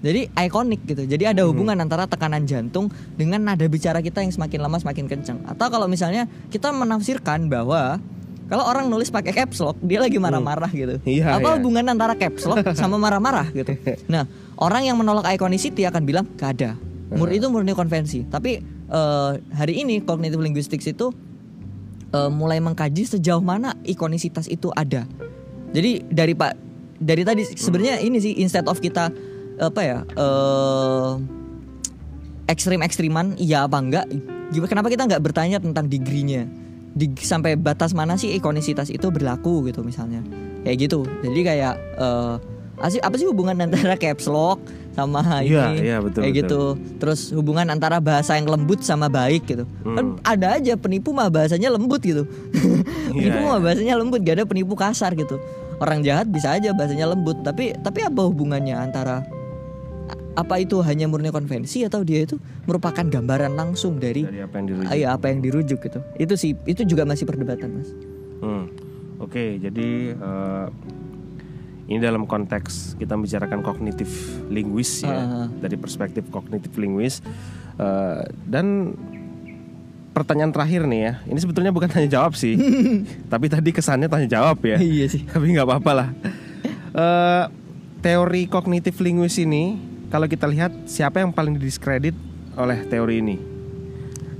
Jadi 0.00 0.32
ikonik 0.32 0.80
gitu. 0.88 1.04
Jadi 1.04 1.28
ada 1.28 1.44
hubungan 1.44 1.76
antara 1.76 2.08
tekanan 2.08 2.48
jantung 2.48 2.88
dengan 3.20 3.44
nada 3.44 3.68
bicara 3.68 4.00
kita 4.00 4.24
yang 4.24 4.32
semakin 4.32 4.64
lama 4.64 4.80
semakin 4.80 5.04
kenceng. 5.04 5.44
Atau 5.44 5.68
kalau 5.68 5.84
misalnya 5.84 6.24
kita 6.48 6.72
menafsirkan 6.72 7.52
bahwa 7.52 8.00
kalau 8.48 8.64
orang 8.66 8.88
nulis 8.88 9.12
pakai 9.12 9.30
caps 9.30 9.60
lock, 9.62 9.78
dia 9.78 10.02
lagi 10.02 10.16
marah-marah 10.18 10.72
gitu. 10.72 10.98
Iya, 11.06 11.38
Apa 11.38 11.54
iya. 11.54 11.56
hubungan 11.60 11.84
antara 11.86 12.16
caps 12.16 12.48
lock 12.48 12.64
sama 12.74 12.96
marah-marah 12.96 13.46
gitu. 13.52 13.76
Nah, 14.12 14.26
orang 14.58 14.88
yang 14.88 14.96
menolak 14.98 15.28
iconicity 15.36 15.86
akan 15.86 16.02
bilang 16.02 16.26
gak 16.34 16.58
ada. 16.58 16.70
Mur 17.10 17.28
itu 17.30 17.46
murni 17.50 17.74
konvensi. 17.74 18.22
Tapi 18.26 18.62
eh, 18.86 19.32
hari 19.54 19.74
ini 19.82 20.02
cognitive 20.02 20.38
linguistics 20.38 20.86
itu 20.86 21.10
eh, 22.14 22.30
mulai 22.30 22.62
mengkaji 22.62 23.06
sejauh 23.06 23.42
mana 23.42 23.74
ikonisitas 23.82 24.46
itu 24.46 24.70
ada. 24.74 25.06
Jadi 25.70 26.06
dari 26.10 26.34
Pak 26.34 26.52
dari 27.00 27.22
tadi 27.24 27.42
sebenarnya 27.46 28.02
ini 28.02 28.18
sih 28.20 28.38
instead 28.38 28.66
of 28.68 28.78
kita 28.78 29.08
apa 29.60 29.80
ya 29.84 29.98
eh 30.04 31.12
ekstrim 32.50 32.82
ekstriman 32.82 33.38
iya 33.38 33.66
apa 33.66 33.78
enggak? 33.78 34.06
Gimana 34.50 34.68
kenapa 34.68 34.88
kita 34.90 35.06
nggak 35.06 35.22
bertanya 35.22 35.58
tentang 35.62 35.86
degree-nya? 35.86 36.46
Di, 36.90 37.06
sampai 37.22 37.54
batas 37.54 37.94
mana 37.94 38.18
sih 38.18 38.34
ikonisitas 38.34 38.90
itu 38.90 39.14
berlaku 39.14 39.62
gitu 39.70 39.86
misalnya 39.86 40.26
kayak 40.66 40.90
gitu 40.90 41.06
jadi 41.22 41.40
kayak 41.46 41.74
eh 42.02 42.34
sih- 42.90 42.98
apa 42.98 43.14
sih 43.14 43.30
hubungan 43.30 43.54
antara 43.62 43.94
caps 44.02 44.26
lock 44.26 44.58
sama 44.90 45.22
Iya, 45.40 45.70
ini 45.70 45.86
iya, 45.86 45.96
betul, 45.98 46.20
kayak 46.22 46.34
betul. 46.34 46.40
gitu 46.40 46.60
terus 46.98 47.20
hubungan 47.30 47.66
antara 47.66 47.98
bahasa 47.98 48.34
yang 48.34 48.46
lembut 48.46 48.80
sama 48.80 49.06
baik 49.06 49.46
gitu 49.46 49.64
kan 49.82 50.06
Hmm. 50.06 50.18
ada 50.22 50.56
aja 50.56 50.74
penipu 50.74 51.10
mah 51.10 51.26
bahasanya 51.26 51.70
lembut 51.70 52.00
gitu 52.00 52.26
penipu 53.10 53.16
Iya, 53.32 53.40
mah 53.40 53.56
iya. 53.56 53.64
bahasanya 53.64 53.94
lembut 53.96 54.20
gak 54.20 54.36
ada 54.36 54.44
penipu 54.44 54.74
kasar 54.74 55.14
gitu 55.14 55.38
orang 55.78 56.02
jahat 56.02 56.26
bisa 56.26 56.52
aja 56.52 56.70
bahasanya 56.70 57.08
lembut 57.08 57.40
tapi 57.40 57.72
tapi 57.74 58.02
apa 58.02 58.20
hubungannya 58.20 58.74
antara 58.74 59.22
apa 60.32 60.56
itu 60.56 60.78
hanya 60.80 61.04
murni 61.04 61.28
konvensi 61.28 61.82
atau 61.82 62.00
dia 62.00 62.22
itu 62.22 62.38
merupakan 62.64 63.02
gambaran 63.02 63.52
langsung 63.52 63.96
dari 63.96 64.22
dari 64.22 64.40
apa 64.40 64.56
yang 64.56 64.66
dirujuk 64.68 64.90
iya, 64.90 65.08
apa 65.10 65.26
yang 65.26 65.38
dirujuk 65.40 65.78
gitu 65.80 65.98
itu 66.16 66.34
sih 66.34 66.50
itu 66.64 66.82
juga 66.84 67.02
masih 67.02 67.24
perdebatan 67.24 67.70
mas 67.74 67.90
Hmm. 68.40 68.72
Oke, 69.20 69.60
jadi 69.60 70.16
eh, 70.16 70.66
ini 71.90 71.98
dalam 71.98 72.22
konteks 72.22 72.94
kita 72.96 73.18
membicarakan 73.18 73.60
kognitif 73.60 74.06
linguis 74.46 75.02
ya, 75.02 75.10
Ah. 75.10 75.46
dari 75.50 75.74
perspektif 75.74 76.30
kognitif 76.30 76.70
linguis. 76.78 77.18
Eh, 77.76 78.22
dan 78.46 78.94
pertanyaan 80.10 80.50
terakhir 80.50 80.86
nih 80.86 81.00
ya, 81.02 81.12
ini 81.26 81.38
sebetulnya 81.38 81.70
bukan 81.70 81.90
tanya 81.90 82.06
jawab 82.06 82.34
sih, 82.34 82.54
tapi 83.32 83.46
tadi 83.46 83.70
kesannya 83.70 84.06
tanya 84.06 84.30
jawab 84.30 84.58
ya. 84.62 84.78
iya 84.78 85.06
sih 85.06 85.22
tapi 85.24 85.50
nggak 85.50 85.66
apa-apa 85.66 85.92
lah. 85.92 86.08
Eh, 86.90 87.44
teori 88.00 88.46
kognitif 88.46 88.98
linguis 88.98 89.34
ini, 89.36 89.78
kalau 90.08 90.24
kita 90.24 90.46
lihat 90.46 90.70
siapa 90.86 91.18
yang 91.18 91.30
paling 91.30 91.58
didiskredit 91.58 92.14
oleh 92.54 92.78
teori 92.86 93.18
ini? 93.18 93.36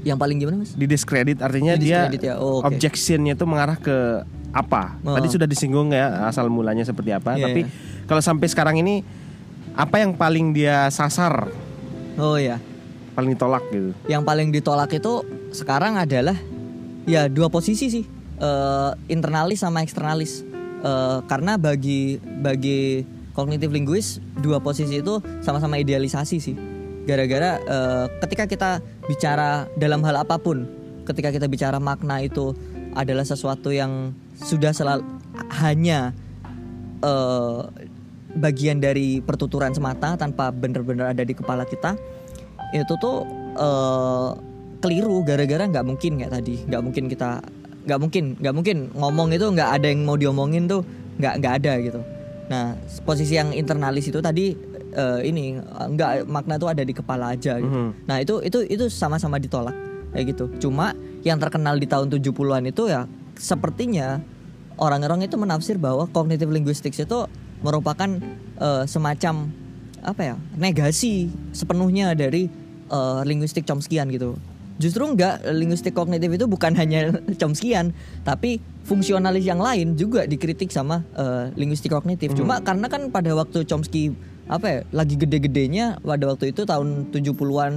yang 0.00 0.16
paling 0.16 0.40
gimana 0.40 0.64
mas 0.64 0.72
Didiskredit 0.72 1.44
artinya 1.44 1.76
Didiskredit 1.76 2.20
dia 2.24 2.32
ya, 2.32 2.34
oh, 2.40 2.64
oke. 2.64 2.72
objectionnya 2.72 3.36
itu 3.36 3.44
mengarah 3.44 3.76
ke 3.76 4.24
apa? 4.50 4.98
Oh. 5.02 5.14
Tadi 5.16 5.28
sudah 5.30 5.46
disinggung 5.46 5.94
ya 5.94 6.26
asal 6.26 6.50
mulanya 6.50 6.82
seperti 6.82 7.14
apa. 7.14 7.38
Iya, 7.38 7.50
Tapi 7.50 7.60
kalau 8.06 8.22
sampai 8.22 8.46
sekarang 8.50 8.78
ini 8.82 9.02
apa 9.74 10.02
yang 10.02 10.14
paling 10.18 10.50
dia 10.50 10.90
sasar, 10.90 11.48
oh 12.18 12.36
ya 12.36 12.58
paling 13.14 13.34
ditolak 13.38 13.62
gitu? 13.70 13.90
yang 14.10 14.22
paling 14.26 14.50
ditolak 14.50 14.90
itu 14.90 15.22
sekarang 15.54 15.94
adalah 15.98 16.34
ya 17.06 17.26
dua 17.30 17.50
posisi 17.50 17.90
sih 17.90 18.06
Eh, 18.40 18.92
internalis 19.12 19.60
sama 19.60 19.84
eksternalis 19.84 20.48
Eh, 20.80 21.18
karena 21.28 21.60
bagi 21.60 22.16
bagi 22.40 23.04
kognitif 23.36 23.68
linguis 23.68 24.16
dua 24.40 24.64
posisi 24.64 25.04
itu 25.04 25.20
sama-sama 25.44 25.76
idealisasi 25.76 26.36
sih. 26.40 26.56
Gara-gara 27.04 27.60
eh, 27.60 28.06
ketika 28.24 28.48
kita 28.48 28.70
bicara 29.04 29.68
dalam 29.76 30.00
hal 30.08 30.24
apa 30.24 30.40
pun, 30.40 30.64
ketika 31.04 31.36
kita 31.36 31.52
bicara 31.52 31.76
makna 31.76 32.24
itu 32.24 32.56
adalah 32.96 33.28
sesuatu 33.28 33.68
yang 33.68 34.16
sudah 34.40 34.72
selalu 34.72 35.04
hanya 35.60 36.16
eh, 37.04 37.60
bagian 38.36 38.78
dari 38.78 39.18
pertuturan 39.20 39.74
semata 39.74 40.14
tanpa 40.14 40.54
benar-benar 40.54 41.12
ada 41.12 41.22
di 41.26 41.34
kepala 41.34 41.66
kita 41.66 41.96
itu 42.70 42.94
tuh 42.98 43.26
eh, 43.58 44.30
keliru 44.80 45.22
gara-gara 45.22 45.68
nggak 45.68 45.86
mungkin 45.86 46.16
kayak 46.18 46.32
tadi. 46.32 46.54
Nggak 46.66 46.82
mungkin 46.82 47.04
kita 47.12 47.30
nggak 47.80 48.00
mungkin 48.00 48.24
nggak 48.40 48.54
mungkin 48.54 48.76
ngomong 48.92 49.28
itu 49.32 49.46
nggak 49.48 49.70
ada 49.80 49.86
yang 49.88 50.04
mau 50.04 50.16
diomongin 50.16 50.68
tuh 50.68 50.84
nggak 51.20 51.34
nggak 51.40 51.54
ada 51.64 51.72
gitu. 51.84 52.00
Nah 52.48 52.74
posisi 53.04 53.36
yang 53.36 53.52
internalis 53.52 54.08
itu 54.08 54.20
tadi 54.24 54.56
eh, 54.94 55.20
ini 55.28 55.60
nggak 55.60 56.26
makna 56.26 56.56
itu 56.56 56.66
ada 56.66 56.82
di 56.82 56.94
kepala 56.96 57.36
aja 57.36 57.60
gitu. 57.60 57.70
Mhm. 57.70 58.08
nah 58.08 58.16
itu 58.18 58.40
itu 58.42 58.64
itu 58.66 58.84
sama-sama 58.88 59.36
ditolak 59.36 59.76
kayak 60.16 60.32
gitu. 60.34 60.44
Cuma 60.68 60.96
yang 61.20 61.36
terkenal 61.36 61.76
di 61.76 61.84
tahun 61.84 62.08
70-an 62.08 62.64
itu 62.72 62.88
ya 62.88 63.04
sepertinya 63.40 64.20
orang-orang 64.76 65.24
itu 65.24 65.40
menafsir 65.40 65.80
bahwa 65.80 66.04
cognitive 66.12 66.52
linguistics 66.52 67.00
itu 67.00 67.24
merupakan 67.64 68.20
eh, 68.60 68.84
semacam 68.84 69.48
apa 70.00 70.32
ya 70.32 70.34
negasi 70.56 71.32
sepenuhnya 71.56 72.12
dari 72.12 72.52
eh, 72.92 73.20
linguistik 73.24 73.64
Chomskyan 73.64 74.12
gitu. 74.12 74.36
Justru 74.80 75.04
enggak 75.04 75.44
linguistik 75.52 75.92
kognitif 75.92 76.32
itu 76.32 76.44
bukan 76.44 76.72
hanya 76.80 77.16
Chomskyan 77.40 77.96
tapi 78.24 78.60
fungsionalis 78.84 79.44
yang 79.44 79.60
lain 79.60 79.96
juga 79.96 80.28
dikritik 80.28 80.68
sama 80.68 81.00
eh, 81.16 81.52
linguistik 81.56 81.92
kognitif. 81.92 82.36
Cuma 82.36 82.60
karena 82.60 82.88
kan 82.92 83.08
pada 83.08 83.32
waktu 83.32 83.64
Chomsky 83.64 84.12
apa 84.50 84.66
ya 84.66 84.80
lagi 84.90 85.14
gede-gedenya 85.14 86.02
pada 86.02 86.26
waktu 86.26 86.50
itu 86.50 86.66
tahun 86.66 87.12
70-an 87.12 87.72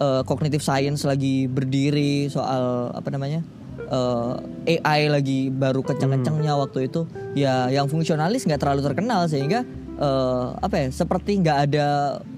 eh, 0.00 0.22
cognitive 0.24 0.64
science 0.64 1.04
lagi 1.04 1.48
berdiri 1.48 2.32
soal 2.32 2.90
apa 2.96 3.08
namanya 3.12 3.44
eh, 3.88 4.76
AI 4.76 5.08
lagi 5.08 5.48
baru 5.48 5.80
kenceng-kencengnya 5.80 6.54
waktu 6.54 6.86
itu 6.86 7.04
ya 7.32 7.68
yang 7.68 7.86
fungsionalis 7.86 8.44
nggak 8.44 8.58
terlalu 8.58 8.80
terkenal 8.82 9.24
sehingga 9.24 9.64
eh, 9.94 10.46
apa 10.54 10.76
ya 10.76 10.88
seperti 10.90 11.38
nggak 11.38 11.58
ada 11.66 11.86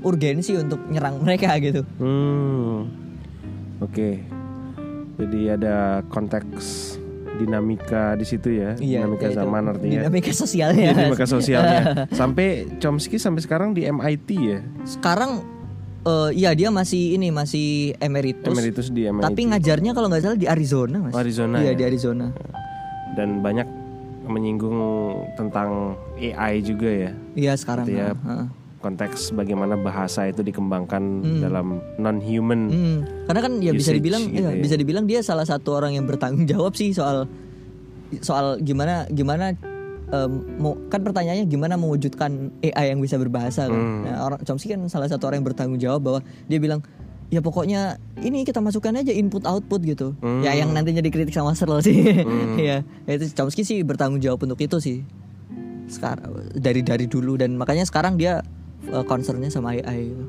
urgensi 0.01 0.55
untuk 0.55 0.81
nyerang 0.87 1.19
mereka 1.19 1.53
gitu 1.61 1.83
Hmm. 1.97 2.87
Oke. 3.81 4.21
Jadi 5.17 5.41
ada 5.51 5.77
konteks 6.07 6.97
dinamika 7.35 8.13
di 8.15 8.25
situ 8.25 8.53
ya, 8.53 8.73
dinamika 8.75 9.25
ya 9.25 9.31
itu. 9.31 9.39
zaman 9.39 9.63
artinya. 9.67 10.01
dinamika 10.05 10.29
sosialnya 10.31 10.81
Iya, 10.83 10.93
dinamika 10.95 11.25
sosialnya. 11.25 11.81
sampai 12.21 12.49
Chomsky 12.77 13.17
sampai 13.17 13.41
sekarang 13.41 13.73
di 13.73 13.85
MIT 13.85 14.29
ya. 14.37 14.61
sekarang 14.85 15.41
eh 16.01 16.29
ya 16.35 16.51
dia 16.53 16.69
masih 16.69 17.15
ini 17.15 17.29
masih 17.29 17.69
emeritus, 17.99 18.49
Emeritus 18.49 18.89
di 18.89 19.05
MIT. 19.05 19.21
tapi 19.23 19.41
ngajarnya 19.47 19.93
kalau 19.93 20.09
nggak 20.09 20.23
salah 20.23 20.39
di 20.39 20.47
Arizona 20.47 20.97
mas 20.99 21.13
Arizona 21.13 21.61
iya 21.61 21.73
ya? 21.73 21.77
di 21.77 21.85
Arizona 21.85 22.27
Dan 23.11 23.43
banyak 23.43 23.67
menyinggung 24.25 24.79
tentang 25.35 25.99
AI 26.15 26.63
juga 26.63 26.89
ya. 26.89 27.11
iya 27.35 27.53
sekarang 27.53 27.85
ha. 27.91 28.47
konteks 28.79 29.35
bagaimana 29.35 29.77
bahasa 29.77 30.25
itu 30.25 30.41
dikembangkan 30.41 31.03
Hmm. 31.21 31.41
dalam 31.43 31.67
non-human. 31.97 32.61
Hmm, 32.67 32.99
karena 33.27 33.41
kan 33.43 33.53
ya 33.61 33.73
bisa 33.73 33.93
dibilang 33.93 34.25
gitu 34.27 34.41
iya, 34.41 34.57
ya. 34.57 34.63
bisa 34.63 34.75
dibilang 34.75 35.05
dia 35.05 35.21
salah 35.21 35.45
satu 35.45 35.75
orang 35.75 35.93
yang 35.93 36.09
bertanggung 36.09 36.49
jawab 36.49 36.73
sih 36.73 36.89
soal 36.91 37.29
soal 38.19 38.57
gimana 38.59 39.05
gimana 39.07 39.53
em, 40.11 40.33
mau 40.59 40.77
kan 40.91 41.01
pertanyaannya 41.03 41.47
gimana 41.47 41.75
mewujudkan 41.79 42.51
AI 42.63 42.95
yang 42.95 43.01
bisa 43.01 43.17
berbahasa 43.17 43.71
kan. 43.71 43.75
Hmm. 43.75 44.03
Nah, 44.07 44.19
orang 44.27 44.41
Chomsky 44.45 44.75
kan 44.75 44.83
salah 44.91 45.07
satu 45.07 45.31
orang 45.31 45.43
yang 45.43 45.49
bertanggung 45.49 45.81
jawab 45.81 46.01
bahwa 46.03 46.21
dia 46.51 46.59
bilang 46.59 46.83
ya 47.31 47.39
pokoknya 47.39 48.03
ini 48.27 48.43
kita 48.43 48.59
masukkan 48.59 48.91
aja 48.99 49.15
input 49.15 49.47
output 49.47 49.81
gitu. 49.87 50.19
Hmm. 50.19 50.43
Ya 50.43 50.55
yang 50.59 50.75
nantinya 50.75 51.01
dikritik 51.01 51.35
sama 51.35 51.55
Searle 51.55 51.81
sih. 51.81 52.23
Hmm. 52.23 52.59
ya 52.69 52.83
itu 53.07 53.31
Chomsky 53.33 53.63
sih 53.63 53.81
bertanggung 53.87 54.21
jawab 54.21 54.43
untuk 54.45 54.59
itu 54.59 54.77
sih. 54.83 55.07
Sekarang 55.91 56.51
dari 56.55 56.83
dari 56.83 57.07
dulu 57.07 57.39
dan 57.39 57.55
makanya 57.59 57.87
sekarang 57.87 58.19
dia 58.19 58.43
eh, 58.91 59.05
concernnya 59.07 59.51
sama 59.51 59.79
AI 59.79 60.11
gitu. 60.11 60.25